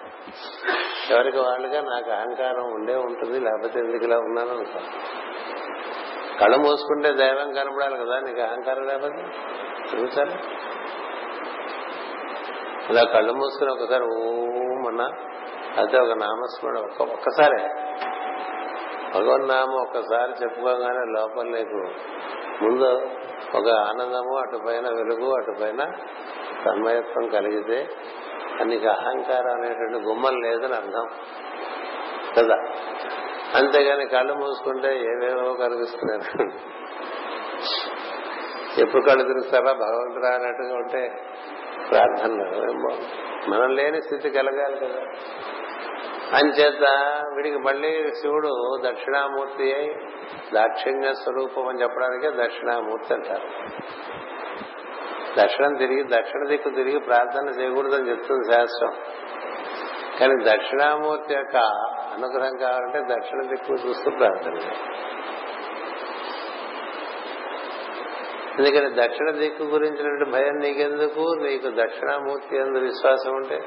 ఎవరికి 1.13 1.37
వాళ్ళుగా 1.37 1.81
నాకు 1.81 2.11
అహంకారం 2.11 2.73
ఉండే 2.73 2.95
ఉంటుంది 2.95 3.39
లేకపోతే 3.39 3.79
ఎందుకు 3.79 4.05
ఇలా 4.05 4.19
ఉన్నాను 4.19 4.49
అనుకో. 4.49 4.79
కళ్ళు 6.39 6.57
మూసుకుంటే 6.57 7.13
దైవం 7.13 7.51
కనపడాలి 7.51 7.97
కదా 8.05 8.19
నీకు 8.19 8.41
అహంకారం 8.41 8.83
లేకపోతే? 8.83 9.23
చూసారు? 9.95 10.31
ఇలా 12.89 13.03
కళ్ళు 13.03 13.33
మూసుకుని 13.33 13.71
ఒకసారి 13.71 14.03
ఓం 14.03 14.87
అన్నా 14.87 15.05
అయితే 15.77 15.97
ఒక 15.97 16.17
నామస్మరణ. 16.17 16.77
ఒక్క 16.77 17.01
ఒక్కసారే. 17.01 17.69
భగవన్నామం 19.15 19.81
ఒక్కసారి 19.81 20.31
చెప్పుకోగానే 20.43 21.11
లోపల 21.11 21.45
నీకు 21.45 21.89
ముందు 22.63 23.01
ఒక 23.57 23.69
ఆనందము 23.69 24.37
అటు 24.37 24.59
పైన 24.67 24.87
వెలుగు 24.87 25.35
అటు 25.35 25.51
పైన 25.61 25.91
తన్మయత్వం 26.65 27.27
కలిగితే 27.29 27.89
నీకు 28.63 28.87
అహంకారం 28.87 29.61
అనేటువంటి 29.61 30.05
గుమ్మం 30.05 30.41
లేదని 30.41 30.75
అర్థం. 30.75 31.07
కదా? 32.39 32.55
అంతేగాని 33.55 34.05
కళ్ళు 34.05 34.33
మూసుకుంటే 34.33 34.87
ఏవేవో 34.87 35.53
కనిపిస్తున్నారు 35.53 36.49
ఎప్పుడు 38.77 39.01
కళ్ళు 39.01 39.23
తిరుగుతారా 39.23 39.73
భగవంతుడా 39.73 40.29
అన్నట్టుగా 40.29 40.75
ఉంటే 40.75 41.21
ప్రార్థనలు 41.89 42.69
మనం 43.49 43.75
లేని 43.75 44.01
స్థితి 44.01 44.29
కలగాలి 44.29 44.77
కదా. 44.79 45.01
అంచేత 46.37 46.83
వీడికి 47.35 47.57
మళ్ళీ 47.57 48.13
శివుడు 48.13 48.81
దక్షిణామూర్తి 48.85 49.75
అయి 49.75 49.95
దాక్షిణ్య 50.53 51.13
స్వరూపం 51.13 51.67
అని 51.67 51.81
చెప్పడానికే 51.81 52.43
దక్షిణామూర్తి 52.43 53.13
అంటారు. 53.13 53.47
దక్షిణం 55.41 55.73
తిరిగి 55.73 56.03
దక్షిణ 56.03 56.47
దిక్కు 56.47 56.69
తిరిగి 56.69 56.99
ప్రార్థన 56.99 57.49
చేయకూడదని 57.49 58.09
చెప్తుంది 58.09 58.53
శాస్త్రం. 58.53 58.93
కానీ 60.19 60.43
దక్షిణామూర్తి 60.43 61.33
యొక్క 61.33 61.57
అనుగ్రహం 62.13 62.57
కావాలంటే 62.57 63.15
దక్షిణ 63.15 63.41
దిక్కు 63.49 63.73
చూస్తూ 63.73 64.11
ప్రార్థన 64.11 64.53
చేయాలి. 64.53 65.08
ఎందుకంటే 68.59 69.07
దక్షిణ 69.07 69.29
దిక్కు 69.29 69.63
గురించినటువంటి 69.63 70.29
భయం 70.29 70.53
నీకెందుకు? 70.53 71.19
నీకు 71.19 71.67
దక్షిణామూర్తి 71.67 72.57
ఎందు 72.57 72.77
విశ్వాసం 72.77 73.35
ఉంటే. 73.35 73.59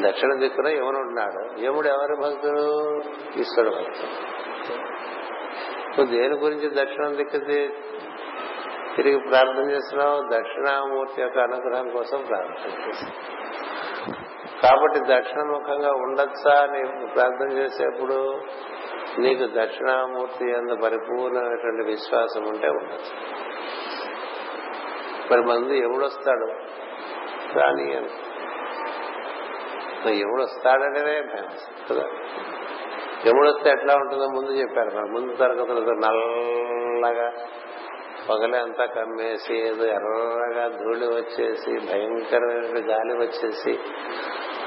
దక్షిణ 0.00 0.34
దిక్కున 0.34 0.68
యముడు 0.68 0.98
ఉన్నాడు. 0.98 1.60
యముడు 1.60 1.88
ఎవరి 1.88 2.16
భక్తుడు? 2.16 3.00
ఈశ్వరుడు 3.40 3.74
భక్తుడు. 3.74 4.36
నువ్వు 5.96 6.16
దేని 6.16 6.34
గురించి 6.34 6.70
దక్షిణం 6.70 7.16
దిక్కు 7.16 7.38
తిరిగి 8.96 9.18
ప్రార్థన 9.28 9.70
చేస్తున్నావు? 9.70 10.22
దక్షిణామూర్తి 10.22 11.22
యొక్క 11.22 11.38
అనుగ్రహం 11.38 11.88
కోసం 11.88 12.24
ప్రార్థన 12.28 12.54
చేస్తున్నావు. 12.54 13.36
కాబట్టి 14.62 14.98
దక్షిణముఖంగా 14.98 15.92
ఉండొచ్చా 15.92 16.62
అని 16.62 17.06
ప్రార్థన 17.14 17.52
చేసేప్పుడు 17.52 18.40
నీకు 19.18 19.46
దక్షిణామూర్తి 19.46 20.44
అందు 20.44 20.74
పరిపూర్ణమైనటువంటి 20.84 21.82
విశ్వాసం 21.82 22.44
ఉంటే 22.44 22.68
ఉండదు 22.68 23.00
మరి 25.32 25.42
మంది 25.42 25.78
ఎవడొస్తాడు? 25.78 26.52
రాని 27.58 27.96
అని. 27.96 28.08
మరి 30.06 30.20
ఎవడు 30.20 30.42
భయం. 31.20 31.48
కదా? 31.90 32.04
ఎవడు 33.26 33.48
వస్తే 33.48 33.70
ఎట్లా 33.70 33.94
ఉంటుందో 33.94 34.26
ముందు 34.26 34.50
చెప్పారు. 34.50 34.90
మరి 34.94 35.10
ముందు 35.10 35.34
తరగతులతో 35.34 35.92
నల్లగా 35.92 37.32
పగలే 38.30 38.58
అంతా 38.58 38.86
కమ్మేసి 38.86 39.54
ఏదో 39.54 39.86
ఎర్రగా 39.86 40.68
ధూళి 40.68 41.06
వచ్చేసి 41.06 41.70
భయంకరమైన 41.70 42.90
గాలి 42.90 43.16
వచ్చేసి 43.16 43.78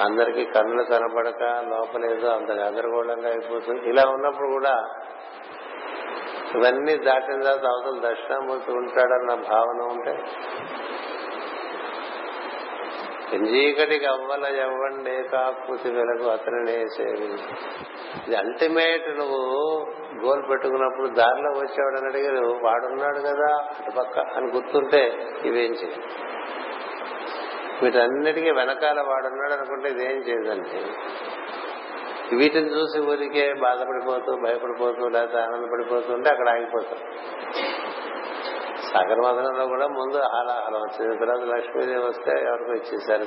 అందరికీ 0.03 0.45
కన్నులు 0.45 0.83
కనపడక 0.83 1.43
లోపలేదో 1.69 2.27
అంత 2.27 2.51
గందరగోళంగా 2.51 3.29
అయిపోతుంది. 3.29 3.89
ఇలా 3.89 4.03
ఉన్నప్పుడు 4.09 4.49
కూడా 4.49 4.75
ఇవన్నీ 6.55 6.95
దాటిన 6.97 7.41
తర్వాత 7.41 7.65
అవతల 7.65 8.09
దక్షిణామూర్తి 8.09 8.71
ఉంటాడన్న 8.71 9.33
భావన 9.49 9.81
ఉంటే 9.81 10.13
చీకటికి 13.45 14.05
అవ్వల 14.05 14.45
ఎవ్వండే 14.45 15.23
కాకృతి 15.23 15.89
వెలకు 15.89 16.29
అతనినే 16.29 16.85
సేవి 16.87 17.27
ఇది 18.27 18.35
అల్టిమేట్ 18.35 19.17
నువ్వు 19.17 19.41
గోల్ 20.25 20.49
పెట్టుకున్నప్పుడు 20.49 21.07
దారిలో 21.07 21.51
వచ్చేవాడని 21.59 22.05
అడిగారు 22.05 22.59
వాడున్నాడు 22.63 23.19
కదా 23.19 23.51
అటుపక్క 23.79 24.19
అని 24.19 24.51
గుర్తుంటే 24.51 25.01
ఇవేం 25.45 25.71
చేయాలి 25.71 26.03
వీటన్నిటికీ 27.83 28.51
వెనకాల 28.51 29.01
వాడున్నాడు 29.01 29.53
అనుకుంటే 29.53 29.89
ఇదేం 29.89 30.17
చేయదండి. 30.17 30.79
వీటిని 32.35 32.69
చూసి 32.69 32.99
ఊరికే 32.99 33.53
బాధపడిపోతూ 33.53 34.31
భయపడిపోతూ 34.45 35.09
లేకపోతే 35.09 35.37
ఆనందపడిపోతూ 35.37 36.13
ఉంటే 36.13 36.29
అక్కడ 36.29 36.49
ఆగిపోతాం. 36.49 36.99
సాగర 38.93 39.19
మదనంలో 39.21 39.67
కూడా 39.67 39.87
ముందు 39.87 40.17
హాలాహలం 40.17 40.81
వచ్చింది. 40.81 41.17
తర్వాత 41.17 41.39
లక్ష్మీదేవి 41.39 42.05
వస్తే 42.05 42.31
ఎవరికో 42.31 42.73
ఇచ్చేసారు 42.73 43.25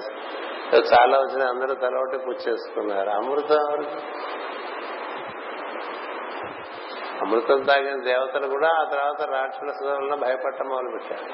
చాలా 0.94 1.18
వచ్చిన 1.18 1.48
అందరూ 1.48 1.74
తల 1.74 1.96
ఒకటి 1.96 2.18
పుచ్చేసుకున్నారు 2.18 3.11
అమృతం 3.11 3.55
ఎవరికి? 3.55 3.96
అమృతం 7.22 7.62
తాగిన 7.62 8.05
దేవతలు 8.05 8.46
కూడా 8.46 8.68
ఆ 8.68 8.84
తర్వాత 8.84 9.30
రాక్షసులను 9.30 10.16
భయపడటం 10.16 10.68
మొదలుపెట్టారు. 10.68 11.26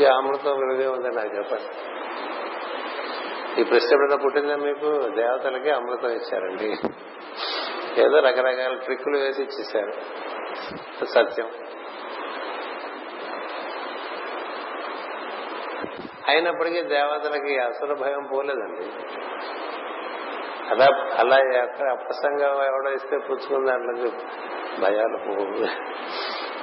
ఈ 0.00 0.04
అమృతం 0.04 0.58
విలువే 0.58 0.86
ఉందని 0.86 1.16
నాకు 1.16 1.36
చెప్పండి. 1.36 1.92
ఈ 3.60 3.64
ప్రశ్న 3.64 3.88
ఎప్పుడైనా 3.92 4.16
పుట్టిందా 4.16 4.56
మీకు? 4.56 5.08
దేవతలకి 5.08 5.70
అమృతం 5.70 6.08
ఇచ్చారండి. 6.08 6.76
ఏదో 8.00 8.18
రకరకాల 8.18 8.74
ట్రిక్కులు 8.84 9.18
వేసి 9.18 9.42
ఇచ్చేశారు. 9.42 9.92
సత్యం. 11.04 11.50
అయినప్పటికీ 16.28 16.82
దేవతలకి 16.82 17.58
అసలు 17.58 17.94
భయం 17.94 18.28
పోలేదండి. 18.32 18.86
అలా 20.70 20.86
అలా 21.18 21.62
ఎక్కడ 21.62 21.90
అప్రసంగం 21.90 22.64
ఎవడో 22.64 22.90
ఇస్తే 22.90 23.18
పుచ్చుకున్న 23.18 23.70
దాంట్లోకి 23.70 24.16
భయాలు 24.80 25.16
పోవు. 25.16 25.66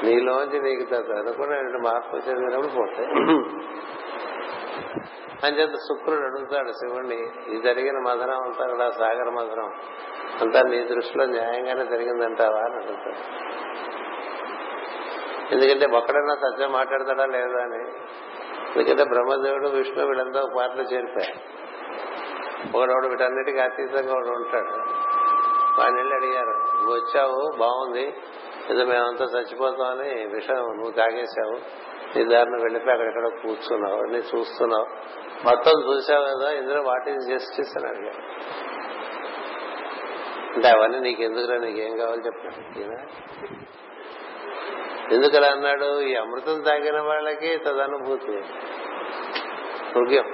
నీలోంచి 0.03 0.61
నీకు 0.61 0.95
అనుకున్న 0.95 1.55
మార్పు 1.85 2.29
చెందినప్పుడు 2.29 2.67
పోతాయి 2.67 3.07
అంచేత 5.43 5.73
శుక్రుడు 5.73 6.21
అడుగుతాడు 6.21 6.71
శివుణ్ణి 6.71 7.15
ఇది 7.47 7.61
జరిగిన 7.61 7.99
మధురం 7.99 8.43
అంతా 8.43 8.67
కూడా 8.67 8.89
సాగర 8.89 9.29
మధురం 9.29 9.71
అంతా 10.41 10.61
నీ 10.61 10.83
దృష్టిలో 10.83 11.25
న్యాయంగానే 11.25 11.85
జరిగిందంటావా? 11.85 12.59
అని 12.59 12.75
అడుగుతాడు. 12.75 13.49
ఎందుకంటే 15.53 15.97
ఒక్కడన్నా 15.97 16.35
సత్యం 16.35 16.71
మాట్లాడతాడా 16.71 17.25
లేదా 17.25 17.63
అని. 17.63 17.83
ఎందుకంటే 18.79 19.03
బ్రహ్మదేవుడు 19.03 19.67
విష్ణు 19.67 20.05
వీళ్ళంతా 20.05 20.41
ఒక 20.41 20.49
పాటలో 20.57 20.83
చేరిపోయారు. 20.83 21.59
ఒకడోడు 22.77 23.07
వీటన్నిటికీ 23.07 23.59
అతీతంగా 23.59 24.13
ఒకడు 24.13 24.27
ఉంటాడు. 24.27 24.71
వాళ్ళు 25.79 25.97
వెళ్ళి 25.97 26.15
అడిగారు 26.15 26.49
నువ్వు 26.49 26.93
వచ్చావు? 26.93 27.57
బాగుంది. 27.57 28.13
ఏదో 28.71 28.85
మేమంతా 28.85 29.25
చచ్చిపోతామని 29.25 30.25
విషయం 30.25 30.57
నువ్వు 30.57 30.91
తాగేశావు. 30.91 31.55
నీ 32.17 32.25
దారిని 32.25 32.61
వెళ్ళిపోయి 32.61 32.91
అక్కడెక్కడ 32.91 33.27
కూర్చున్నావు 33.27 34.01
నీ 34.01 34.17
చూస్తున్నావు. 34.17 34.85
మొత్తం 35.45 35.71
చూసావు 35.87 36.23
కదా 36.23 36.51
ఇందులో 36.51 36.81
వాటిని 36.81 37.15
ఈజ్ 37.15 37.29
జస్టిస్ 37.29 37.77
అని 37.77 38.09
అంటే 40.55 40.67
అవన్నీ 40.67 40.99
నీకు 40.99 41.23
ఎందుకురా 41.23 41.57
నీకేం 41.57 41.97
కావాలి 41.97 42.21
చెప్పాను 42.25 42.69
ఎందుకలా 45.13 45.47
అన్నాడు? 45.47 46.01
ఈ 46.01 46.15
అమృతం 46.15 46.61
తాగిన 46.61 47.01
వాళ్ళకి 47.01 47.57
తదనుభూతి. 47.57 48.43
ముఖ్యం 49.99 50.33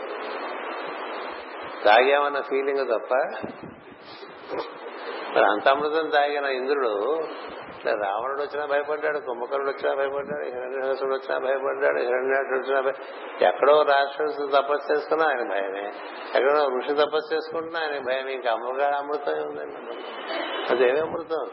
తాగామన్న 1.86 2.42
ఫీలింగ్ 2.42 2.88
తప్ప. 2.88 3.14
అంత 5.40 5.68
అమృతం 5.68 6.10
తాగిన 6.10 6.46
ఇంద్రుడు 6.46 7.20
ఇట్లా 7.86 8.10
రావణుడు 8.10 8.42
వచ్చినా 8.42 8.66
భయపడ్డాడు 8.66 9.20
కుంభకర్ణుడు 9.20 9.70
వచ్చినా 9.70 9.96
భయపడ్డాడు 9.96 10.46
హిరణ్యసుడు 10.46 11.14
వచ్చినా 11.14 11.38
భయపడ్డాడు 11.38 11.98
హిరణ్యాడు 11.98 12.60
వచ్చినా 12.60 12.94
ఎక్కడో 13.48 13.82
రాక్షసు 13.82 14.48
తపస్సు 14.48 14.94
చేసుకున్నా 14.94 15.28
ఆయన 15.28 15.50
భయమే. 15.50 15.94
ఎక్కడో 16.36 16.78
ఋషి 16.78 16.94
తపస్సు 16.94 17.36
చేసుకుంటున్నా 17.36 17.80
ఆయన 17.80 18.04
భయం 18.08 18.28
ఇంకా 18.28 18.52
అమృగా 18.52 18.98
అమృతం 18.98 19.32
ఉందండి. 19.32 19.98
అదేమే 20.70 21.00
అమృతం? 21.00 21.48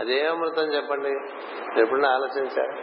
అదే 0.00 0.26
అమృతం 0.26 0.62
చెప్పండి? 0.62 1.08
ఎప్పుడన్నా 1.80 2.08
ఆలోచించారు 2.08 2.74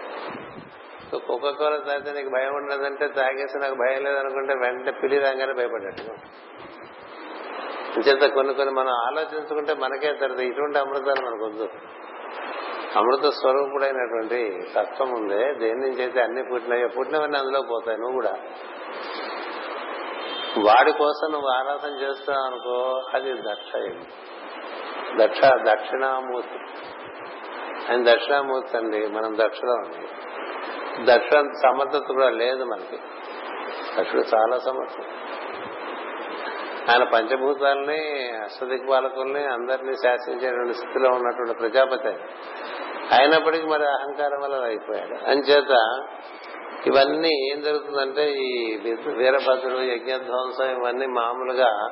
కుక్క 1.19 1.49
కోల 1.49 1.77
తాగితే 1.77 2.11
నీకు 2.11 2.29
భయం 2.29 2.53
ఉండదంటే 2.55 3.07
తాగేసి 3.07 3.59
నాకు 3.59 3.73
భయం 3.73 4.03
లేదనుకుంటే 4.03 4.53
వెంటనే 4.53 4.91
పిలి 4.91 5.19
రాగానే 5.19 5.53
భయపడ్డట్టు 5.53 6.03
అంచేత 7.97 8.33
కొన్ని 8.33 8.53
కొన్ని 8.53 8.73
మనం 8.73 8.89
ఆలోచించుకుంటే 8.89 9.73
మనకే 9.73 10.13
తెలియదు 10.13 10.41
ఇటువంటి 10.41 10.79
అమృతాలు 10.79 11.25
మనకు 11.25 11.45
వద్దు 11.45 11.69
అమృత 12.95 13.33
స్వరూపుడైనటువంటి 13.33 14.67
తత్వం 14.75 15.11
ఉందే. 15.11 15.53
దేని 15.53 15.79
నుంచి 15.79 16.01
అయితే 16.01 16.21
అన్ని 16.21 16.43
పుట్టినాయో 16.43 16.87
పుట్టినవన్నీ 16.87 17.37
అందులో 17.39 17.61
పోతాయి 17.61 17.97
నువ్వు 17.97 18.13
కూడా. 18.13 18.33
వాడి 20.57 20.91
కోసం 20.91 21.31
నువ్వు 21.31 21.47
ఆరాధన 21.47 21.89
చేస్తావు 21.89 22.45
అనుకో 22.45 23.01
అది 23.13 23.33
దక్ష 23.33 23.93
దక్ష 25.21 25.39
దక్షిణామూర్తి. 25.71 26.59
ఆయన 27.91 28.13
దక్షిణామూర్తి 28.13 28.77
అండి 28.77 29.07
మనం 29.07 29.37
దక్షిణం 29.37 29.77
అండి. 29.77 30.07
దక్షిణ 31.13 31.41
సమర్థత 31.41 32.07
కూడా 32.13 32.29
లేదు 32.29 32.63
మనకి. 32.63 32.99
దక్షుడు 33.99 34.21
చాలా 34.21 34.57
సమర్థం 34.57 35.03
ఆయన 36.89 37.03
పంచభూతాలని 37.03 38.29
అష్టదిక్పాలకుల్ని 38.43 39.43
అందరినీ 39.45 39.95
శాసించేటువంటి 39.95 40.73
స్థితిలో 40.73 41.09
ఉన్నటువంటి 41.09 41.53
ప్రజాపతి 41.53 42.13
అయినప్పటికీ 43.17 43.65
మరి 43.65 43.85
అహంకారం 43.87 44.41
వల్ల 44.41 44.65
అయిపోయాడు. 44.65 45.29
అంచేత 45.29 45.73
ఇవన్నీ 46.87 47.51
ఏం 47.51 47.61
జరుగుతుందంటే 47.61 48.31
ఈ 48.31 48.79
వీరభద్రుడు 49.15 49.81
యజ్ఞధ్వంసం 49.81 50.79
ఇవన్నీ 50.79 51.05
మామూలుగా 51.05 51.89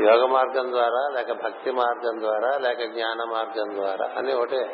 యోగ 0.00 0.26
మార్గం 0.26 0.70
ద్వారా 0.70 1.08
లేక 1.14 1.32
భక్తి 1.32 1.70
మార్గం 1.70 2.20
ద్వారా 2.20 2.58
లేక 2.58 2.90
జ్ఞాన 2.92 3.18
మార్గం 3.32 3.74
ద్వారా 3.74 4.10
అని 4.16 4.34
ఒకటే. 4.34 4.70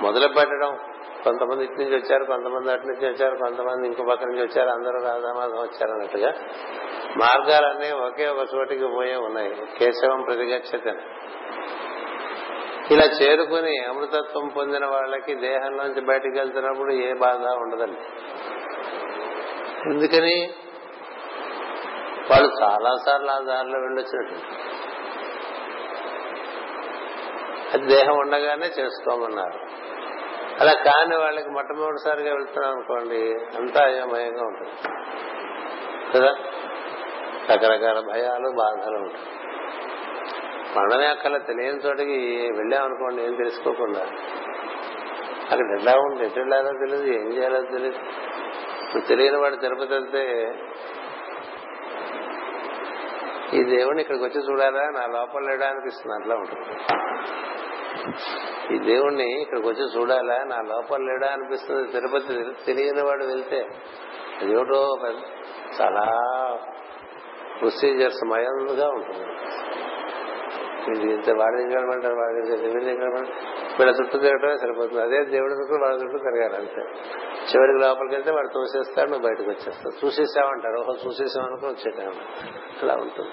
మొదలు 0.00 0.28
పెట్టడం 0.28 0.78
కొంతమంది 1.24 1.64
ఇటు 1.64 1.72
నుంచి 1.72 1.96
వచ్చారు 1.96 2.24
కొంతమంది 2.24 2.72
అటు 2.72 2.86
నుంచి 2.86 3.06
వచ్చారు 3.08 3.36
కొంతమంది 3.36 3.86
ఇంకో 3.86 4.04
పక్క 4.04 4.24
నుంచి 4.24 4.42
వచ్చారు 4.42 4.68
అందరూ 4.68 5.02
రాధామాధం 5.04 5.62
వచ్చారు 5.62 5.92
అన్నట్టుగా 5.92 6.32
మార్గాలన్నీ 7.16 7.90
ఒకే 7.90 8.26
ఒక 8.26 8.46
చోటికి 8.54 8.86
పోయే 8.86 9.16
ఉన్నాయి. 9.16 9.54
కేశవం 9.78 10.22
ప్రతిగచ్చతని 10.22 11.02
ఇలా 12.90 13.04
చేరుకుని 13.04 13.84
అమృతత్వం 13.84 14.48
పొందిన 14.48 14.86
వాళ్ళకి 14.86 15.34
దేహంలోంచి 15.34 16.00
బయటికి 16.00 16.38
వెళ్తున్నప్పుడు 16.38 16.92
ఏ 16.92 17.14
బాధ 17.14 17.46
ఉండదండి. 17.46 17.98
ఎందుకని? 19.90 20.52
వాళ్ళు 22.30 22.50
చాలా 22.62 22.90
సార్లు 23.06 23.30
ఆ 23.30 23.38
దారిలో 23.38 23.78
వెళ్ళొచ్చినట్టు. 23.78 24.34
అది 27.74 27.86
దేహం 27.86 28.18
ఉండగానే 28.18 28.66
చేసుకోమన్నారు. 28.66 29.60
అలా 30.60 30.72
కాని 30.72 31.16
వాళ్ళకి 31.16 31.50
మొట్టమొదటిసారిగా 31.50 32.34
వెళ్తున్నాం 32.34 32.72
అనుకోండి 32.72 33.34
అంతా 33.56 33.84
అయోమయంగా 33.84 34.46
ఉంటుంది. 34.46 34.72
కదా? 36.14 36.36
రకరకాల 37.52 38.00
భయాలు 38.00 38.50
బాధలు 38.50 38.96
ఉంటాయి. 38.96 39.24
మనమే 40.76 41.06
అక్కడ 41.06 41.46
తెలియని 41.46 41.78
చోటికి 41.78 42.50
వెళ్ళామనుకోండి 42.56 43.22
ఏం 43.22 43.34
తెలుసుకోకుండా. 43.34 44.06
అక్కడ 45.50 45.80
ఎలా 45.80 45.92
ఉంది 45.92 46.24
ఎటు 46.24 46.38
వెళ్ళాలో 46.38 46.72
తెలియదు 46.72 47.04
ఏం 47.04 47.32
చేయాలో 47.32 47.62
తెలియదు 47.62 47.98
ఇప్పుడు 48.86 49.02
తెలియని 49.02 49.36
వాడు 49.36 49.56
తిరుపతి 49.56 49.94
వెళ్తే 49.94 50.54
ఈ 53.54 53.64
దేవుడిని 53.64 54.00
ఇక్కడికి 54.02 54.24
వచ్చి 54.24 54.50
చూడాలా? 54.50 54.82
నా 54.90 55.06
లోపల 55.06 55.40
లేడా 55.40 55.66
అనిపిస్తుంది 55.66 56.16
అట్లా 56.16 56.34
ఉంటుంది. 56.34 56.76
ఈ 58.74 58.78
దేవుణ్ణి 58.78 59.42
ఇక్కడికి 59.42 59.68
వచ్చి 59.68 60.00
చూడాలా? 60.00 60.44
నా 60.44 60.62
లోపల 60.62 60.98
లేడా 60.98 61.28
అనిపిస్తుంది. 61.32 61.92
తిరుపతి 61.92 62.64
తెలియని 62.66 63.02
వాడు 63.02 63.24
వెళ్తే 63.24 63.68
అదేమిటో 64.42 64.98
చాలా 65.80 66.04
ప్రొసీజర్స్ 67.60 68.26
మయంగా 68.26 68.88
ఉంటుంది. 68.88 69.26
వీళ్ళు 70.88 71.14
ఇంత 71.14 71.30
వాడిని 71.30 71.70
తిరగమంటారు 71.70 72.14
వాడి 72.14 72.40
వీళ్ళ 73.78 73.90
చుట్టూ 74.00 74.18
తిరగటమే 74.18 74.56
సరిపోతుంది. 74.56 75.02
అదే 75.02 75.24
దేవుడి 75.24 75.52
చుట్టూ 75.52 75.74
వాళ్ళ 75.74 76.02
చుట్టూ 76.02 76.18
తిరగాలి 76.18 76.56
అంతే. 76.56 76.82
చివరికి 77.52 77.78
లోపలికి 77.78 78.14
వెళ్తే 78.14 78.30
వాడు 78.30 78.48
తోసేస్తాడు 78.48 79.10
నువ్వు 79.10 79.26
బయటకు 79.26 79.50
వచ్చేస్తావు. 79.50 80.06
చూసేసామంటారు 80.06 80.80
ఓహో 80.80 80.94
చూసేసామనుకో 81.06 81.66
వచ్చేటాను 81.66 82.14
అలా 82.82 82.94
ఉంటుంది. 82.94 83.30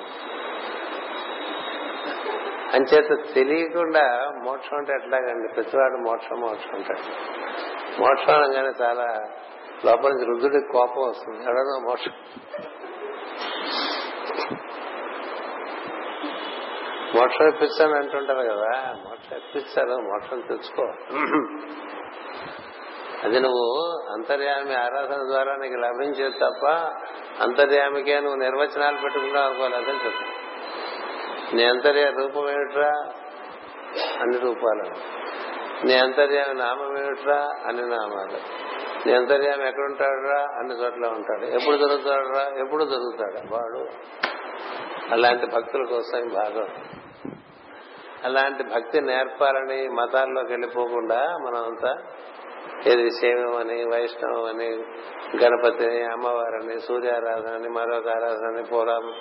అంచేత 2.74 3.34
తెలియకుండా 3.36 4.32
మోక్షం 4.44 4.78
అంటే 4.78 4.94
ఎట్లాగండి? 4.94 5.54
ప్రతివాడు 5.54 5.94
మోక్షం 5.94 6.42
మోక్షం 6.42 6.76
అంటాడు. 6.76 7.04
మోక్షం 8.02 8.34
అనగానే 8.34 8.72
చాలా 8.82 9.08
లోపల 9.86 10.10
నుంచి 10.10 10.26
రుద్రుడికి 10.26 10.72
కోపం 10.72 11.10
వస్తుంది. 11.10 11.44
ఎవడనో 11.44 11.80
మోక్షం 11.90 12.12
మోక్షం 17.18 17.48
ఇప్పించాను 17.48 17.96
అంటుంటారు 17.96 18.40
కదా 18.40 18.96
మోక్షం 19.04 19.38
ఇప్పించారు 19.38 20.02
మోక్షం 20.02 20.40
తెచ్చుకో. 20.40 20.84
అది 23.24 23.40
నువ్వు 23.40 24.04
అంతర్యామి 24.14 24.76
ఆరాధన 24.76 25.18
ద్వారా 25.28 25.56
నీకు 25.56 25.74
లభించేది 25.74 26.36
తప్ప 26.36 26.66
అంతర్యామికే 27.42 28.20
నువ్వు 28.20 28.36
నిర్వచనాలు 28.36 28.98
పెట్టుకున్నావు 28.98 29.46
అనుకోలేదని 29.46 30.06
చెప్పు. 30.06 30.48
నీ 31.56 31.64
అంతర్య 31.64 32.06
రూపం 32.06 32.50
ఏమిట్రా? 32.50 32.92
అన్ని 34.22 34.38
రూపాలు. 34.38 35.18
నీ 35.86 35.94
అంతర్యామి 35.94 36.54
నామం 36.54 36.98
ఏమిట్రా? 36.98 37.50
అన్ని 37.68 37.90
నామాలు. 37.90 38.38
నీ 39.08 39.14
అంతర్యామి 39.14 39.68
ఎక్కడుంటాడురా? 39.68 40.42
అన్ని 40.42 40.76
చోట్ల 40.76 41.08
ఉంటాడు. 41.08 41.46
ఎప్పుడు 41.46 41.76
దొరుకుతాడురా? 41.76 42.60
ఎప్పుడు 42.60 42.84
దొరుకుతాడు? 42.84 43.54
వాడు. 43.54 43.88
అలాంటి 45.14 45.46
భక్తుల 45.46 45.84
కోసం 45.84 46.28
బాగా 46.34 46.68
అలాంటి 48.24 48.64
భక్తి 48.64 49.02
నేర్పాలని 49.02 49.88
మతాల్లోకి 49.88 50.50
వెళ్ళిపోకుండా 50.50 51.38
మనమంతా 51.46 51.98
ఏది 52.88 53.12
శైవమని 53.12 53.82
అని 53.82 53.86
వైష్ణవం 53.86 54.46
అని 54.46 54.68
గణపతిని 55.44 56.04
అమ్మవారని 56.04 56.80
సూర్యారాధనని 56.80 57.70
మరొక 57.70 58.10
ఆరాధనని 58.10 58.64
పోలం 58.64 59.14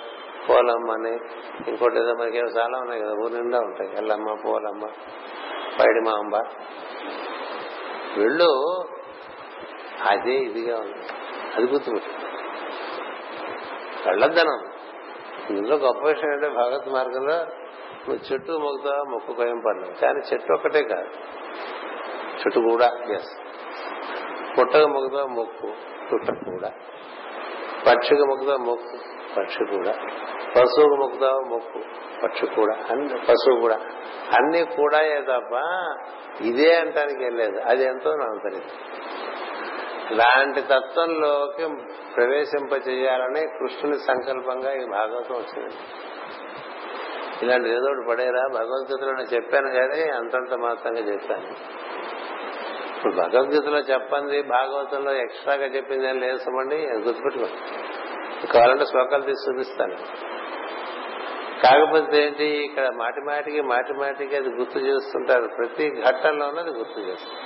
పోలమ్మ 0.49 0.91
అని 0.91 1.19
ఇంకోటి 1.67 1.99
ఏదో 1.99 2.13
మనకి 2.13 2.37
చాలా 2.37 2.79
ఉన్నాయి 2.79 3.01
కదా 3.01 3.13
ఊరి 3.13 3.33
నిండా 3.33 3.59
ఉంటాయి. 3.59 3.97
ఎల్లమ్మ 3.97 4.33
పోలమ్మ 4.45 4.85
పైడిమాంబ. 5.79 6.35
వెళ్ళు 8.17 8.79
అదే 10.09 10.31
ఇదిగా 10.31 10.79
ఉంది. 10.79 10.97
అది 11.55 11.65
గుర్తుపెట్టు. 11.65 12.09
కళ్ళద్దనం. 14.05 14.59
ఇందులో 15.49 15.75
గొప్ప 15.75 16.07
విషయం 16.07 16.31
అంటే 16.31 16.49
భగవత్ 16.49 16.87
మార్గంలో 16.87 17.66
నువ్వు 18.09 18.33
చెట్టు 18.33 18.51
మొక్కుతావా 18.51 19.03
మొక్కు 19.09 19.33
కోయం 19.33 19.59
పడలేవు 19.59 19.93
కానీ 19.93 20.19
చెట్టు 20.33 20.53
ఒక్కటే 20.53 20.83
కాదు. 20.83 21.07
చెట్టు 22.37 22.59
కూడా 22.59 23.13
ఎస్ 23.13 23.37
పుట్టక 24.59 24.83
మొక్కుతావా 24.83 25.25
మొక్కు. 25.25 25.67
పుట్ట 26.13 26.31
కూడా. 26.31 26.71
పక్షికి 27.87 28.21
మొక్కుతా 28.21 28.57
మొక్కు. 28.57 28.97
పక్షి 29.37 29.65
కూడా. 29.65 29.91
పశువుకు 30.55 30.95
మొక్కుతా 30.95 31.31
మొక్కు. 31.31 31.79
పక్షి 32.23 32.45
కూడా. 32.45 32.75
అన్ని 32.89 33.17
పశువు 33.17 33.59
కూడా. 33.59 33.75
అన్ని 34.37 34.65
కూడా 34.65 34.97
తప్ప 35.19 35.53
ఇదే 36.41 36.75
అంటానికి 36.75 37.23
వెళ్ళలేదు 37.23 37.59
అది 37.59 37.83
ఎంతో 37.83 38.15
నాకు 38.15 38.39
తెలియదు. 38.43 38.69
లాంటి 40.13 40.61
తత్వంలోకి 40.61 41.67
ప్రవేశింప 42.15 42.87
చేయాలని 42.87 43.47
కృష్ణుని 43.47 43.99
సంకల్పంగా 43.99 44.73
ఈ 44.73 44.85
భాగవతం 44.85 45.35
వచ్చింది. 45.35 45.73
ఇలాంటి 47.43 47.69
ఏదో 47.69 47.87
ఒకటి 47.91 48.03
పడేరా 48.09 48.43
భగవద్గీతలో 48.53 49.11
నేను 49.11 49.31
చెప్పాను 49.35 49.69
కానీ 49.69 50.01
అంతంత 50.09 50.53
మాత్రంగా 50.53 50.99
చెప్పాను. 50.99 51.49
ఇప్పుడు 52.95 53.13
భగవద్గీతలో 53.13 53.79
చెప్పండి 53.79 54.41
భాగవతంలో 54.41 55.11
ఎక్స్ట్రాగా 55.13 55.65
చెప్పింది 55.65 56.07
ఏం 56.07 56.17
లేదు 56.19 56.37
సమండి 56.37 56.75
గుర్తుపెట్టుకోండి 56.75 57.59
కావాలంటే 58.47 58.85
శ్లోకాలు 58.85 59.21
తీసి 59.21 59.45
చూపిస్తాను. 59.49 59.97
కాకపోతే 61.63 62.17
ఏంటి 62.25 62.47
ఇక్కడ 62.65 62.87
మాటి 62.95 63.21
మాటికి 63.21 63.61
మాటి 63.61 63.93
మాటికి 63.93 64.35
అది 64.35 64.49
గుర్తు 64.49 64.79
చేస్తుంటారు. 64.79 65.47
ప్రతి 65.57 65.85
ఘట్టంలోనూ 66.01 66.59
అది 66.59 66.69
గుర్తు 66.69 66.99
చేస్తారు 66.99 67.45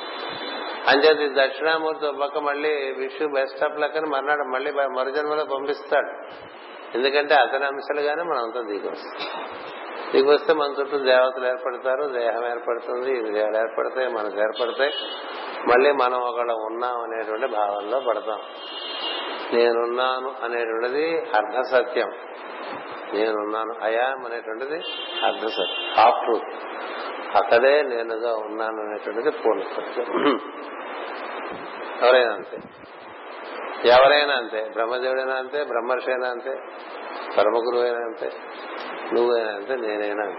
అంచేది 0.89 1.25
దక్షిణామూర్తి 1.33 2.07
పక్క 2.21 2.37
మళ్ళీ 2.37 2.71
విషు 2.97 3.25
బెస్ట్ 3.25 3.63
ఆఫ్ 3.63 3.79
లక్ 3.79 3.97
అని 3.97 4.09
మర్నాడు 4.09 4.43
మళ్ళీ 4.43 4.71
మరుజన్మలో 4.71 5.45
పంపిస్తాడు. 5.45 6.11
ఎందుకంటే 6.97 7.33
అతని 7.35 7.65
అంశాలుగానే 7.65 8.23
మనం 8.23 8.43
అంతా 8.43 8.61
దిగొస్తాం 8.61 9.27
దిగొస్తే 10.13 10.53
మన 10.53 10.75
చుట్టూ 10.79 10.97
దేవతలు 10.97 11.45
ఏర్పడతారు 11.45 12.03
దేహం 12.07 12.47
ఏర్పడుతుంది 12.47 13.11
ఇంద్రియాలు 13.11 13.57
ఏర్పడతాయి 13.57 14.07
మనకు 14.07 14.39
ఏర్పడతాయి. 14.39 14.91
మళ్ళీ 15.67 15.91
మనం 15.91 16.19
ఒకళ్ళ 16.21 16.51
ఉన్నాం 16.51 17.01
అనేటువంటి 17.03 17.47
భావనలో 17.47 17.99
పడతాం. 17.99 18.39
నేనున్నాను 19.53 20.35
అనేటువంటిది 20.43 21.17
అర్ధ 21.17 21.61
సత్యం 21.61 22.09
నేనున్నాను 23.13 23.73
అయాం 23.83 24.25
అనేటువంటిది 24.25 24.77
అర్ధ 25.25 25.45
సత్యం 25.47 25.95
హాఫ్ 25.97 26.25
ట్రూత్. 26.25 26.49
అక్కడే 27.37 27.83
నేనుగా 27.83 28.35
ఉన్నాను 28.35 28.81
అనేటువంటిది 28.81 29.31
పూర్ణ 29.31 29.61
సత్యం. 29.61 30.07
ఎవరైనా 32.01 32.33
అంతే. 32.33 32.57
ఎవరైనా 33.89 34.33
అంతే. 34.33 34.69
బ్రహ్మదేవుడైనా 34.73 35.35
అంతే 35.35 35.63
బ్రహ్మర్షి 35.63 36.11
అయినా 36.11 36.27
అంతే 36.27 36.53
పరమగురువు 37.37 37.83
అయినా 37.83 37.97
అంతే. 37.97 38.29
నువ్వు 39.13 39.33
అంటే 39.33 39.75
నేనైనా 39.75 40.35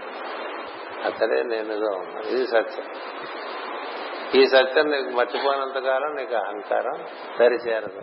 అతడే 1.05 1.43
నేనుగా 1.43 1.97
ఉన్నా. 1.97 2.21
ఇది 2.29 2.47
సత్యం. 2.47 2.85
ఈ 4.41 4.45
సత్యం 4.45 4.89
నీకు 4.89 5.09
మర్చిపోయినంత 5.09 5.85
కాలం 5.85 6.15
నీకు 6.15 6.35
అహంకారం 6.35 7.05
సరిచేరదు. 7.37 8.01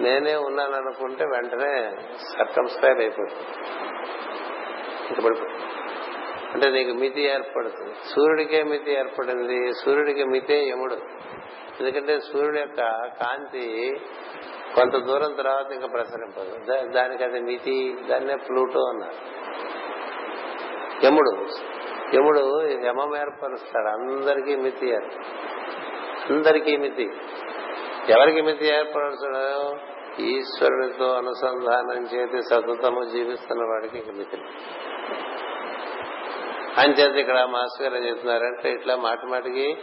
నేనే 0.00 0.36
ఉన్నాను 0.36 0.74
అనుకుంటే 0.74 1.24
వెంటనే 1.24 1.90
సర్కంస్పైర్ 2.16 2.98
అయిపోతుంది. 2.98 3.46
అంటే 6.54 6.70
నీకు 6.70 6.90
మితి 6.90 7.22
ఏర్పడుతుంది. 7.22 7.94
సూర్యుడికే 7.94 8.62
మితి 8.62 8.92
ఏర్పడింది. 8.92 9.72
సూర్యుడికి 9.72 10.24
మితే 10.24 10.68
యముడు. 10.68 10.94
ఎందుకంటే 11.80 12.20
సూర్యుడు 12.20 12.58
యొక్క 12.58 12.80
కాంతి 13.22 13.92
కొంత 14.74 14.96
దూరం 14.96 15.32
తర్వాత 15.32 15.72
ఇంకా 15.72 15.86
ప్రసరింపదు. 15.86 16.58
దానికి 16.92 17.24
అది 17.24 17.40
మితి 17.40 17.96
దాన్నే 18.08 18.36
ప్లూటో 18.36 18.80
అన్నారు. 18.88 19.43
యముడు. 21.04 21.46
యముడు 22.14 22.62
యమం 22.86 23.16
ఏర్పరుస్తాడు. 23.16 23.88
అందరికీ 23.88 24.56
మితి 24.56 24.94
అందరికీ 26.30 26.76
మితి. 26.76 27.10
ఎవరికి 28.08 28.40
మితి 28.42 28.66
ఏర్పరుస్తాడు 28.66 29.76
ఈశ్వరుడితో 30.22 31.14
అనుసంధానం 31.14 32.02
చేతి 32.02 32.42
సతతము 32.42 33.04
జీవిస్తున్న 33.04 33.64
వాడికి 33.64 34.02
మితి 34.12 34.36
అంచేత 36.78 37.16
ఇక్కడ 37.16 37.44
మాస్టర్ 37.44 37.92
గారు 37.92 38.04
చెప్తున్నారంటే 38.04 38.72
ఇట్లా 38.72 38.96
మాటిమాటికి 38.96 39.76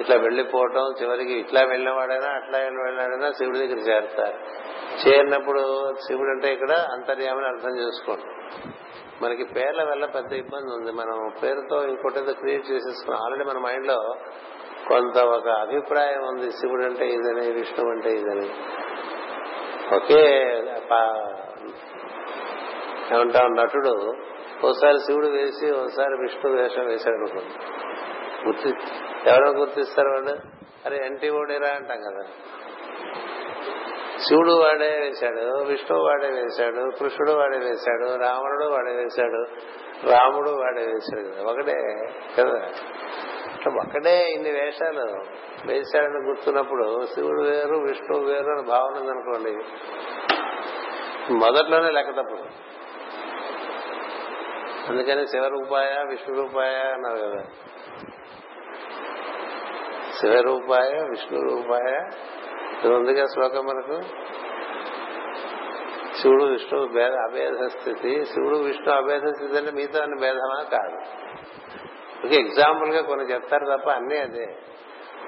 ఇట్లా 0.00 0.16
వెళ్ళిపోవటం 0.16 0.94
చివరికి 1.02 1.32
ఇట్లా 1.32 1.60
వెళ్ళినవాడైనా 1.64 2.28
అట్లా 2.28 2.58
వెళ్ళినాడైనా 2.58 3.32
శివుడి 3.32 3.58
దగ్గర 3.58 3.78
చేరుతారు. 3.78 4.38
చేరినప్పుడు 5.08 5.94
శివుడు 6.06 6.30
అంటే 6.30 6.52
ఇక్కడ 6.52 6.70
అంతర్యామని 6.70 7.46
అర్థం 7.46 7.78
చేసుకోండి. 7.78 8.24
మనకి 9.22 9.44
పేర్ల 9.44 9.82
వల్ల 9.90 10.04
పెద్ద 10.06 10.32
ఇబ్బంది 10.32 10.70
ఉంది. 10.74 10.92
మనం 10.92 11.32
పేరుతో 11.42 11.84
ఇంకోటేదో 11.86 12.32
క్రియేట్ 12.32 12.70
చేసేసుకున్నాం 12.70 13.22
ఆల్రెడీ 13.24 13.44
మన 13.44 13.58
మైండ్లో 13.58 14.14
కొంత 14.88 15.18
ఒక 15.18 15.48
అభిప్రాయం 15.48 16.22
ఉంది. 16.28 16.50
శివుడు 16.50 16.84
అంటే 16.84 17.06
ఇదని 17.08 17.50
విష్ణు 17.50 17.90
అంటే 17.90 18.10
ఇదని. 18.10 18.48
ఒకే 19.96 20.22
ఏమంటాం? 23.14 23.46
నటుడు 23.54 23.94
ఓసారి 24.66 24.98
శివుడు 24.98 25.26
వేసి 25.26 25.66
ఓసారి 25.72 26.16
విష్ణు 26.20 26.52
వేషం 26.52 26.84
వేశాడు 26.86 27.16
అనుకోండి 27.16 27.54
గుర్తి 28.46 28.68
ఎవరో 29.30 29.50
గుర్తిస్తారు 29.50 30.08
వాళ్ళు? 30.08 30.34
అరే 30.86 30.96
ఎన్టీ 31.06 31.28
ఓడేరా 31.30 31.68
అంటాం 31.68 31.98
కదా. 32.00 32.24
శివుడు 34.28 34.52
వాడే 34.52 34.98
వేశాడు 35.00 35.62
విష్ణువు 35.62 36.04
వాడే 36.04 36.28
వేశాడు 36.30 36.90
కృష్ణుడు 36.98 37.32
వాడే 37.32 37.58
వేశాడు 37.58 38.18
రావణుడు 38.18 38.64
వాడే 38.64 38.92
వేశాడు 38.92 39.40
రాముడు 40.10 40.50
వాడే 40.50 40.86
వేశాడు 40.86 41.28
కదా 41.28 41.50
ఒకటే 41.50 41.76
కదా? 42.38 42.58
అట్లా 43.54 43.72
ఒకటే 43.86 44.28
ఇన్ని 44.30 44.50
వేషాలు 44.50 45.04
వేశాడని 45.66 46.28
గుర్తున్నప్పుడు 46.28 47.06
శివుడు 47.14 47.42
వేరు 47.42 47.76
విష్ణువు 47.76 48.24
వేరు 48.24 48.50
అని 48.50 48.62
భావన 48.62 48.98
ఉందనుకోండి 48.98 49.52
మొదట్లోనే 51.34 51.90
లెక్క 51.90 52.10
తప్పుడు 52.10 52.44
అందుకని 54.88 55.26
శివరూపాయ 55.26 56.04
విష్ణు 56.08 56.36
రూపాయ 56.36 56.74
అన్నారు 56.74 57.18
కదా. 57.18 57.42
శివరూపాయ 60.20 60.88
విష్ణు 61.10 61.40
రూపాయ 61.40 61.92
ఇది 62.84 62.94
ఉందిగా 62.94 63.26
శ్లోకం 63.26 63.66
మనకు. 63.66 64.02
శివుడు 66.22 66.44
విష్ణు 66.44 66.86
భేద 66.86 67.12
అభేద 67.12 67.66
స్థితి. 67.66 68.24
శివుడు 68.24 68.56
విష్ణు 68.56 68.92
అభేద 68.92 69.22
స్థితి 69.22 69.56
అంటే 69.56 69.70
మిగతా 69.70 70.02
అన్ని 70.02 70.20
భేదమా? 70.20 70.62
కాదు. 70.62 70.96
ఒక 72.26 72.32
ఎగ్జాంపుల్గా 72.32 73.02
కొన్ని 73.02 73.24
చెప్తారు 73.24 73.76
తప్ప 73.76 73.90
అన్నీ 73.90 74.16
అదే. 74.16 74.56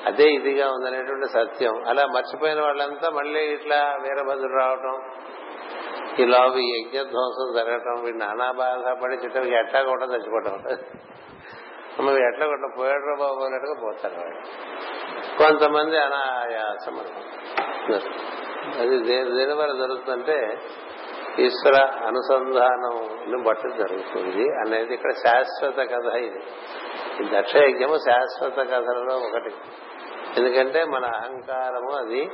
అదే 0.06 0.24
ఇదిగా 0.24 0.70
ఉందనేటువంటి 0.70 1.28
సత్యం. 1.28 1.88
అలా 1.88 2.06
మర్చిపోయిన 2.06 2.60
వాళ్ళంతా 2.60 3.10
మళ్ళీ 3.10 3.40
ఇట్లా 3.40 3.98
వీరభద్రుడు 4.02 4.52
రావటం 4.52 5.10
ఈ 6.18 6.24
లోపు 6.24 6.58
ఈ 6.58 6.80
యజ్ఞధ్వంసం 6.80 7.54
జరగటం 7.56 8.04
వీడు 8.04 8.16
నానా 8.16 8.52
బాధపడి 8.52 9.14
చిట్టకి 9.14 9.54
ఎట్లా 9.54 9.82
కూడా 9.82 10.04
చచ్చిపోవటం. 10.06 10.52
నువ్వు 12.00 12.18
ఎట్లా 12.18 12.46
కొట్ట 12.46 12.78
పోయాడు 12.78 13.20
బాబు 13.20 13.44
అన్నట్టుగా 13.44 13.74
పోతారు 13.80 14.14
వాళ్ళు. 14.14 14.38
కొంతమంది 15.38 15.98
అనాయాసం 15.98 16.96
అది 18.80 18.98
దేని 18.98 19.54
వల్ల 19.54 19.72
జరుగుతుందంటే 19.78 20.60
ఈశ్వర 21.38 21.76
అనుసంధానం 22.06 23.42
బట్టి 23.42 23.68
జరుగుతుంది 23.78 24.42
అనేది 24.42 24.94
ఇక్కడ 24.94 25.12
శాశ్వత 25.12 25.76
కథ 25.76 26.14
ఇది. 26.14 26.40
ఈ 27.20 27.38
దక్ష 27.38 27.56
యజ్ఞము 27.56 27.96
శాశ్వత 27.96 28.56
కథలలో 28.56 29.16
ఒకటి. 29.16 29.54
ఎందుకంటే 30.36 30.84
మన 30.84 31.04
అహంకారము 31.04 31.92
అది 31.92 32.30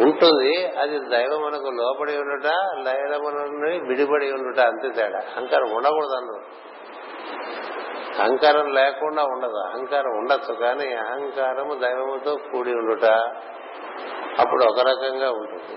ఉంటుంది 0.00 0.66
అది 0.66 0.98
దైవం 0.98 1.42
మనకు 1.42 1.70
లోపడి 1.70 2.18
ఉండుట 2.18 2.50
లైలమున 2.76 3.38
విడిపడి 3.88 4.32
ఉండుట 4.32 4.60
అంతే 4.60 4.88
తేడా. 4.88 5.18
అహంకారం 5.18 5.70
ఉండకూడదు 5.70 6.16
అన్నారు 6.16 6.69
అహంకారం 8.18 8.74
లేకుండా 8.74 9.24
ఉండదు. 9.24 9.56
అహంకారం 9.56 10.18
ఉండొచ్చు 10.18 10.54
కానీ 10.54 10.92
అహంకారము 10.92 11.74
దైవముతో 11.74 12.36
కూడి 12.36 12.74
ఉండుట 12.74 13.04
అప్పుడు 14.40 14.64
ఒక 14.64 14.80
రకంగా 14.80 15.30
ఉంటుంది. 15.30 15.76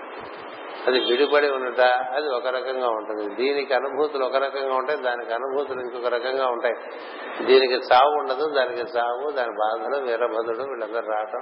అది 0.87 0.99
విడిపడి 0.99 1.49
ఉండుట 1.49 1.81
అది 1.81 2.29
ఒక 2.29 2.47
రకంగా 2.47 2.89
ఉంటుంది. 2.89 3.35
దీనికి 3.35 3.73
అనుభూతులు 3.73 4.25
ఒక 4.25 4.35
రకంగా 4.35 4.75
ఉంటాయి 4.75 5.01
దానికి 5.01 5.33
అనుభూతులు 5.33 5.79
ఇంకొక 5.81 6.05
రకంగా 6.05 6.47
ఉంటాయి. 6.47 6.75
దీనికి 7.45 7.81
సావు 7.93 8.19
ఉండదు 8.19 8.49
దానికి 8.49 8.87
సావు 8.87 9.31
దాని 9.31 9.51
బాధలు 9.51 10.05
వీరభద్రుడు 10.05 10.69
వీళ్ళందరూ 10.69 11.11
రావటం 11.11 11.41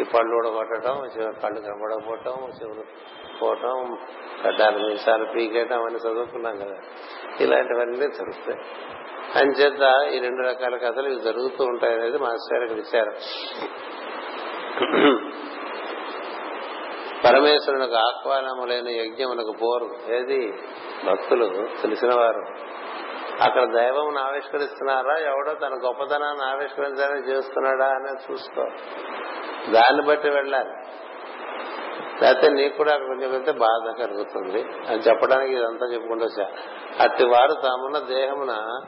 ఈ 0.00 0.04
పళ్ళు 0.04 0.36
ఊడగొట్టడం 0.36 1.08
పళ్ళు 1.44 1.60
కనబడకపోవటం 1.60 2.52
శివుడు 2.58 2.84
పోవటం 3.42 3.98
గడ్డాలు 4.48 4.78
మీసాలు 4.78 5.24
పీకేయటం 5.24 5.82
అని 5.82 5.96
చదువుకున్నాం 5.96 6.56
కదా. 6.56 6.76
ఇలాంటివన్నీ 7.40 7.96
జరుగుతాయి. 7.96 8.58
అంచేత 9.34 10.12
ఈ 10.14 10.18
రెండు 10.18 10.42
రకాల 10.48 10.76
కథలు 10.76 11.08
ఇవి 11.08 11.20
జరుగుతూ 11.20 11.64
ఉంటాయి 11.64 11.94
అనేది 11.94 12.18
మాస్టర్ 12.18 12.62
ఇక్కడ 12.62 12.78
ఇచ్చారు 12.78 13.12
పరమేశ్వరునికి 17.24 17.94
ఆహ్వానములైన 17.94 18.88
యజ్ఞమునకు 18.88 19.52
పోరు. 19.52 20.14
ఏది? 20.14 20.52
భక్తులు 21.04 21.68
తెలిసిన 21.82 22.14
వారు. 22.14 22.46
అక్కడ 23.42 23.64
దైవం 23.64 24.18
ఆవిష్కరిస్తున్నారా? 24.18 25.16
ఎవడో 25.16 25.54
తన 25.54 25.74
గొప్పతనాన్ని 25.74 26.44
ఆవిష్కరించాలని 26.44 27.28
చేస్తున్నాడా 27.28 27.86
అనేది 27.86 28.32
చూసుకో. 28.32 28.62
దాన్ని 29.72 30.02
బట్టి 30.02 30.30
వెళ్ళాలి. 30.30 30.70
లేకపోతే 32.22 32.52
నీకు 32.52 32.76
కూడా 32.76 32.92
అక్కడ 32.92 33.06
కొంచెం 33.06 33.30
వెళ్తే 33.30 33.52
బాధ 33.52 34.02
కలుగుతుంది. 34.02 34.62
అని 34.88 34.98
చెప్పడానికి 34.98 35.52
ఇదంతా 35.52 35.86
చెప్పుకుంటూ 35.86 36.42
అట్టి 37.00 37.24
వారు 37.24 37.52
తామున్న 37.52 37.98
దేహమున 37.98 38.80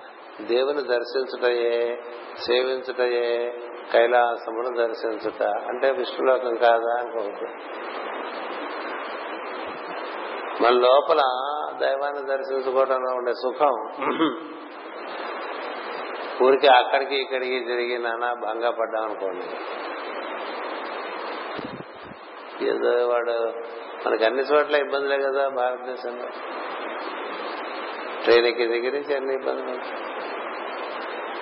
దేవుని 0.46 0.82
దర్శించుటయే 0.82 2.02
సేవించుటయే 2.46 3.54
కైలాసమును 3.92 4.76
దర్శించుట. 4.76 5.42
అంటే 5.42 5.90
విష్ణులోకం 5.90 6.54
కాదా 6.54 7.00
అనుకోవచ్చు 7.00 7.78
మన 10.62 10.70
లోపల 10.70 11.20
దైవాన్ని 11.80 12.26
దర్శించుకోవడంలో 12.28 13.16
ఉండే 13.16 13.32
సుఖం. 13.32 13.72
ఊరికి 16.46 16.66
అక్కడికి 16.66 17.16
ఇక్కడికి 17.16 17.60
తిరిగి 17.60 17.98
నానా 17.98 18.34
భంగపడ్డాం 18.34 19.04
అనుకోండి. 19.04 19.44
ఏదో 22.64 23.08
వాడు 23.08 23.52
మనకి 24.06 24.24
అన్ని 24.24 24.42
చోట్ల 24.42 24.76
ఇబ్బందులే 24.76 25.18
కదా 25.18 25.48
భారతదేశంలో. 25.48 26.28
ట్రైన్ 28.24 28.46
ఎక్కి 28.46 28.66
దగ్గర 28.66 28.92
నుంచి 28.92 29.16
అన్ని 29.16 29.34
ఇబ్బందులు. 29.34 30.08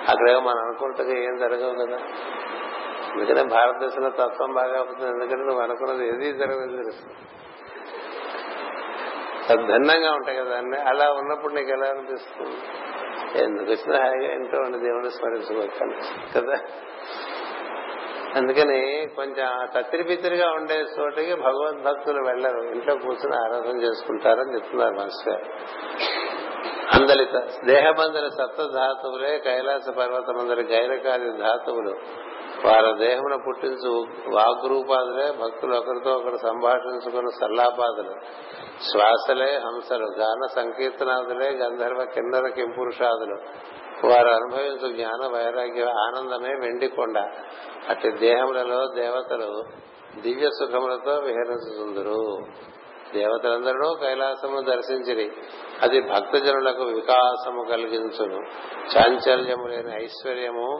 అక్కడేమో 0.09 0.39
మనం 0.39 0.59
అనుకుంటే 0.59 1.23
ఏం 1.23 1.37
జరగదు 1.37 1.85
కదా. 1.85 1.97
అందుకనే 3.13 3.43
భారతదేశంలో 3.43 4.09
తత్వం 4.09 4.53
బాగా 4.53 4.77
అవుతుంది. 4.77 5.05
ఎందుకంటే 5.05 5.43
నువ్వు 5.45 5.61
అనుకున్నది 5.61 6.07
ఏది 6.07 6.33
జరగదు 6.33 6.75
తెలుస్తుంది 6.75 7.15
సద్భిన్నంగా 9.47 10.13
ఉంటాయి 10.13 10.37
కదా 10.37 10.57
అన్ని. 10.57 10.79
అలా 10.79 11.11
ఉన్నప్పుడు 11.11 11.53
నీకు 11.53 11.69
ఎలా 11.69 11.87
అనిపిస్తుంది? 11.87 12.57
ఎందుకు 13.43 13.71
వచ్చిన 13.71 14.01
హాయిగా 14.01 14.33
ఇంట్లో 14.33 14.59
ఉండి 14.59 14.79
దేవుడిని 14.79 15.11
స్మరించుకోవచ్చు 15.11 15.93
కదా. 16.35 16.59
అందుకని 18.35 19.07
కొంచెం 19.15 19.67
తత్తిరిపిత్తిరిగా 19.75 20.51
ఉండే 20.51 20.85
చోటికి 20.99 21.35
భగవద్భక్తులు 21.35 22.27
వెళ్ళరు 22.27 22.59
ఇంట్లో 22.59 22.95
కూర్చొని 22.95 23.35
ఆరాధన 23.35 23.81
చేసుకుంటారని 23.81 24.55
చెప్తున్నారు 24.55 24.93
మాస్టర్ 24.93 25.41
గారు 26.97 27.11
అందలిత 27.11 27.65
దేహమందరి 27.65 28.29
సప్త 28.29 28.73
ధాతువులే 28.73 29.39
కైలాస 29.39 29.89
పర్వతమందరి 29.89 30.63
గైరకాది 30.63 31.37
ధాతువులు. 31.37 31.93
వారి 32.67 33.07
దేహమున 33.07 33.35
పుట్టించు 33.47 34.05
వాగ్రూపాదులే 34.33 35.31
భక్తులు 35.31 35.75
ఒకరితో 35.75 36.11
ఒకరు 36.11 36.37
సంభాషించుకున్న 36.37 37.29
సల్లాపాదులు. 37.29 38.13
శ్వాసలే 38.91 39.57
హంసలు 39.57 40.05
గాన 40.19 40.47
సంకీర్తనాదులే 40.55 41.49
గంధర్వ 41.49 42.03
కిన్నర 42.03 42.47
కింపురుషాదులు. 42.47 43.37
వారు 44.07 44.27
అనుభవించు 44.27 44.95
జ్ఞాన 44.95 45.31
వైరాగ్య 45.33 45.83
ఆనందమే 45.83 46.49
వెండి 46.49 46.87
కొండ. 46.87 47.19
అట్టి 47.89 48.11
దేహములలో 48.11 48.93
దేవతలు 48.95 49.63
దివ్య 50.21 50.49
సుఖములతో 50.59 51.11
విహరించుతుందరు 51.11 52.37
దేవతలందరూ 53.13 53.93
కైలాసము 53.93 54.61
దర్శించిరి. 54.61 55.31
అది 55.81 56.01
భక్తజనులకు 56.01 56.83
వికాసము 56.83 57.65
కలిగించును. 57.71 58.39
చాంచల్యము 58.97 59.67
లేని 59.67 60.03
ఐశ్వర్యము 60.03 60.79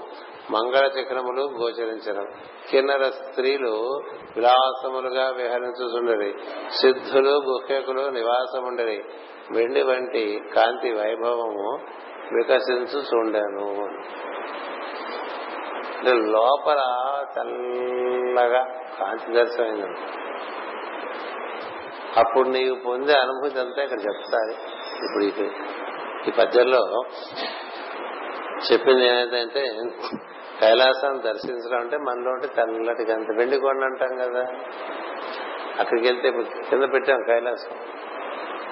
మంగళ 0.51 0.87
చక్రములు 0.87 1.41
గోచరించడం 1.41 2.25
కిన్నర 2.71 3.03
స్త్రీలు 3.03 3.99
విలాసములుగా 4.35 5.29
విహరించుచుండరి. 5.29 6.33
సిద్ధులు 6.81 7.29
గుహ్యకులు 7.29 8.09
నివాసముండరి. 8.09 9.03
వెండి 9.51 9.81
వంటి 9.81 10.39
కాంతి 10.55 10.91
వైభవము 10.91 11.79
వికసించు 12.33 12.99
చూడాను 12.99 13.87
లోపల 16.09 16.79
చల్లగా 17.37 18.65
కాంతి 18.99 19.33
దర్శనమైంది. 19.33 19.99
అప్పుడు 22.17 22.49
నీవు 22.49 22.75
పొందే 22.75 23.13
అనుభూతి 23.13 23.59
అంతా 23.59 23.83
ఇక్కడ 23.83 23.99
చెప్తారు. 23.99 24.51
ఇప్పుడు 25.05 25.23
ఈ 26.29 26.31
పద్యంలో 26.31 27.01
చెప్పింది 28.71 29.07
ఏమైందంటే 29.07 29.71
కైలాసాన్ని 30.61 31.21
దర్శించడం 31.21 31.79
అంటే 31.79 31.97
మనలోంటి 31.97 32.47
తెల్లటి 32.47 33.03
గంత 33.03 33.27
వెండి 33.37 33.59
కొండ 33.59 33.83
అంటాం 33.83 34.17
కదా. 34.17 34.47
అక్కడికి 35.79 36.07
వెళ్తే 36.07 36.31
కింద 36.69 36.83
పెట్టాం 36.93 37.19
కైలాసం. 37.27 37.75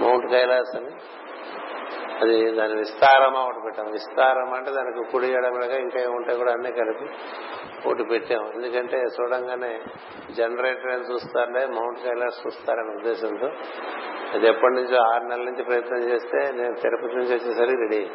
మౌంట్ 0.01 0.31
కైలాస్ 0.31 0.75
అని. 0.75 0.89
అది 2.21 2.51
దాని 2.51 2.75
విస్తారమా 2.75 3.39
ఒకటి 3.39 3.57
పెట్టాం. 3.65 3.91
విస్తారం 3.91 4.53
అంటే 4.53 4.71
దానికి 4.71 5.11
కుడి 5.11 5.27
ఎడమలుగా 5.27 5.77
ఇంకా 5.77 5.99
ఏముంటాయి 5.99 6.37
కూడా 6.37 6.51
అన్ని 6.51 6.71
కలిపి 6.71 7.05
ఒకటి 7.87 8.03
పెట్టాం. 8.03 8.51
ఎందుకంటే 8.55 8.97
చూడంగానే 8.97 9.79
జనరేటర్ 10.31 10.91
అని 10.91 11.13
చూస్తారులే? 11.13 11.65
మౌంట్ 11.65 11.99
కైలాస్ 11.99 12.47
చూస్తారనే 12.47 12.95
ఉద్దేశంతో. 12.95 13.47
అది 14.33 14.47
ఎప్పటి 14.47 14.73
నుంచో 14.73 14.97
ఆరు 14.97 15.23
నెలల 15.23 15.45
నుంచి 15.45 15.63
ప్రయత్నం 15.63 15.99
చేస్తే 15.99 16.51
నేను 16.51 16.73
తిరుపతి 16.73 17.15
నుంచి 17.15 17.33
వచ్చేసరికి 17.33 17.81
రెడీ 17.81 18.09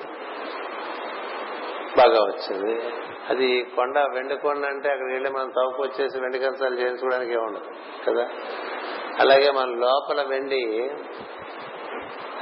బాగా 1.96 2.24
వచ్చింది. 2.24 2.82
అది 3.30 3.62
కొండ 3.76 3.98
వెండి 3.98 4.36
కొండ 4.36 4.64
అంటే 4.66 4.90
అక్కడికి 4.90 5.14
వెళ్ళి 5.14 5.30
మనం 5.30 5.48
తవ్వుకు 5.48 5.82
వచ్చేసి 5.82 6.20
వెండి 6.20 6.38
కంచాలు 6.38 6.74
చేయించుకోవడానికి 6.74 7.32
ఏముండదు 7.32 7.64
కదా? 8.09 8.28
అలాగే 9.20 9.51
మన 9.51 9.64
లోపల 9.64 10.22
వెండి 10.28 10.90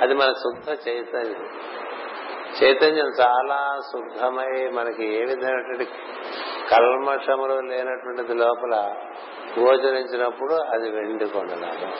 అది 0.02 0.14
మన 0.14 0.32
శుద్ధ 0.32 0.88
చైతన్యం. 0.88 1.50
చైతన్యం 2.62 3.06
చాలా 3.06 3.80
శుద్ధమై 3.92 4.70
మనకి 4.70 5.14
ఏ 5.14 5.24
విధమైనటువంటి 5.24 5.84
కల్మషములు 6.70 7.60
లేనటువంటిది 7.60 8.34
లోపల 8.34 8.94
గోచరించినప్పుడు 9.58 10.54
అది 10.54 10.90
వెండి 10.90 11.28
కొండలాగా. 11.28 11.92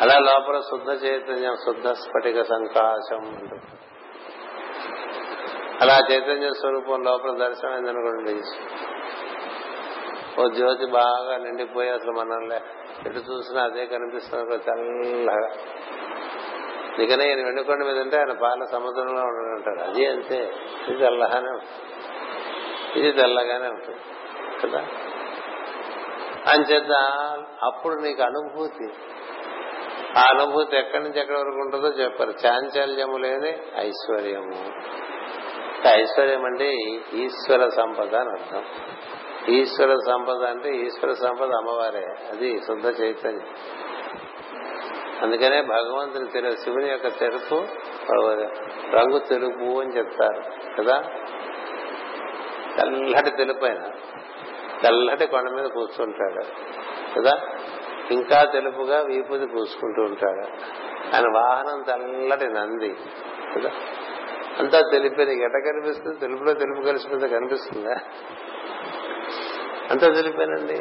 అలా 0.00 0.18
లోపల 0.18 0.60
శుద్ధ 0.60 1.04
చైతన్యం 1.04 1.54
శుద్ధ 1.54 1.88
స్ఫటిక 1.88 2.42
సంకాశం 2.42 3.18
అంటుంది 3.18 3.62
అలా 5.80 5.98
చైతన్య 6.12 6.50
స్వరూపం 6.50 7.02
లోపల 7.02 7.30
దర్శనం 7.30 8.42
ఓ 10.40 10.48
జ్యోతి 10.48 10.86
బాగా 10.86 11.36
నిండిపోయి 11.36 11.90
అసలు 11.90 12.12
మనల్ని 12.12 12.77
ఎటు 13.06 13.18
చూసినా 13.18 13.62
అదే 13.62 13.86
కనిపిస్తుంది 13.86 14.54
చల్లగా. 14.54 15.48
ఇకనే 17.02 17.28
ఈయన 17.28 17.44
వెండుకొండ 17.44 17.84
మీద 17.84 17.98
ఉంటే 17.98 18.16
ఆయన 18.18 18.32
పాల 18.32 18.64
సముద్రంలో 18.72 19.22
ఉండడంటాడు 19.22 19.90
అది 19.90 20.06
అంతే. 20.06 20.52
ఇది 20.88 20.98
తెల్లగానే 20.98 21.48
ఉంటుంది. 21.48 21.70
ఇది 22.98 23.12
తెల్లగానే 23.12 23.68
ఉంటుంది. 23.68 23.98
కదా? 24.62 24.86
అంచేత 26.52 26.92
అప్పుడు 27.62 27.94
నీకు 27.94 28.22
అనుభూతి. 28.22 28.88
ఆ 30.18 30.22
అనుభూతి 30.30 30.76
ఎక్కడి 30.76 31.02
నుంచి 31.02 31.20
ఎక్కడి 31.20 31.38
వరకు 31.38 31.58
ఉంటుందో 31.58 31.88
చెప్పారు. 31.88 32.32
చాంచల్యము 32.46 33.16
లేని 33.16 33.58
ఐశ్వర్యము. 33.76 34.72
ఐశ్వర్యం 35.88 36.44
అంటే 36.44 36.72
ఈశ్వర 37.12 37.68
సంపద 37.68 38.14
అని 38.14 38.30
అర్థం. 38.30 38.64
ఈశ్వర 39.48 39.94
సంపద 40.06 40.44
అంటే 40.44 40.76
ఈశ్వర 40.76 41.12
సంపద 41.12 41.50
అమ్మవారే. 41.56 42.06
అది 42.30 42.62
శుద్ధ 42.66 43.02
చైతన్యం. 43.02 43.46
అందుకనే 45.22 45.62
భగవంతుని 45.62 46.28
తెలు 46.28 46.50
శివుని 46.50 46.88
యొక్క 46.88 47.08
తెలుపు 47.08 47.64
రంగు 48.96 49.18
తెలుపు 49.18 49.80
అని 49.80 49.98
చెప్తారు 49.98 50.42
కదా? 50.80 51.02
తెల్లటి 52.76 53.30
తెలుపు 53.30 53.64
ఆయన 53.64 53.90
తెల్లటి 54.82 55.26
కొండ 55.26 55.50
మీద 55.50 55.64
కూర్చుంటాడు. 55.64 56.44
కదా? 57.18 57.32
ఇంకా 58.10 58.44
తెలుపుగా 58.52 59.00
వీపుది 59.00 59.46
పూసుకుంటూ 59.46 60.02
ఉంటాడు. 60.02 60.42
ఆయన 61.16 61.24
వాహనం 61.36 61.82
తెల్లటి 61.82 62.46
నంది. 62.46 62.96
కదా? 63.56 63.70
అంతా 64.58 64.80
తెలిపేది 64.90 65.42
ఎట 65.42 65.52
కనిపిస్తుంది? 65.52 66.18
తెలుపులో 66.18 66.52
తెలుపు 66.52 66.86
కలిసిపోతే 66.86 67.28
కనిపిస్తుందా? 67.28 67.96
అంతా 69.90 70.06
తెలిపానండి 70.08 70.78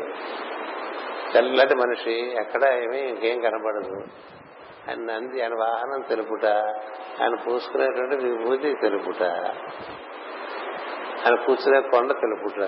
తెల్లటి 1.34 1.76
మనిషి 1.76 2.14
ఎక్కడ 2.42 2.64
ఏమీ 2.64 2.98
ఇంకేం 2.98 3.42
కనబడదు. 3.42 3.96
ఆయన 4.88 5.00
నంది 5.00 5.42
ఆయన 5.42 5.54
వాహనం 5.54 6.02
తెలుపుట 6.10 6.46
ఆయన 7.22 7.36
పూసుకునేటువంటి 7.36 8.16
విభూతి 8.16 8.74
తెలుపుట 8.82 9.24
ఆయన 11.24 11.36
కూర్చునే 11.36 11.82
కొండ 11.82 12.12
తెలుపుట. 12.12 12.62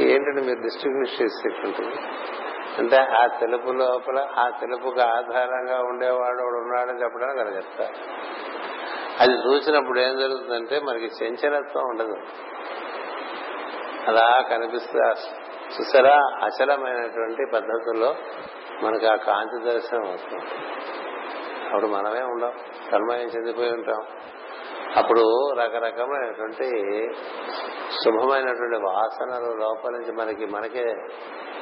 ఏంటంటే 0.00 0.40
మీరు 0.40 0.60
డిస్ట్రిబ్యూట్ 0.62 1.22
చేసేటువంటి 1.22 1.82
అంటే 2.78 2.96
ఆ 2.96 3.26
తెలుపు 3.26 3.70
లోపల 3.70 4.28
ఆ 4.38 4.50
తెలుపుకు 4.60 5.00
ఆధారంగా 5.00 5.82
ఉండేవాడు 5.82 6.42
ఉన్నాడని 6.42 7.02
చెప్పడానికి 7.02 7.40
అలా 7.40 7.50
చెప్తారు. 7.50 7.96
అది 9.20 9.32
చూసినప్పుడు 9.32 9.98
ఏం 10.00 10.18
జరుగుతుందంటే 10.18 10.80
మనకి 10.80 11.04
చంచలత్వం 11.04 11.84
ఉండదు. 11.88 12.16
అలా 14.08 14.44
కనిపిస్తే 14.50 14.98
చూసారా 15.78 16.16
అచలమైనటువంటి 16.42 17.44
పద్ధతుల్లో 17.54 18.14
మనకి 18.82 19.06
ఆ 19.06 19.14
కాంతి 19.14 19.72
దర్శనం 19.72 20.02
వస్తుంది. 20.02 20.46
అప్పుడు 21.64 21.86
మనమే 21.86 22.22
ఉండం 22.22 22.52
తన్మయం 22.92 23.26
చెందిపోయి 23.26 23.70
ఉంటాం. 23.70 24.02
అప్పుడు 24.96 25.50
రకరకమైనటువంటి 25.58 26.68
శుభమైనటువంటి 28.04 28.78
వాసనలు 28.86 29.50
లోపల 29.56 29.90
నుంచి 29.90 30.12
మనకి 30.12 30.46
మనకే 30.46 30.84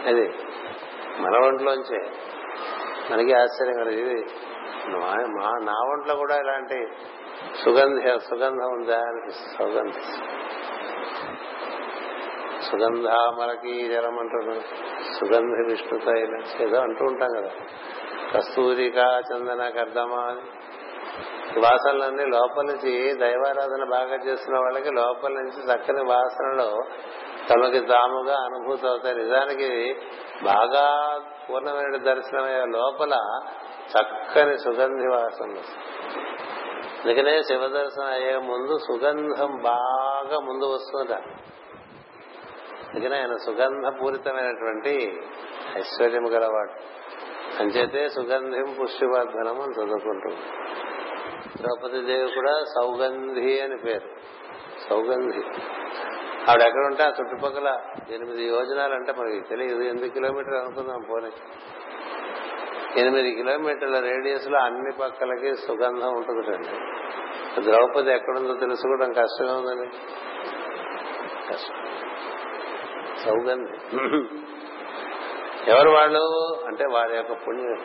అది 0.07 0.27
మన 1.19 1.47
ఒంట్లోంచే. 1.47 2.01
మనకి 3.11 3.33
ఆశ్చర్యం 3.35 3.81
కదా 3.81 3.91
ఇది 3.91 4.27
మా 4.89 5.15
నా 5.63 5.77
ఒంట్లో 5.93 6.17
కూడా 6.17 6.37
ఇలాంటి 6.37 6.89
సుగంధ 7.65 8.19
సుగంధం 8.31 8.71
ఉందా 8.73 8.99
అనిపిస్తుంది. 8.99 9.57
సుగంధం 9.57 10.40
సుగంధ 12.71 13.09
మనకి 13.41 13.89
జలం 13.89 14.19
అంటున్నాం 14.19 14.61
సుగంధ 15.19 15.71
విష్ణుత 15.71 16.09
ఏదో 16.61 16.81
అంటూ 16.81 17.05
ఉంటాం 17.05 17.29
కదా. 17.39 17.51
కస్తూరిక 18.33 18.97
చందన 19.29 19.69
కర్దమా 19.69 20.21
అని 20.23 20.45
వాసనలన్నీ 21.61 22.25
లోపల 22.25 22.63
నుంచి 22.67 23.15
దైవారాధన 23.15 23.85
బాగా 23.91 24.17
చేస్తున్న 24.27 24.59
వాళ్ళకి 24.59 24.91
లోపల 24.91 25.33
నుంచి 25.33 25.61
చక్కని 25.67 26.05
వాసనలు 26.05 26.69
తమకి 27.49 27.81
తాముగా 27.87 28.37
అనుభూతి 28.45 28.87
అవుతాయి 28.87 29.15
నిజానికి 29.15 29.71
బాగా 30.45 30.85
పూర్ణమైన 31.49 31.97
దర్శనమయ్యే 31.97 32.65
లోపల 32.67 33.15
చక్కని 33.93 34.59
సుగంధి 34.59 35.09
వాసన 35.09 35.57
అందుకనే 37.03 37.43
శివ 37.43 37.69
దర్శనం 37.69 38.07
అయ్యే 38.07 38.37
ముందు 38.37 38.79
సుగంధం 38.79 39.57
బాగా 39.63 40.41
ముందు 40.41 40.65
వస్తుంట 40.67 41.13
అందుకని 42.95 43.17
ఆయన 43.17 43.37
సుగంధపూరితమైనటువంటి 43.37 45.21
ఐశ్వర్యం 45.79 46.29
గలవాడు. 46.29 46.71
అంచేతే 47.63 48.09
సుగంధిం 48.09 48.77
పుష్టివర్ధనం 48.83 49.61
అని 49.61 49.85
చదువుకుంటుంది 49.85 50.37
ద్రౌపది 51.63 52.05
దేవి 52.05 52.33
కూడా 52.35 52.65
సౌగంధి 52.65 53.61
అని 53.61 53.77
పేరు. 53.77 54.09
సౌగంధి. 54.89 55.45
ఆవిడ 56.51 56.63
ఎక్కడ 56.63 56.85
ఉంటే 56.87 57.03
ఆ 57.03 57.13
చుట్టుపక్కల 57.21 57.81
ఎనిమిది 58.11 58.45
యోజనాలు 58.45 58.95
అంటే 58.95 59.13
మనకి 59.13 59.41
తెలియదు. 59.49 59.83
ఎనిమిది 59.83 60.09
కిలోమీటర్లు 60.09 60.59
అనుకుందాం 60.59 61.01
పోనీ. 61.11 61.31
ఎనిమిది 63.01 63.33
కిలోమీటర్ల 63.35 64.01
రేడియస్లో 64.01 64.59
అన్ని 64.59 64.93
పక్కలకి 65.01 65.55
సుగంధం 65.55 66.09
ఉంటుందండి. 66.09 66.69
ద్రౌపది 67.63 68.13
ఎక్కడుందో 68.13 68.55
తెలుసుకోవడం 68.55 69.13
కష్టంగా 69.13 69.55
ఉందండి 69.55 69.97
కష్టం. 71.53 72.10
సౌగంధి. 73.25 73.99
ఎవరు 75.71 75.91
వాళ్ళు? 75.91 76.55
అంటే 76.67 76.85
వారి 76.95 77.17
యొక్క 77.17 77.33
పుణ్య 77.33 77.77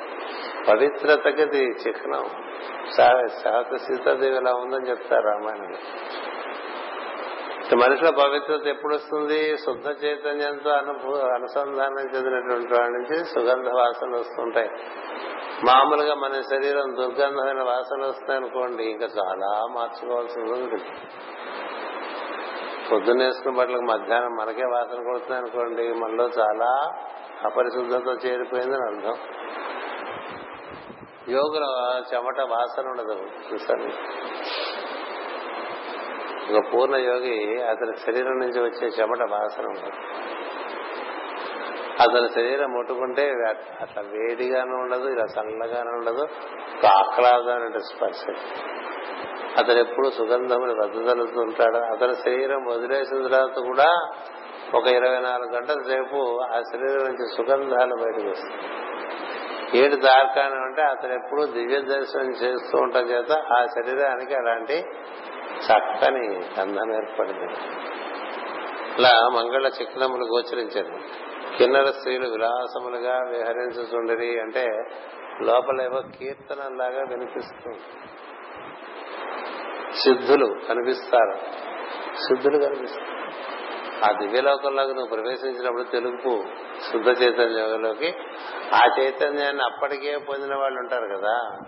పవిత్రతకి 0.70 1.42
చిహ్నం. 1.62 2.26
శాత 3.44 3.76
సీతాదేవి 3.76 4.36
ఎలా 4.36 4.52
ఉందని 4.52 4.90
చెప్తారు 4.90 5.28
రామాయణంలో. 5.28 5.78
మనిషిలో 7.76 8.12
పవిత్రత 8.12 8.68
ఎప్పుడు 8.68 8.96
వస్తుంది 8.96 9.58
శుద్ధ 9.58 10.06
చైతన్యంతో 10.06 10.70
అనుభూ 10.70 11.16
అనుసంధానం 11.16 12.16
చెందినటువంటి 12.16 12.74
వాడి 12.74 12.94
నుంచి 12.94 13.26
సుగంధ 13.26 13.68
వాసనలు 13.68 14.18
వస్తుంటాయి. 14.18 14.70
మామూలుగా 15.66 16.16
మన 16.16 16.34
శరీరం 16.34 16.96
దుర్గంధమైన 16.96 17.64
వాసనలు 17.64 18.08
వస్తాయనుకోండి 18.08 18.84
ఇంకా 18.84 19.06
చాలా 19.06 19.66
మార్చుకోవాల్సి 19.74 20.40
ఉంటుంది. 20.40 20.84
పొద్దున్నేసుకున్న 22.92 23.58
బట్టలకు 23.58 23.82
మధ్యాహ్నం 23.82 24.36
మనకే 24.36 24.64
వాసన 24.64 25.04
కొడుతున్నాయి 25.04 25.42
అనుకోండి 25.42 25.94
మనలో 25.94 26.30
చాలా 26.40 26.92
అపరిశుద్ధత 27.46 28.26
చేరిపోయిందని 28.26 28.96
అర్థం. 28.96 29.18
యోగుల 31.30 31.64
చెమట 32.14 32.40
వాసన 32.42 32.88
ఉండదు 32.88 33.28
చూసాను 33.54 33.90
ఒక 36.56 36.74
పూర్ణ 36.74 36.96
యోగి 36.96 37.64
అతని 37.64 37.98
శరీరం 37.98 38.40
నుంచి 38.40 38.62
వచ్చే 38.62 38.88
చెమట 38.88 39.22
వాసన 39.32 39.66
ఉండదు. 39.66 39.92
అతని 42.02 42.30
శరీరం 42.30 42.72
ముట్టుకుంటే 42.72 43.30
అట్లా 43.82 44.04
వేడిగాను 44.04 44.76
ఉండదు 44.76 45.08
ఇలా 45.08 45.24
చల్లగాను 45.24 45.90
ఉండదు 45.90 46.28
ఒక 46.84 47.46
అంటే 47.50 47.80
స్పర్శ. 47.80 48.26
అతను 49.58 49.80
ఎప్పుడు 49.80 50.10
సుగంధములు 50.10 50.74
వెదజల్లుతుంటాడు 50.82 51.78
అతని 51.78 52.16
శరీరం 52.16 52.66
వదిలేసిన 52.66 53.28
తర్వాత 53.28 53.66
కూడా 53.66 54.10
ఒక 54.76 54.88
ఇరవై 54.88 55.20
నాలుగు 55.20 55.56
గంటల 55.56 55.82
సేపు 55.88 56.40
ఆ 56.40 56.60
శరీరం 56.60 57.06
నుంచి 57.06 57.36
సుగంధాలు 57.38 57.96
బయటకు 57.96 58.30
వస్తాయి. 58.30 58.86
ఏడు 59.84 59.96
తార్కాణం 59.96 60.64
అంటే 60.64 60.82
అతను 60.82 61.14
ఎప్పుడు 61.14 61.46
దివ్య 61.46 61.82
దర్శనం 61.82 62.32
చేస్తూ 62.32 62.78
ఉండటం 62.78 63.02
చేత 63.02 63.32
ఆ 63.32 63.66
శరీరానికి 63.66 64.36
అలాంటి 64.36 64.74
చక్కని 65.68 66.28
అందం 66.62 66.96
ఏర్పడింది. 66.96 67.54
ఇలా 69.00 69.30
మంగళ 69.30 69.68
చిహ్నములు 69.68 70.26
గోచరించారు. 70.26 71.26
కిన్నర 71.58 71.86
స్త్రీలు 71.86 72.30
విలాసములుగా 72.30 73.14
విహరించుతుండరి 73.30 74.40
అంటే 74.40 74.66
లోపలేవో 75.42 76.02
కీర్తనలాగా 76.20 77.02
వినిపిస్తుంది 77.10 77.80
సిద్ధులు 80.04 80.56
కనిపిస్తారు. 80.70 81.34
సిద్ధులు 82.16 82.58
కనిపిస్తారు. 82.58 83.16
ఆ 84.06 84.20
దివ్యలోకంలోకి 84.20 84.94
నువ్వు 84.94 85.16
ప్రవేశించినప్పుడు 85.16 85.84
తెలుగు 85.84 86.44
శుద్ధ 86.92 87.08
చైతన్యంలోకి 87.08 88.14
ఆ 88.74 88.96
చైతన్యాన్ని 89.00 89.64
అప్పటికే 89.64 90.18
పొందిన 90.18 90.56
వాళ్ళు 90.56 90.80
ఉంటారు 90.80 91.18
కదా 91.18 91.60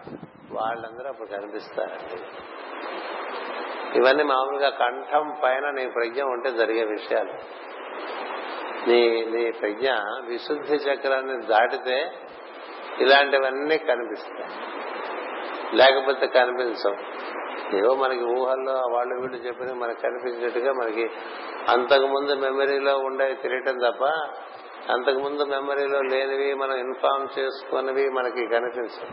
వాళ్ళందరూ 0.52 1.08
అప్పుడు 1.08 1.28
కనిపిస్తారండి. 1.28 2.24
ఇవన్నీ 4.00 4.24
మామూలుగా 4.24 4.70
కంఠం 4.70 5.38
పైన 5.44 5.70
నీ 5.70 5.88
ప్రజ్ఞ 5.88 6.22
ఉంటే 6.22 6.52
జరిగే 6.52 6.86
విషయాలు. 6.86 7.32
నీ 8.90 9.26
నీ 9.26 9.52
ప్రజ్ఞ 9.52 9.90
విశుద్ధి 10.28 10.76
చక్రాన్ని 10.76 11.46
దాటితే 11.46 12.12
ఇలాంటివన్నీ 13.00 13.78
కనిపిస్తాయి. 13.78 14.52
లేకపోతే 15.78 16.28
కనిపించవు. 16.28 17.17
ఏవో 17.76 17.96
మనకి 17.96 18.24
ఊహల్లో 18.24 18.74
వాళ్ళు 18.74 19.16
వీళ్ళు 19.16 19.38
చెప్పిన 19.38 19.74
మనకు 19.74 20.02
కనిపించినట్టుగా 20.02 20.74
మనకి 20.74 21.10
అంతకుముందు 21.70 22.34
మెమరీలో 22.34 22.98
ఉండేవి 22.98 23.36
తెలియటం 23.36 23.74
తప్ప 23.74 24.04
అంతకుముందు 24.92 25.44
మెమరీలో 25.44 26.02
లేనివి 26.02 26.54
మనం 26.54 26.76
ఇన్ఫార్మ్ 26.76 27.40
చేసుకున్నవి 27.40 28.10
మనకి 28.10 28.48
కనిపించవు. 28.48 29.08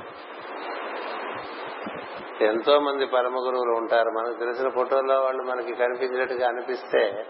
ఎంతో 2.44 2.78
మంది 2.78 3.06
పరమ 3.06 3.36
గురువులు 3.36 3.72
ఉంటారు. 3.76 4.10
మనకు 4.10 4.38
తెలిసిన 4.38 4.68
ఫోటోల్లో 4.68 5.20
వాళ్ళు 5.20 5.42
మనకి 5.42 5.74
కనిపించినట్టుగా 5.74 6.48
అనిపిస్తే 6.48 7.26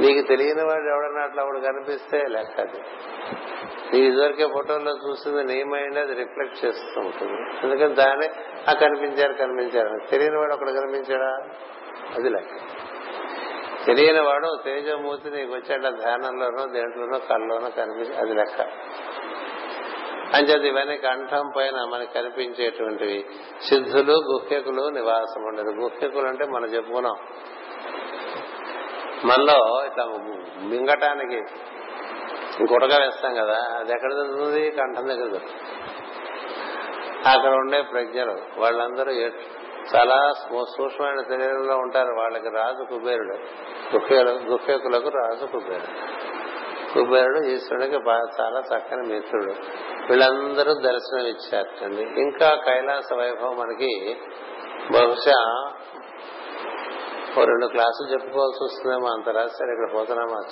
నీకు 0.00 0.26
తెలియని 0.26 0.62
వాడు 0.62 0.88
ఎవడన్నా 0.88 1.22
అట్లా 1.22 1.42
వాడు 1.42 1.58
కనిపిస్తే 1.58 2.24
లెక్క 2.28 2.60
నీ 3.92 4.00
ఇదివరకే 4.00 4.46
ఫోటోలో 4.46 5.10
చూసింది 5.10 5.54
నీ 5.54 5.62
మైండ్ 5.62 5.98
అది 5.98 6.14
రిఫ్లెక్ట్ 6.14 6.64
చేస్తూ 6.64 7.00
ఉంటుంది. 7.00 7.32
ఎందుకంటే 7.32 7.94
దాన్ని 7.94 8.28
ఆ 8.70 8.72
కనిపించారు 8.72 9.32
కనిపించారు 9.32 9.98
తెలియని 10.10 10.36
వాడు 10.36 10.52
అక్కడ 10.52 10.70
కనిపించాడా? 10.70 11.30
అది 12.16 12.28
లెక్క. 12.28 12.50
తెలియని 13.86 14.20
వాడు 14.20 14.62
తేజమూర్తి 14.64 15.30
నీకు 15.30 15.52
వచ్చాడు 15.52 15.96
ధ్యానంలోనో 15.96 16.66
దేంట్లోనో 16.66 17.18
కళ్ళలోనో 17.18 17.70
కనిపించి 17.70 18.16
అది 18.16 18.34
లెక్క. 18.34 18.60
అంచేత 20.34 20.64
ఇవన్నీ 20.64 20.96
కంఠం 20.96 21.52
పైన 21.56 21.88
మనకు 21.92 22.12
కనిపించేటువంటివి. 22.14 23.26
సిద్ధులు 23.68 24.12
గుహ్యకులు 24.12 24.88
నివాసం 24.88 25.42
ఉండదు 25.42 25.70
గుహ్యకులు 25.70 26.26
అంటే 26.26 26.46
మనం 26.46 26.66
చెప్పుకున్నాం. 26.66 27.16
మనలో 29.24 29.84
ఇట్లా 29.86 30.04
మింగటానికి 30.60 31.42
గుడగా 32.62 32.98
వేస్తాం 32.98 33.34
కదా 33.34 33.58
అది 33.78 33.92
ఎక్కడ 33.92 34.14
దొరుకుతుంది 34.14 34.70
కంఠం 34.70 35.08
దగ్గర 35.08 35.28
దొరుకుతుంది 35.28 35.62
అక్కడ 37.28 37.50
ఉండే 37.50 37.82
ప్రజ్ఞలు 37.82 38.36
వాళ్ళందరూ 38.58 39.12
చాలా 39.96 40.32
సూక్ష్మమైన 40.64 41.20
శరీరంలో 41.20 41.76
ఉంటారు. 41.76 42.14
వాళ్ళకి 42.18 42.48
రాజు 42.48 42.84
కుబేరుడు. 42.84 43.34
గుహ్యకులకు 44.50 45.08
రాజు 45.08 45.46
కుబేరుడు. 45.46 45.90
కుబేరుడు 46.94 47.46
ఈశ్వరుడికి 47.46 47.96
చాలా 48.40 48.60
చక్కని 48.60 49.14
మిత్రుడు. 49.14 49.52
వీళ్ళందరూ 50.10 50.74
దర్శనం 50.74 51.26
ఇచ్చారండి 51.26 52.02
ఇంకా 52.02 52.54
కైలాస 52.54 53.14
వైభవం 53.18 53.56
మనకి 53.58 54.16
బహుశా 54.92 55.72
ఓ 57.38 57.44
రెండు 57.44 57.66
క్లాసులు 57.66 58.12
చెప్పుకోవాల్సి 58.12 58.64
వస్తుందేమో 58.64 59.06
అంత 59.12 59.28
రాశారు 59.28 59.70
ఇక్కడ 59.70 59.92
పోతున్నామా? 59.94 60.44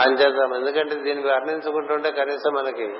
అంచేద్దాం 0.00 0.54
ఎందుకంటే 0.54 0.94
దీన్ని 0.94 1.32
వర్ణించుకుంటుంటే 1.32 2.10
కనీసం 2.10 2.52
మనకి 2.52 2.96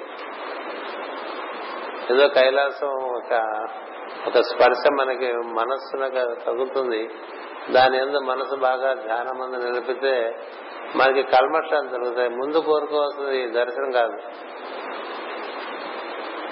ఏదో 2.15 2.29
కైలాసం 2.29 2.89
ఒక 2.89 3.43
ఒక 4.27 4.41
స్పర్శ 4.41 4.85
మనకి 5.01 5.33
మనస్సునకు 5.33 6.35
తగులుతుంది. 6.35 7.09
దాని 7.71 7.99
ఎందు 7.99 8.19
మనసు 8.19 8.57
బాగా 8.57 8.95
ధ్యానం 8.95 9.39
మంది 9.39 9.65
నిలిపితే 9.65 10.37
మనకి 10.97 11.23
కల్మషాలు 11.23 11.89
జరుగుతాయి. 11.89 12.29
ముందు 12.29 12.59
కోరుకోవాల్సింది 12.59 13.51
దర్శనం 13.51 13.91
కాదు. 13.91 14.17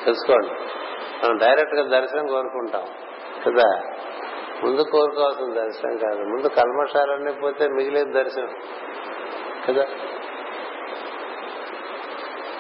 తెలుసుకోండి. 0.04 0.48
మనం 1.24 1.36
డైరెక్ట్గా 1.36 2.00
దర్శనం 2.00 2.26
కోరుకుంటాం. 2.26 2.86
కదా? 3.46 3.82
ముందు 4.64 4.82
కోరుకోవాల్సిన 4.82 5.52
దర్శనం 5.52 5.96
కాదు. 5.96 6.18
ముందు 6.18 6.48
కల్మషాలన్నీ 6.48 7.32
పోతే 7.32 7.68
మిగిలేదు 7.68 8.12
దర్శనం. 8.12 8.54
కదా? 9.68 9.84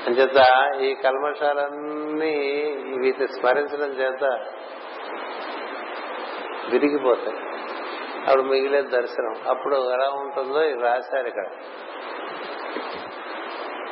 అంచేత 0.06 0.70
ఈ 0.80 0.94
కల్మషాలన్నీ 0.94 2.36
వీటి 2.98 3.28
స్మరించడం 3.28 3.92
చేత 3.92 4.24
విరిగిపోతాయి. 6.70 7.36
అప్పుడు 8.26 8.42
మిగిలే 8.42 8.82
దర్శనం. 8.82 9.34
అప్పుడు 9.48 9.76
ఎలా 9.76 10.10
ఉంటుందో 10.10 10.62
ఇది 10.62 10.82
రాశారు 10.82 11.26
ఇక్కడ. 11.26 11.46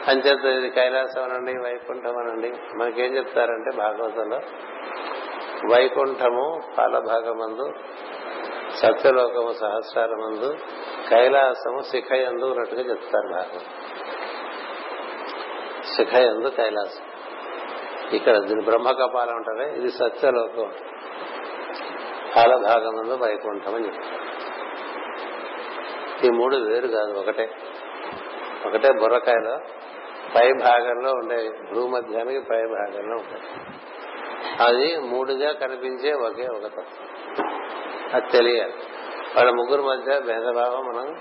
అంచేత 0.09 0.45
ఇది 0.45 0.71
కైలాసం 0.71 1.23
అనండి 1.23 1.53
వైకుంఠం 1.53 2.19
అనండి. 2.19 2.53
మనకేం 2.77 3.17
చెప్తారంటే 3.17 3.77
భాగవతంలో 3.77 4.41
వైకుంఠము 5.73 6.61
పాలభాగమందు 6.79 7.73
సత్యలోకము 8.77 9.53
సహస్రారమందు 9.53 10.57
కైలాసము 11.11 11.81
శిఖయందు 11.81 12.45
ఉన్నట్టుగా 12.45 12.91
చెప్తారు 12.91 13.29
భాగవతం. 13.29 13.61
శిఖయందు 15.97 16.49
కైలాసం. 16.49 17.05
ఇక్కడ 18.13 18.39
దీని 18.39 18.63
బ్రహ్మకపాలం 18.63 19.37
అంటారే 19.37 19.73
ఇది 19.73 19.91
సత్యలోకం. 19.91 20.73
కాలభాగమందు 22.35 23.15
వైకుంఠం 23.15 23.75
అని 23.75 23.89
ఈ 26.27 26.31
మూడు 26.31 26.57
వేరు 26.57 26.89
కాదు 26.89 27.13
ఒకటే. 27.13 27.51
ఒకటే 28.67 28.93
బుర్రకాయలో 28.93 29.59
పై 30.35 30.53
భాగంలో 30.53 31.13
ఉండే 31.13 31.51
భూమధ్యానికి 31.75 32.41
పై 32.41 32.67
భాగంలో 32.67 33.17
ఉంటాయి 33.17 33.43
అది 34.61 34.99
మూడుగా 34.99 35.53
కనిపించే 35.53 36.13
ఒకే 36.13 36.47
ఒక 36.47 36.67
తత్వం. 36.67 36.87
అది 38.15 38.31
తెలియాలి. 38.31 38.75
వాళ్ళ 39.37 39.51
ముగ్గురు 39.51 39.83
మధ్య 39.83 40.21
భేదభావం 40.21 40.87
మనం 40.87 41.17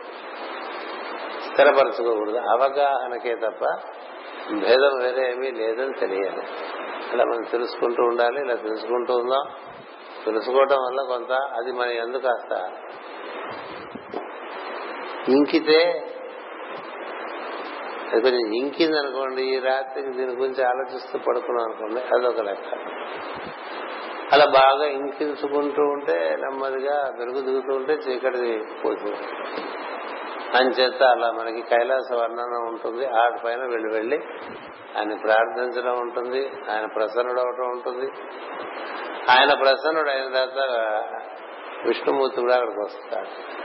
స్థిరపరచుకోకూడదు. 1.51 2.37
అవగాహనకే 2.37 3.35
తప్ప 3.35 3.63
భేదం 4.49 4.99
వేరే 4.99 5.31
ఏమీ 5.31 5.51
లేదని 5.51 5.93
తెలియాలి 5.93 6.43
అలా 7.11 7.25
మనం 7.25 7.43
తెలుసుకుంటూ 7.51 8.03
ఉండాలి 8.03 8.41
ఇలా 8.41 8.55
తెలుసుకుంటూ 8.55 9.17
ఉందాం. 9.17 9.51
తెలుసుకోవటం 10.25 10.75
వల్ల 10.75 11.17
కొంత 11.17 11.31
అది 11.31 11.71
మన 11.71 11.87
ఎందుకు 11.87 12.21
కాస్త 12.21 12.71
ఇంకితే 15.29 16.07
అది 18.11 18.21
కొంచెం 18.21 18.53
ఇంకింది 18.53 18.99
అనుకోండి 18.99 19.41
ఈ 19.41 19.59
రాత్రికి 19.59 20.09
దీని 20.09 20.35
గురించి 20.35 20.63
ఆలోచిస్తూ 20.63 21.19
పడుకున్నాం 21.19 21.65
అనుకోండి 21.65 22.15
అదొక 22.15 22.39
లెక్క. 22.39 22.73
అలా 24.33 24.45
బాగా 24.45 24.85
ఇంకించుకుంటూ 24.85 25.81
ఉంటే 25.81 26.37
నెమ్మదిగా 26.39 27.13
వెలుగు 27.17 27.41
దిగుతూ 27.41 27.73
ఉంటే 27.73 27.93
చీకటి 27.93 28.63
పోతుంది. 28.85 29.17
అంచేత 30.57 31.03
అలా 31.03 31.31
మనకి 31.31 31.61
కైలాస 31.61 32.13
వర్ణన 32.13 32.55
ఉంటుంది. 32.67 33.05
ఆటి 33.05 33.39
పైన 33.45 33.59
వెళ్ళి 33.59 33.93
వెళ్ళి 33.93 34.19
ఆయన 34.97 35.13
ప్రార్థించడం 35.13 35.99
ఉంటుంది 36.01 36.51
ఆయన 36.71 36.85
ప్రసన్నుడు 36.85 37.39
అవటం 37.39 37.69
ఉంటుంది. 37.71 38.11
ఆయన 39.31 39.53
ప్రసన్నుడు 39.53 40.09
అయిన 40.09 40.23
తర్వాత 40.23 40.59
విష్ణుమూర్తి 41.87 42.41
కూడా 42.41 42.53
అక్కడికి 42.53 42.79
వస్తాడు. 42.79 43.61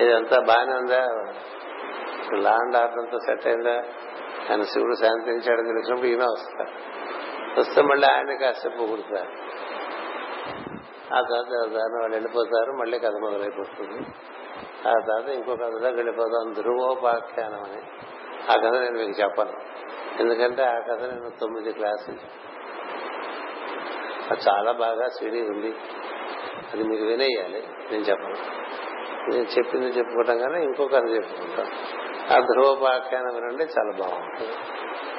ఇదంతా 0.00 0.40
బాగానే 0.40 0.72
ఉందా? 0.72 1.00
లాండ్ 2.38 2.76
ఆర్డర్తో 2.76 3.18
సెట్ 3.18 3.46
అయిందా? 3.46 3.84
ఆయన 4.50 4.62
శివుడు 4.62 4.94
శాంతించాడు 4.94 5.62
తెలిసినప్పుడు 5.62 6.06
ఈయన 6.06 6.24
వస్తాడు. 6.24 6.70
వస్తే 7.60 7.82
మళ్ళీ 7.82 8.06
ఆయన 8.06 8.36
కాసేపు 8.36 8.76
కుడతారు 8.76 9.30
ఆ 11.14 11.20
తర్వాత 11.20 11.68
దాన్ని 11.68 12.00
వాళ్ళు 12.00 12.14
వెళ్ళిపోతారు 12.14 12.72
మళ్ళీ 12.72 12.98
కథ 12.98 13.12
మొదలైపోతుంది. 13.22 14.06
ఆ 14.86 14.92
తర్వాత 14.92 15.28
ఇంకో 15.28 15.56
కథలోకి 15.56 15.96
వెళ్ళిపోతాం 15.96 16.52
ధ్రువోపాఖ్యానం 16.52 17.62
అని 17.62 17.82
ఆ 18.52 18.54
కథ 18.54 18.80
నేను 18.80 18.98
మీకు 18.98 19.22
చెప్పను. 19.22 19.52
ఎందుకంటే 20.20 20.62
ఆ 20.62 20.78
కథ 20.78 21.02
నేను 21.02 21.30
తొమ్మిది 21.40 21.72
క్లాసులు. 21.72 22.16
అది 24.30 24.40
చాలా 24.48 24.72
బాగా 24.72 25.08
సిడీ 25.08 25.40
ఉంది. 25.40 25.74
అది 26.72 26.82
మీకు 26.84 27.04
వినేయాలి. 27.04 27.64
నేను 27.92 28.02
చెప్పను. 28.02 28.34
నేను 29.30 29.44
చెప్పింది 29.44 29.86
చెప్పుకోవటం 29.86 30.38
కానీ 30.38 30.64
ఇంకో 30.64 30.86
కథ 30.86 31.04
చెప్పుకుంటాను. 31.14 31.70
ఆ 32.36 32.40
ధ్రువోపాఖ్యానం 32.40 33.34
వినండి 33.34 33.64
చాలా 33.64 33.96
బాగుంటుంది. 33.98 34.52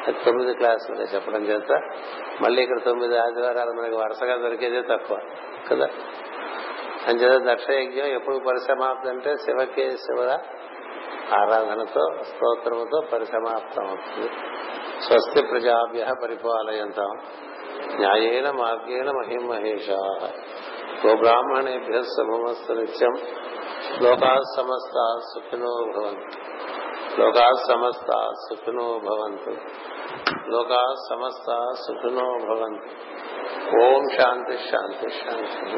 అది 0.07 0.17
తొమ్మిది 0.25 0.53
క్లాసులు 0.53 0.97
చెప్పడం 0.97 1.43
చేత. 1.43 1.71
మళ్ళీ 2.41 2.61
ఇక్కడ 2.63 2.79
తొమ్మిది 2.85 3.17
ఆదివారాలు 3.17 3.71
మనకి 3.71 3.95
వరుసగా 3.95 4.37
దొరికేదే 4.37 4.81
తక్కువ. 4.81 5.19
కదా? 5.71 5.87
అంచేత 7.07 7.53
దక్షయజ్ఞం 7.53 8.05
ఎప్పుడు 8.05 8.37
పరిసమాప్తి 8.37 9.09
అంటే 9.09 9.35
శివకేశవుల 9.35 10.37
ఆరాధనతో 11.39 12.23
స్తోత్రముతో 12.23 13.01
పరిసమాప్తం 13.13 13.87
అవుతుంది 13.87 14.29
స్వస్తి 15.01 15.43
ప్రజాభ్య 15.43 16.13
పరిపాలయంతం. 16.23 17.17
న్యాయేన 17.95 18.51
మార్గేణ 18.51 19.11
మహిమహేష. 19.11 19.89
గోబ్రాహ్మణేభ్య 21.05 22.01
శుభమస్తు 22.01 22.73
నిత్యం. 22.73 23.13
లోకా 24.01 24.39
సమస్త 24.57 25.19
సుఖినో 25.33 25.91
భవంతు. 25.97 26.29
లోకా 27.21 27.51
సమస్త 27.69 28.33
సుఖినో 28.49 28.99
భవంతు. 29.03 29.49
లోకా 30.49 30.93
సమస్త 31.09 31.73
సుఖినో 31.87 32.25
భవంతు. 32.25 32.87
ఓం 33.83 34.07
శాంతి 34.21 34.57
శాంతి 34.57 35.09
శాంతి. 35.09 35.77